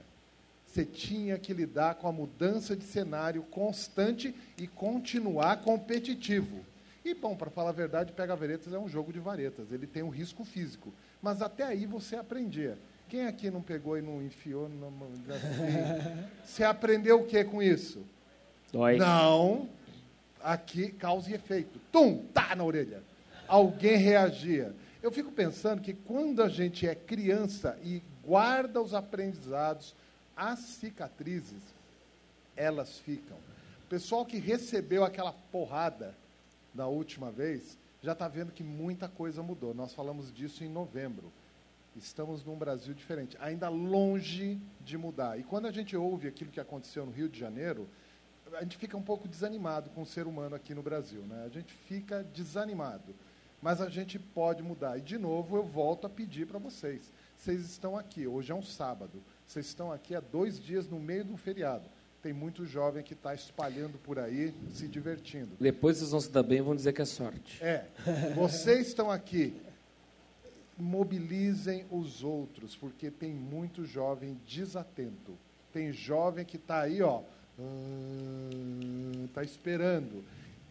Você 0.66 0.84
tinha 0.84 1.38
que 1.38 1.52
lidar 1.52 1.96
com 1.96 2.08
a 2.08 2.12
mudança 2.12 2.76
de 2.76 2.84
cenário 2.84 3.42
constante 3.44 4.34
e 4.56 4.66
continuar 4.66 5.62
competitivo. 5.62 6.64
E, 7.04 7.14
bom, 7.14 7.36
para 7.36 7.50
falar 7.50 7.70
a 7.70 7.72
verdade, 7.72 8.12
Pega 8.12 8.34
Varetas 8.34 8.72
é 8.72 8.78
um 8.78 8.88
jogo 8.88 9.12
de 9.12 9.20
varetas. 9.20 9.70
Ele 9.70 9.86
tem 9.86 10.02
um 10.02 10.08
risco 10.08 10.44
físico. 10.44 10.92
Mas 11.20 11.42
até 11.42 11.62
aí 11.64 11.86
você 11.86 12.16
aprendia. 12.16 12.78
Quem 13.08 13.26
aqui 13.26 13.50
não 13.50 13.62
pegou 13.62 13.98
e 13.98 14.02
não 14.02 14.22
enfiou 14.22 14.68
na 14.68 14.90
mão? 14.90 15.10
Você 16.44 16.64
aprendeu 16.64 17.20
o 17.20 17.26
que 17.26 17.44
com 17.44 17.62
isso? 17.62 18.02
Dói. 18.72 18.96
Não. 18.96 19.68
Aqui, 20.42 20.90
causa 20.90 21.30
e 21.30 21.34
efeito. 21.34 21.78
Tum, 21.92 22.24
tá 22.32 22.54
na 22.54 22.64
orelha. 22.64 23.02
Alguém 23.46 23.96
reagia. 23.96 24.74
Eu 25.02 25.12
fico 25.12 25.30
pensando 25.30 25.82
que 25.82 25.92
quando 25.92 26.42
a 26.42 26.48
gente 26.48 26.88
é 26.88 26.94
criança 26.94 27.78
e 27.82 28.02
guarda 28.24 28.80
os 28.80 28.94
aprendizados, 28.94 29.94
as 30.36 30.58
cicatrizes, 30.58 31.62
elas 32.56 32.98
ficam. 32.98 33.36
O 33.84 33.88
pessoal 33.88 34.24
que 34.24 34.38
recebeu 34.38 35.04
aquela 35.04 35.32
porrada 35.52 36.14
da 36.72 36.86
última 36.86 37.30
vez 37.30 37.78
já 38.02 38.12
está 38.12 38.28
vendo 38.28 38.52
que 38.52 38.62
muita 38.62 39.08
coisa 39.08 39.42
mudou. 39.42 39.72
Nós 39.74 39.94
falamos 39.94 40.34
disso 40.34 40.64
em 40.64 40.68
novembro. 40.68 41.32
Estamos 41.96 42.44
num 42.44 42.56
Brasil 42.56 42.92
diferente, 42.92 43.36
ainda 43.40 43.68
longe 43.68 44.60
de 44.80 44.98
mudar. 44.98 45.38
E 45.38 45.44
quando 45.44 45.66
a 45.66 45.72
gente 45.72 45.96
ouve 45.96 46.28
aquilo 46.28 46.50
que 46.50 46.60
aconteceu 46.60 47.06
no 47.06 47.12
Rio 47.12 47.28
de 47.28 47.38
Janeiro, 47.38 47.88
a 48.52 48.62
gente 48.62 48.76
fica 48.76 48.96
um 48.96 49.02
pouco 49.02 49.28
desanimado 49.28 49.90
com 49.90 50.02
o 50.02 50.06
ser 50.06 50.26
humano 50.26 50.54
aqui 50.54 50.74
no 50.74 50.82
Brasil. 50.82 51.22
Né? 51.22 51.44
A 51.44 51.48
gente 51.48 51.72
fica 51.72 52.22
desanimado. 52.22 53.14
Mas 53.62 53.80
a 53.80 53.88
gente 53.88 54.18
pode 54.18 54.62
mudar. 54.62 54.98
E, 54.98 55.00
de 55.00 55.16
novo, 55.16 55.56
eu 55.56 55.64
volto 55.64 56.06
a 56.06 56.10
pedir 56.10 56.46
para 56.46 56.58
vocês. 56.58 57.10
Vocês 57.38 57.62
estão 57.62 57.96
aqui, 57.96 58.26
hoje 58.26 58.52
é 58.52 58.54
um 58.54 58.62
sábado. 58.62 59.22
Vocês 59.46 59.64
estão 59.66 59.90
aqui 59.90 60.14
há 60.14 60.20
dois 60.20 60.60
dias 60.60 60.86
no 60.86 61.00
meio 61.00 61.24
de 61.24 61.32
um 61.32 61.36
feriado. 61.36 61.88
Tem 62.22 62.32
muito 62.32 62.66
jovem 62.66 63.02
que 63.02 63.14
está 63.14 63.34
espalhando 63.34 63.98
por 63.98 64.18
aí, 64.18 64.54
se 64.70 64.86
divertindo. 64.86 65.56
Depois 65.60 65.98
vocês 65.98 66.10
vão 66.10 66.20
se 66.20 66.30
dar 66.30 66.42
bem 66.42 66.58
e 66.58 66.62
vão 66.62 66.74
dizer 66.74 66.92
que 66.92 67.02
é 67.02 67.04
sorte. 67.04 67.62
É, 67.62 67.86
vocês 68.34 68.88
estão 68.88 69.10
aqui. 69.10 69.58
Mobilizem 70.78 71.84
os 71.90 72.22
outros, 72.24 72.74
porque 72.76 73.10
tem 73.10 73.30
muito 73.32 73.84
jovem 73.84 74.36
desatento. 74.46 75.36
Tem 75.72 75.92
jovem 75.92 76.44
que 76.44 76.56
está 76.56 76.80
aí, 76.82 77.00
ó, 77.02 77.20
está 79.24 79.42
esperando, 79.42 80.24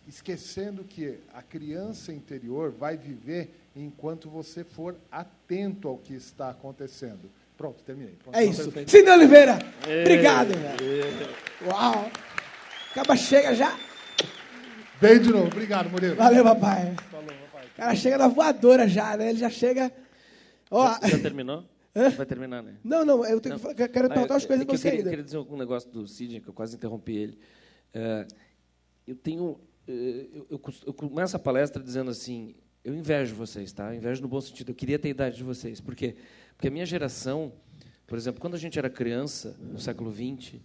esquecendo 0.08 0.84
que 0.84 1.20
a 1.34 1.42
criança 1.42 2.12
interior 2.12 2.72
vai 2.72 2.98
viver 2.98 3.54
enquanto 3.76 4.30
você 4.30 4.63
for 4.63 4.96
atento 5.12 5.88
ao 5.88 5.98
que 5.98 6.13
está 6.13 6.50
acontecendo. 6.50 7.30
Pronto, 7.58 7.84
terminei. 7.84 8.16
Pronto, 8.22 8.36
É 8.36 8.44
isso. 8.44 8.63
perfeito. 8.63 8.92
Cine 8.92 9.10
Oliveira, 9.10 9.58
obrigado, 10.02 10.50
velho. 10.50 11.30
Uau. 11.66 12.12
Acaba 12.92 13.16
chega 13.16 13.56
já. 13.56 13.78
Bem 15.02 15.20
de 15.20 15.30
novo. 15.30 15.48
Obrigado, 15.48 15.89
Murilo. 15.89 16.16
Valeu, 16.16 16.44
papai. 16.44 16.96
O 17.74 17.76
cara 17.78 17.96
chega 17.96 18.18
na 18.18 18.28
voadora 18.28 18.88
já, 18.88 19.18
né? 19.18 19.30
Ele 19.30 19.40
já 19.40 19.50
chega. 19.50 19.92
Ó, 20.70 20.88
Já 21.08 21.20
terminou? 21.20 21.66
Vai 22.18 22.26
terminar, 22.26 22.64
né? 22.64 22.76
não, 22.84 23.06
não, 23.06 23.24
eu 23.24 23.40
tenho 23.40 23.56
que 23.56 23.62
fa- 23.62 23.74
quero 23.76 24.12
Ah, 24.12 24.16
umas 24.26 24.42
eu- 24.44 24.48
coisas 24.48 24.62
é 24.62 24.66
que 24.66 24.72
eu 24.72 24.78
você 24.78 24.84
queria, 24.90 25.00
ainda. 25.02 25.10
queria 25.12 25.24
dizer 25.24 25.38
algum 25.38 25.56
negócio 25.56 25.88
do 25.92 26.08
Sidney, 26.08 26.42
que 26.42 26.48
eu 26.50 26.54
quase 26.54 26.76
interrompi 26.76 27.16
ele. 27.16 27.38
É, 27.94 28.28
eu 29.06 29.16
tenho. 29.16 29.60
eh, 29.88 30.26
eu, 30.34 30.48
eu 30.50 30.62
eu 30.88 30.94
começo 30.94 31.36
a 31.36 31.40
palestra 31.40 31.84
dizendo 31.84 32.10
assim: 32.10 32.56
eu 32.84 32.96
invejo 32.96 33.36
vocês, 33.36 33.72
tá? 33.72 33.94
Eu 33.94 33.98
invejo 33.98 34.24
no 34.24 34.28
bom 34.28 34.42
sentido. 34.42 34.70
Eu 34.72 34.76
queria 34.76 34.98
ter 34.98 35.10
a 35.10 35.12
idade 35.12 35.36
de 35.38 35.44
vocês. 35.44 35.80
Por 35.80 35.96
quê? 35.96 36.16
Porque 36.56 36.68
a 36.68 36.72
minha 36.72 36.86
geração, 36.86 37.54
por 38.08 38.18
exemplo, 38.18 38.42
quando 38.42 38.56
a 38.56 38.60
gente 38.60 38.80
era 38.80 38.90
criança, 38.90 39.56
no 39.62 39.80
século 39.80 40.12
XX, 40.12 40.56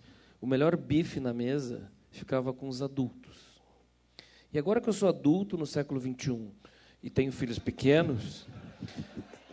o 0.41 0.47
melhor 0.47 0.77
bife 0.79 1.21
na 1.21 1.35
mesa 1.35 1.91
ficava 2.11 2.55
com 2.55 2.69
os 2.69 2.81
adultos. 2.81 3.37
E 4.51 4.59
agora 4.59 4.81
que 4.81 4.89
eu 4.89 4.95
sou 4.95 5.11
adulto 5.11 5.59
no 5.59 5.67
século 5.67 6.01
XXI 6.01 6.49
e 7.03 7.09
tenho 7.09 7.33
filhos 7.33 7.59
pequenos, 7.59 8.47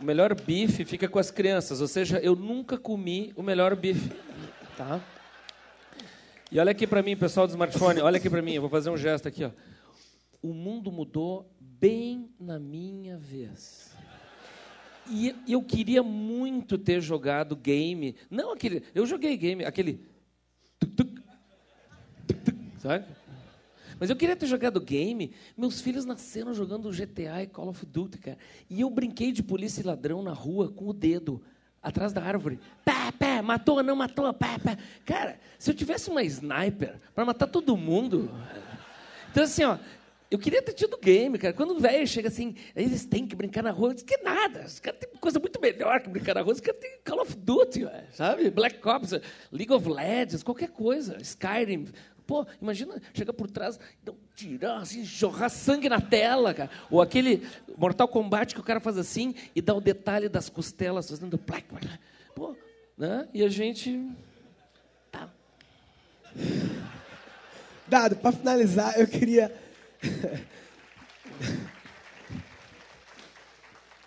o 0.00 0.04
melhor 0.04 0.34
bife 0.34 0.84
fica 0.84 1.08
com 1.08 1.18
as 1.18 1.30
crianças. 1.30 1.80
Ou 1.80 1.88
seja, 1.88 2.18
eu 2.18 2.36
nunca 2.36 2.76
comi 2.76 3.32
o 3.36 3.42
melhor 3.42 3.74
bife. 3.74 4.10
Tá? 4.76 5.00
E 6.50 6.60
olha 6.60 6.70
aqui 6.70 6.86
para 6.86 7.02
mim, 7.02 7.16
pessoal 7.16 7.46
do 7.46 7.50
smartphone, 7.50 8.00
olha 8.00 8.18
aqui 8.18 8.30
para 8.30 8.42
mim, 8.42 8.52
eu 8.52 8.60
vou 8.60 8.70
fazer 8.70 8.90
um 8.90 8.96
gesto 8.96 9.26
aqui. 9.26 9.44
Ó. 9.44 9.50
O 10.42 10.52
mundo 10.52 10.92
mudou 10.92 11.50
bem 11.60 12.30
na 12.38 12.58
minha 12.58 13.16
vez. 13.16 13.96
E 15.08 15.34
eu 15.48 15.62
queria 15.62 16.02
muito 16.02 16.76
ter 16.76 17.00
jogado 17.00 17.56
game. 17.56 18.16
Não 18.30 18.52
aquele. 18.52 18.82
Eu 18.94 19.06
joguei 19.06 19.36
game, 19.36 19.64
aquele. 19.64 20.04
tuc, 20.78 20.94
tuc, 20.94 22.44
tuc, 22.44 22.56
sabe? 22.78 23.06
Mas 23.98 24.10
eu 24.10 24.16
queria 24.16 24.36
ter 24.36 24.46
jogado 24.46 24.80
game. 24.80 25.32
Meus 25.56 25.80
filhos 25.80 26.04
nasceram 26.04 26.52
jogando 26.52 26.90
GTA 26.90 27.42
e 27.42 27.46
Call 27.46 27.68
of 27.68 27.84
Duty, 27.86 28.18
cara. 28.18 28.38
E 28.68 28.80
eu 28.80 28.90
brinquei 28.90 29.32
de 29.32 29.42
polícia 29.42 29.80
e 29.80 29.84
ladrão 29.84 30.22
na 30.22 30.32
rua 30.32 30.70
com 30.70 30.86
o 30.86 30.92
dedo, 30.92 31.42
atrás 31.82 32.12
da 32.12 32.22
árvore. 32.22 32.58
Pé, 32.84 33.12
pé, 33.18 33.40
matou, 33.40 33.82
não 33.82 33.96
matou, 33.96 34.32
pé, 34.34 34.58
pé. 34.62 34.76
Cara, 35.04 35.38
se 35.58 35.70
eu 35.70 35.74
tivesse 35.74 36.10
uma 36.10 36.22
sniper 36.22 37.00
para 37.14 37.24
matar 37.24 37.46
todo 37.46 37.76
mundo. 37.76 38.30
Então, 39.30 39.44
assim, 39.44 39.64
ó. 39.64 39.78
Eu 40.28 40.40
queria 40.40 40.60
ter 40.60 40.72
tido 40.72 40.98
game, 40.98 41.38
cara. 41.38 41.54
Quando 41.54 41.70
o 41.70 41.78
velho 41.78 42.04
chega 42.04 42.26
assim, 42.26 42.56
eles 42.74 43.06
têm 43.06 43.24
que 43.24 43.36
brincar 43.36 43.62
na 43.62 43.70
rua. 43.70 43.90
Eu 43.90 43.94
disse 43.94 44.04
que 44.04 44.16
nada. 44.18 44.64
Os 44.66 44.80
caras 44.80 44.98
têm 44.98 45.10
coisa 45.20 45.38
muito 45.38 45.60
melhor 45.60 46.00
que 46.00 46.10
brincar 46.10 46.34
na 46.34 46.40
rua. 46.40 46.52
Os 46.52 46.60
caras 46.60 46.80
têm 46.80 46.98
Call 47.04 47.20
of 47.20 47.36
Duty, 47.36 47.86
sabe? 48.10 48.50
Black 48.50 48.80
Ops, 48.86 49.12
League 49.52 49.72
of 49.72 49.88
Legends, 49.88 50.42
qualquer 50.42 50.70
coisa. 50.70 51.16
Skyrim. 51.20 51.86
Pô, 52.26 52.44
imagina 52.60 53.00
chegar 53.14 53.32
por 53.32 53.48
trás, 53.48 53.78
um 54.08 54.14
tirão, 54.34 54.78
assim, 54.78 55.04
jorrar 55.04 55.48
sangue 55.48 55.88
na 55.88 56.00
tela, 56.00 56.52
cara. 56.52 56.70
Ou 56.90 57.00
aquele 57.00 57.46
Mortal 57.78 58.08
Kombat 58.08 58.52
que 58.54 58.60
o 58.60 58.64
cara 58.64 58.80
faz 58.80 58.98
assim 58.98 59.34
e 59.54 59.62
dá 59.62 59.72
o 59.74 59.80
detalhe 59.80 60.28
das 60.28 60.48
costelas 60.48 61.08
fazendo. 61.08 61.38
Pô, 62.34 62.56
né? 62.98 63.28
E 63.32 63.44
a 63.44 63.48
gente. 63.48 64.10
Tá. 65.12 65.30
Dado, 67.86 68.16
para 68.16 68.32
finalizar, 68.32 68.98
eu 68.98 69.06
queria. 69.06 69.54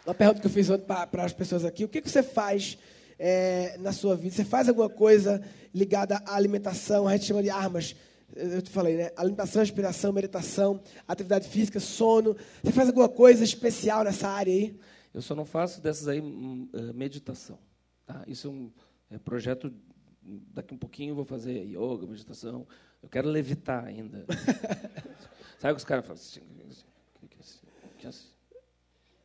Uma 0.05 0.13
pergunta 0.15 0.41
que 0.41 0.47
eu 0.47 0.51
fiz 0.51 0.69
ontem 0.69 0.85
para 0.85 1.23
as 1.23 1.33
pessoas 1.33 1.63
aqui. 1.63 1.85
O 1.85 1.87
que, 1.87 2.01
que 2.01 2.09
você 2.09 2.23
faz 2.23 2.77
é, 3.17 3.77
na 3.79 3.91
sua 3.91 4.15
vida? 4.15 4.35
Você 4.35 4.43
faz 4.43 4.67
alguma 4.67 4.89
coisa 4.89 5.41
ligada 5.73 6.21
à 6.25 6.35
alimentação? 6.35 7.07
A 7.07 7.11
gente 7.13 7.25
chama 7.25 7.43
de 7.43 7.49
armas. 7.49 7.95
Eu 8.35 8.61
te 8.61 8.69
falei, 8.69 8.95
né? 8.95 9.11
Alimentação, 9.15 9.61
respiração, 9.61 10.11
meditação, 10.13 10.81
atividade 11.07 11.47
física, 11.47 11.79
sono. 11.79 12.35
Você 12.63 12.71
faz 12.71 12.87
alguma 12.87 13.09
coisa 13.09 13.43
especial 13.43 14.03
nessa 14.03 14.27
área 14.27 14.53
aí? 14.53 14.79
Eu 15.13 15.21
só 15.21 15.33
não 15.33 15.45
faço 15.45 15.81
dessas 15.81 16.07
aí 16.07 16.21
hum, 16.21 16.69
eh, 16.73 16.93
meditação. 16.93 17.57
Tá? 18.05 18.23
Isso 18.27 18.47
é 18.47 18.51
um 18.51 18.71
é, 19.09 19.17
projeto. 19.17 19.73
Daqui 20.21 20.73
um 20.73 20.77
pouquinho 20.77 21.11
eu 21.11 21.15
vou 21.15 21.25
fazer 21.25 21.63
yoga, 21.63 22.05
meditação. 22.05 22.67
Eu 23.01 23.09
quero 23.09 23.27
levitar 23.29 23.85
ainda. 23.85 24.25
Sabe 25.57 25.73
o 25.73 25.75
que 25.75 25.79
os 25.79 25.85
caras 25.85 26.05
falam? 26.05 26.21
assim, 26.21 26.41
é 28.03 28.07
assim? 28.07 28.29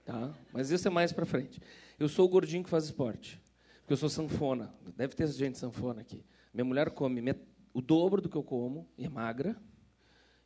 Tá? 0.05 0.35
Mas 0.53 0.71
isso 0.71 0.87
é 0.87 0.91
mais 0.91 1.13
para 1.13 1.25
frente. 1.25 1.61
Eu 1.99 2.09
sou 2.09 2.27
o 2.27 2.29
gordinho 2.29 2.63
que 2.63 2.71
faz 2.71 2.85
esporte. 2.85 3.41
Porque 3.81 3.93
eu 3.93 3.97
sou 3.97 4.09
sanfona. 4.09 4.73
Deve 4.97 5.15
ter 5.15 5.27
gente 5.29 5.59
sanfona 5.59 6.01
aqui. 6.01 6.25
Minha 6.53 6.65
mulher 6.65 6.91
come 6.91 7.21
met- 7.21 7.41
o 7.75 7.83
dobro 7.83 8.23
do 8.23 8.29
que 8.29 8.37
eu 8.37 8.43
como, 8.45 8.89
e 8.97 9.05
é 9.05 9.09
magra. 9.09 9.61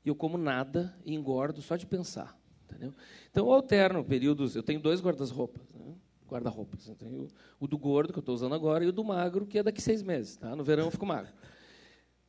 E 0.04 0.08
eu 0.08 0.16
como 0.16 0.38
nada 0.38 0.98
e 1.04 1.14
engordo 1.14 1.60
só 1.60 1.76
de 1.76 1.86
pensar. 1.86 2.36
Entendeu? 2.64 2.94
Então 3.30 3.46
eu 3.46 3.52
alterno 3.52 4.02
períodos. 4.02 4.56
Eu 4.56 4.62
tenho 4.62 4.80
dois 4.80 5.00
guarda-roupas. 5.00 5.72
Né? 5.74 5.94
Guarda-roupas. 6.26 6.88
Eu 6.88 6.96
tenho 6.96 7.28
o 7.60 7.66
do 7.66 7.78
gordo, 7.78 8.12
que 8.12 8.18
eu 8.18 8.20
estou 8.20 8.34
usando 8.34 8.54
agora, 8.54 8.84
e 8.84 8.88
o 8.88 8.92
do 8.92 9.04
magro, 9.04 9.46
que 9.46 9.58
é 9.58 9.62
daqui 9.62 9.82
seis 9.82 10.02
meses. 10.02 10.36
Tá? 10.36 10.56
No 10.56 10.64
verão 10.64 10.86
eu 10.86 10.90
fico 10.90 11.06
magro. 11.06 11.32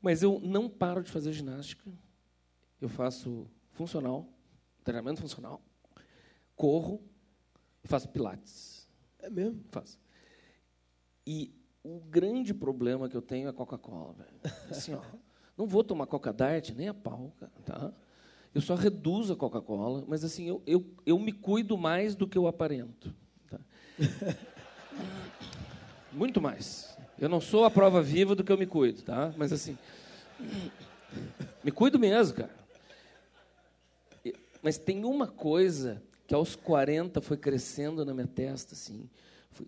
Mas 0.02 0.22
eu 0.22 0.40
não 0.40 0.70
paro 0.70 1.02
de 1.02 1.10
fazer 1.10 1.32
ginástica. 1.32 1.90
Eu 2.80 2.90
faço 2.90 3.50
funcional, 3.72 4.28
treinamento 4.84 5.22
funcional, 5.22 5.62
corro 6.56 7.02
e 7.84 7.88
faço 7.88 8.08
pilates. 8.10 8.88
É 9.20 9.30
mesmo? 9.30 9.64
Faço. 9.70 10.00
E 11.28 11.54
o 11.96 12.00
grande 12.10 12.54
problema 12.54 13.10
que 13.10 13.18
eu 13.18 13.22
tenho 13.22 13.50
é 13.50 13.52
Coca-Cola. 13.52 14.16
Assim, 14.70 14.94
ó, 14.94 15.02
não 15.58 15.66
vou 15.66 15.84
tomar 15.84 16.06
Coca 16.06 16.32
Diet 16.32 16.74
nem 16.76 16.88
a 16.88 16.94
pau, 16.94 17.34
cara, 17.40 17.52
tá? 17.66 17.92
Eu 18.54 18.62
só 18.62 18.76
reduzo 18.76 19.34
a 19.34 19.36
Coca-Cola, 19.36 20.04
mas 20.08 20.24
assim, 20.24 20.48
eu, 20.48 20.62
eu, 20.66 20.86
eu 21.06 21.20
me 21.20 21.32
cuido 21.32 21.78
mais 21.78 22.16
do 22.16 22.28
que 22.28 22.38
eu 22.38 22.48
aparento. 22.48 23.14
tá? 23.50 23.60
Muito 26.12 26.42
mais. 26.42 26.98
Eu 27.18 27.30
não 27.30 27.42
sou 27.42 27.66
a 27.66 27.72
prova 27.72 28.02
viva 28.02 28.34
do 28.36 28.44
que 28.44 28.52
eu 28.52 28.58
me 28.58 28.66
cuido, 28.66 29.02
tá? 29.02 29.34
Mas 29.38 29.52
assim, 29.52 29.78
me 31.64 31.72
cuido 31.72 32.00
mesmo, 32.00 32.38
cara. 32.38 32.60
Mas 34.62 34.78
tem 34.78 35.06
uma 35.06 35.28
coisa 35.28 36.02
que 36.28 36.34
aos 36.34 36.56
40 36.56 37.22
foi 37.22 37.38
crescendo 37.38 38.06
na 38.06 38.14
minha 38.14 38.28
testa, 38.28 38.74
assim, 38.74 39.10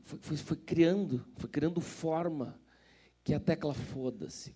foi, 0.04 0.20
foi, 0.20 0.38
foi, 0.38 0.58
criando, 0.58 1.26
foi 1.36 1.50
criando 1.50 1.82
forma, 1.82 2.60
que 3.24 3.34
a 3.34 3.40
tecla 3.40 3.74
foda-se. 3.74 4.56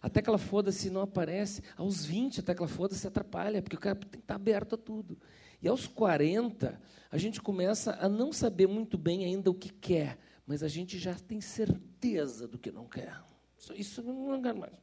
A 0.00 0.08
tecla 0.08 0.38
foda-se 0.38 0.90
não 0.90 1.02
aparece. 1.02 1.62
Aos 1.76 2.04
20, 2.04 2.40
a 2.40 2.42
tecla 2.42 2.66
foda-se 2.66 3.06
atrapalha, 3.06 3.60
porque 3.60 3.76
o 3.76 3.80
cara 3.80 3.96
tem 3.96 4.08
que 4.08 4.18
estar 4.18 4.34
aberto 4.34 4.74
a 4.74 4.78
tudo. 4.78 5.18
E 5.60 5.68
aos 5.68 5.86
40, 5.86 6.80
a 7.10 7.18
gente 7.18 7.40
começa 7.40 7.96
a 8.00 8.08
não 8.08 8.32
saber 8.32 8.66
muito 8.66 8.96
bem 8.96 9.24
ainda 9.24 9.50
o 9.50 9.54
que 9.54 9.68
quer, 9.68 10.18
mas 10.46 10.62
a 10.62 10.68
gente 10.68 10.98
já 10.98 11.14
tem 11.14 11.40
certeza 11.40 12.48
do 12.48 12.58
que 12.58 12.72
não 12.72 12.86
quer. 12.86 13.22
Isso, 13.58 13.74
isso 13.74 14.02
não 14.02 14.40
quero 14.42 14.58
mais. 14.58 14.82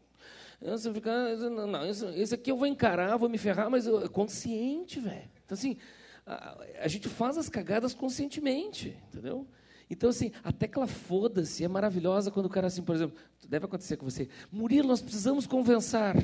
Você 0.61 0.93
fica, 0.93 1.35
não, 1.37 1.67
não, 1.67 1.89
isso, 1.89 2.07
esse 2.09 2.35
aqui 2.35 2.51
eu 2.51 2.57
vou 2.57 2.67
encarar, 2.67 3.17
vou 3.17 3.29
me 3.29 3.37
ferrar, 3.37 3.69
mas 3.69 3.87
eu, 3.87 4.03
é 4.03 4.09
consciente, 4.09 4.99
velho. 4.99 5.29
Então, 5.45 5.57
assim, 5.57 5.77
a, 6.25 6.57
a 6.81 6.87
gente 6.87 7.07
faz 7.07 7.37
as 7.37 7.49
cagadas 7.49 7.93
conscientemente, 7.93 8.97
entendeu? 9.07 9.47
Então, 9.89 10.09
assim, 10.09 10.31
a 10.43 10.51
tecla 10.51 10.85
foda-se 10.85 11.63
é 11.63 11.67
maravilhosa 11.67 12.29
quando 12.29 12.45
o 12.45 12.49
cara, 12.49 12.67
assim, 12.67 12.83
por 12.83 12.95
exemplo, 12.95 13.17
deve 13.47 13.65
acontecer 13.65 13.97
com 13.97 14.05
você. 14.05 14.29
Murilo, 14.51 14.87
nós 14.87 15.01
precisamos 15.01 15.47
conversar. 15.47 16.15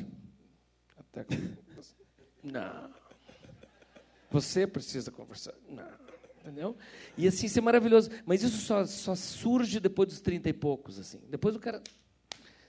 A 0.97 1.03
tecla. 1.11 1.37
Não. 2.43 2.89
Você 4.29 4.67
precisa 4.67 5.11
conversar. 5.11 5.53
Não. 5.67 6.05
Entendeu? 6.41 6.77
E 7.17 7.27
assim, 7.27 7.47
isso 7.47 7.57
é 7.57 7.61
maravilhoso. 7.61 8.11
Mas 8.23 8.43
isso 8.43 8.57
só, 8.57 8.85
só 8.85 9.15
surge 9.15 9.79
depois 9.79 10.09
dos 10.09 10.21
30 10.21 10.49
e 10.49 10.53
poucos, 10.53 10.99
assim. 10.99 11.19
Depois 11.27 11.55
o 11.55 11.59
cara 11.59 11.81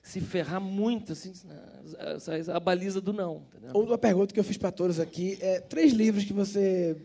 se 0.03 0.19
ferrar 0.21 0.61
muito, 0.61 1.13
assim, 1.13 1.33
a, 1.99 2.53
a, 2.53 2.57
a 2.57 2.61
baliza 2.61 3.03
do 3.03 3.13
não. 3.13 3.45
Entendeu? 3.49 3.73
Uma 3.75 3.99
pergunta 3.99 4.33
que 4.33 4.41
eu 4.41 4.45
fiz 4.45 4.57
para 4.57 4.73
todos 4.73 4.99
aqui 4.99 5.37
é 5.43 5.61
três 5.61 5.93
livros 5.93 6.25
que 6.25 6.33
você 6.33 6.97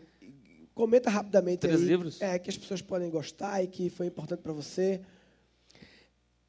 comenta 0.74 1.10
rapidamente 1.10 1.60
Três 1.60 1.80
aí, 1.80 1.86
livros? 1.86 2.20
É, 2.20 2.38
que 2.38 2.50
as 2.50 2.56
pessoas 2.56 2.82
podem 2.82 3.10
gostar 3.10 3.62
e 3.62 3.66
que 3.66 3.90
foi 3.90 4.06
importante 4.06 4.40
para 4.40 4.52
você. 4.52 5.00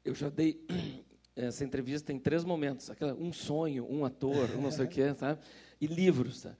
Eu 0.04 0.14
já 0.14 0.28
dei 0.28 0.64
essa 1.36 1.64
entrevista 1.64 2.12
em 2.12 2.18
três 2.18 2.44
momentos. 2.44 2.90
Aquela, 2.90 3.14
um 3.14 3.32
sonho, 3.32 3.86
um 3.90 4.04
ator, 4.04 4.50
um 4.56 4.62
não 4.62 4.70
sei 4.70 4.84
o 4.84 4.88
quê, 4.88 5.14
sabe? 5.18 5.40
E 5.80 5.86
livros, 5.86 6.42
tá? 6.42 6.56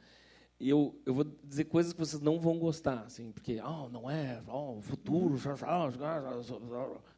E 0.58 0.70
eu, 0.70 0.98
eu 1.04 1.12
vou 1.12 1.24
dizer 1.42 1.64
coisas 1.64 1.92
que 1.92 1.98
vocês 1.98 2.22
não 2.22 2.38
vão 2.38 2.58
gostar, 2.58 3.00
assim, 3.00 3.32
porque, 3.32 3.60
oh, 3.60 3.88
não 3.88 4.08
é, 4.08 4.40
oh, 4.46 4.78
o 4.78 4.80
futuro, 4.80 5.36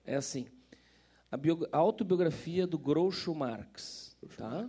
é 0.04 0.16
assim. 0.16 0.46
A, 1.30 1.36
bio, 1.36 1.66
a 1.70 1.76
autobiografia 1.76 2.66
do 2.66 2.78
Groucho 2.78 3.34
Marx, 3.34 4.16
tá? 4.36 4.68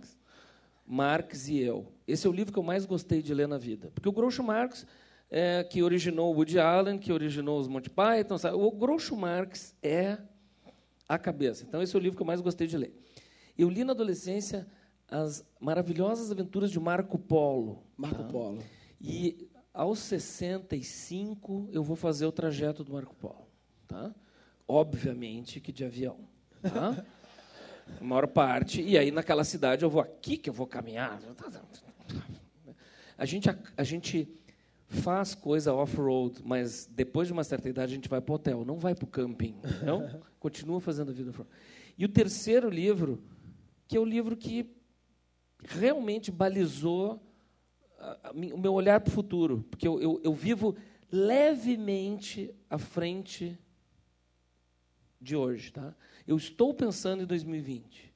Marx 0.86 1.48
e 1.48 1.58
eu. 1.58 1.92
Esse 2.06 2.26
é 2.26 2.30
o 2.30 2.32
livro 2.32 2.52
que 2.52 2.58
eu 2.58 2.62
mais 2.62 2.84
gostei 2.84 3.22
de 3.22 3.32
ler 3.32 3.48
na 3.48 3.58
vida. 3.58 3.90
Porque 3.94 4.08
o 4.08 4.12
Groucho 4.12 4.42
Marx, 4.42 4.86
é, 5.30 5.62
que 5.64 5.82
originou 5.82 6.32
o 6.32 6.36
Woody 6.36 6.58
Allen, 6.58 6.98
que 6.98 7.12
originou 7.12 7.58
os 7.58 7.68
Monty 7.68 7.90
Python, 7.90 8.38
sabe? 8.38 8.56
o 8.56 8.70
Groucho 8.70 9.16
Marx 9.16 9.74
é 9.82 10.18
a 11.08 11.18
cabeça. 11.18 11.64
Então, 11.66 11.82
esse 11.82 11.94
é 11.94 11.98
o 11.98 12.02
livro 12.02 12.16
que 12.16 12.22
eu 12.22 12.26
mais 12.26 12.40
gostei 12.40 12.66
de 12.66 12.76
ler. 12.76 12.94
Eu 13.56 13.68
li 13.68 13.84
na 13.84 13.92
adolescência 13.92 14.66
as 15.10 15.44
maravilhosas 15.58 16.30
aventuras 16.30 16.70
de 16.70 16.78
Marco 16.78 17.18
Polo. 17.18 17.82
Marco 17.96 18.22
tá? 18.22 18.28
Polo. 18.28 18.62
E 19.00 19.48
aos 19.72 20.00
65 20.00 21.68
eu 21.72 21.82
vou 21.82 21.96
fazer 21.96 22.26
o 22.26 22.32
trajeto 22.32 22.84
do 22.84 22.92
Marco 22.92 23.14
Polo. 23.14 23.48
Tá? 23.86 24.14
Obviamente 24.66 25.60
que 25.60 25.72
de 25.72 25.84
avião. 25.84 26.18
Tá? 26.62 27.04
A 28.00 28.04
maior 28.04 28.28
parte. 28.28 28.82
E 28.82 28.98
aí 28.98 29.10
naquela 29.10 29.44
cidade 29.44 29.82
eu 29.82 29.88
vou 29.88 30.02
aqui 30.02 30.36
que 30.36 30.50
eu 30.50 30.54
vou 30.54 30.66
caminhar. 30.66 31.18
A 33.16 33.24
gente, 33.24 33.48
a, 33.48 33.58
a 33.78 33.82
gente 33.82 34.28
faz 34.88 35.34
coisa 35.34 35.74
off-road, 35.74 36.40
mas 36.42 36.88
depois 36.90 37.28
de 37.28 37.32
uma 37.32 37.44
certa 37.44 37.68
idade 37.68 37.92
a 37.92 37.94
gente 37.94 38.08
vai 38.08 38.20
para 38.20 38.32
o 38.32 38.36
hotel, 38.36 38.64
não 38.64 38.78
vai 38.78 38.94
para 38.94 39.04
o 39.04 39.08
camping. 39.08 39.54
Não? 39.84 40.22
Continua 40.40 40.80
fazendo 40.80 41.10
a 41.10 41.12
vida 41.12 41.30
off-road. 41.30 41.50
E 41.96 42.04
o 42.04 42.08
terceiro 42.08 42.70
livro, 42.70 43.22
que 43.86 43.96
é 43.96 44.00
o 44.00 44.04
livro 44.04 44.36
que 44.36 44.74
realmente 45.62 46.30
balizou 46.30 47.20
a, 47.98 48.28
a, 48.28 48.32
o 48.32 48.58
meu 48.58 48.72
olhar 48.72 49.00
para 49.00 49.10
o 49.10 49.14
futuro, 49.14 49.64
porque 49.70 49.86
eu, 49.86 50.00
eu, 50.00 50.20
eu 50.24 50.32
vivo 50.32 50.74
levemente 51.12 52.54
à 52.70 52.78
frente 52.78 53.58
de 55.20 55.36
hoje. 55.36 55.72
Tá? 55.72 55.94
Eu 56.26 56.36
estou 56.36 56.72
pensando 56.72 57.22
em 57.22 57.26
2020. 57.26 58.14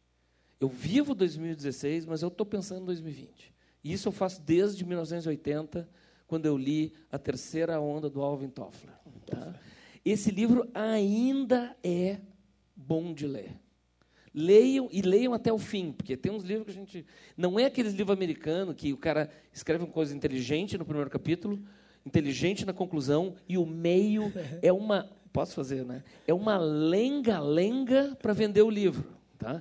Eu 0.61 0.69
vivo 0.69 1.15
2016, 1.15 2.07
mas 2.07 2.23
eu 2.23 2.29
estou 2.29 2.47
pensando 2.47 2.83
em 2.83 2.87
2020. 2.87 3.53
E 3.83 3.93
isso 3.93 4.09
eu 4.09 4.13
faço 4.13 4.41
desde 4.41 4.85
1980, 4.85 5.89
quando 6.33 6.47
eu 6.47 6.57
li 6.57 6.95
A 7.11 7.19
Terceira 7.19 7.79
Onda 7.79 8.09
do 8.09 8.23
Alvin 8.23 8.49
Toffler. 8.49 8.95
Tá? 9.27 9.55
Esse 10.03 10.31
livro 10.31 10.67
ainda 10.73 11.77
é 11.85 12.21
bom 12.75 13.13
de 13.13 13.27
ler. 13.27 13.51
Leiam 14.33 14.89
e 14.91 15.03
leiam 15.03 15.35
até 15.35 15.53
o 15.53 15.59
fim, 15.59 15.93
porque 15.93 16.17
tem 16.17 16.33
uns 16.33 16.43
livros 16.43 16.65
que 16.65 16.71
a 16.71 16.75
gente. 16.75 17.07
Não 17.37 17.61
é 17.61 17.67
aqueles 17.67 17.93
livros 17.93 18.17
americanos 18.17 18.75
que 18.75 18.95
o 18.95 18.97
cara 18.97 19.29
escreve 19.53 19.85
uma 19.85 19.93
coisa 19.93 20.17
inteligente 20.17 20.79
no 20.79 20.87
primeiro 20.87 21.11
capítulo, 21.11 21.63
inteligente 22.07 22.65
na 22.65 22.73
conclusão, 22.73 23.35
e 23.47 23.59
o 23.59 23.67
meio 23.67 24.33
é 24.63 24.73
uma. 24.73 25.11
Posso 25.35 25.55
fazer, 25.55 25.85
né? 25.85 26.03
É 26.27 26.33
uma 26.33 26.57
lenga-lenga 26.57 28.17
para 28.23 28.33
vender 28.33 28.63
o 28.63 28.71
livro. 28.71 29.05
Tá? 29.37 29.61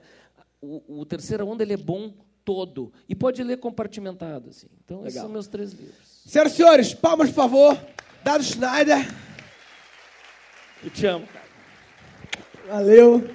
O, 0.61 1.01
o 1.01 1.05
Terceira 1.05 1.43
Onda 1.43 1.63
ele 1.63 1.74
é 1.74 1.78
bom 1.78 2.13
todo. 2.45 2.93
E 3.09 3.13
pode 3.13 3.43
ler 3.43 3.57
compartimentado. 3.57 4.51
Assim. 4.51 4.67
Então, 4.86 4.99
Legal. 4.99 5.07
esses 5.09 5.22
são 5.22 5.30
meus 5.30 5.47
três 5.47 5.74
livros. 5.74 6.11
Senhoras 6.26 6.53
e 6.53 6.55
senhores, 6.55 6.93
palmas, 6.93 7.30
por 7.30 7.36
favor. 7.36 7.78
Dado 8.24 8.43
Schneider. 8.43 9.05
Eu 10.84 10.89
te 10.89 11.05
amo, 11.05 11.28
cara. 11.28 11.45
Valeu. 12.67 13.30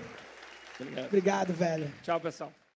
Obrigado. 0.80 1.06
Obrigado, 1.06 1.52
velho. 1.52 1.92
Tchau, 2.02 2.20
pessoal. 2.20 2.52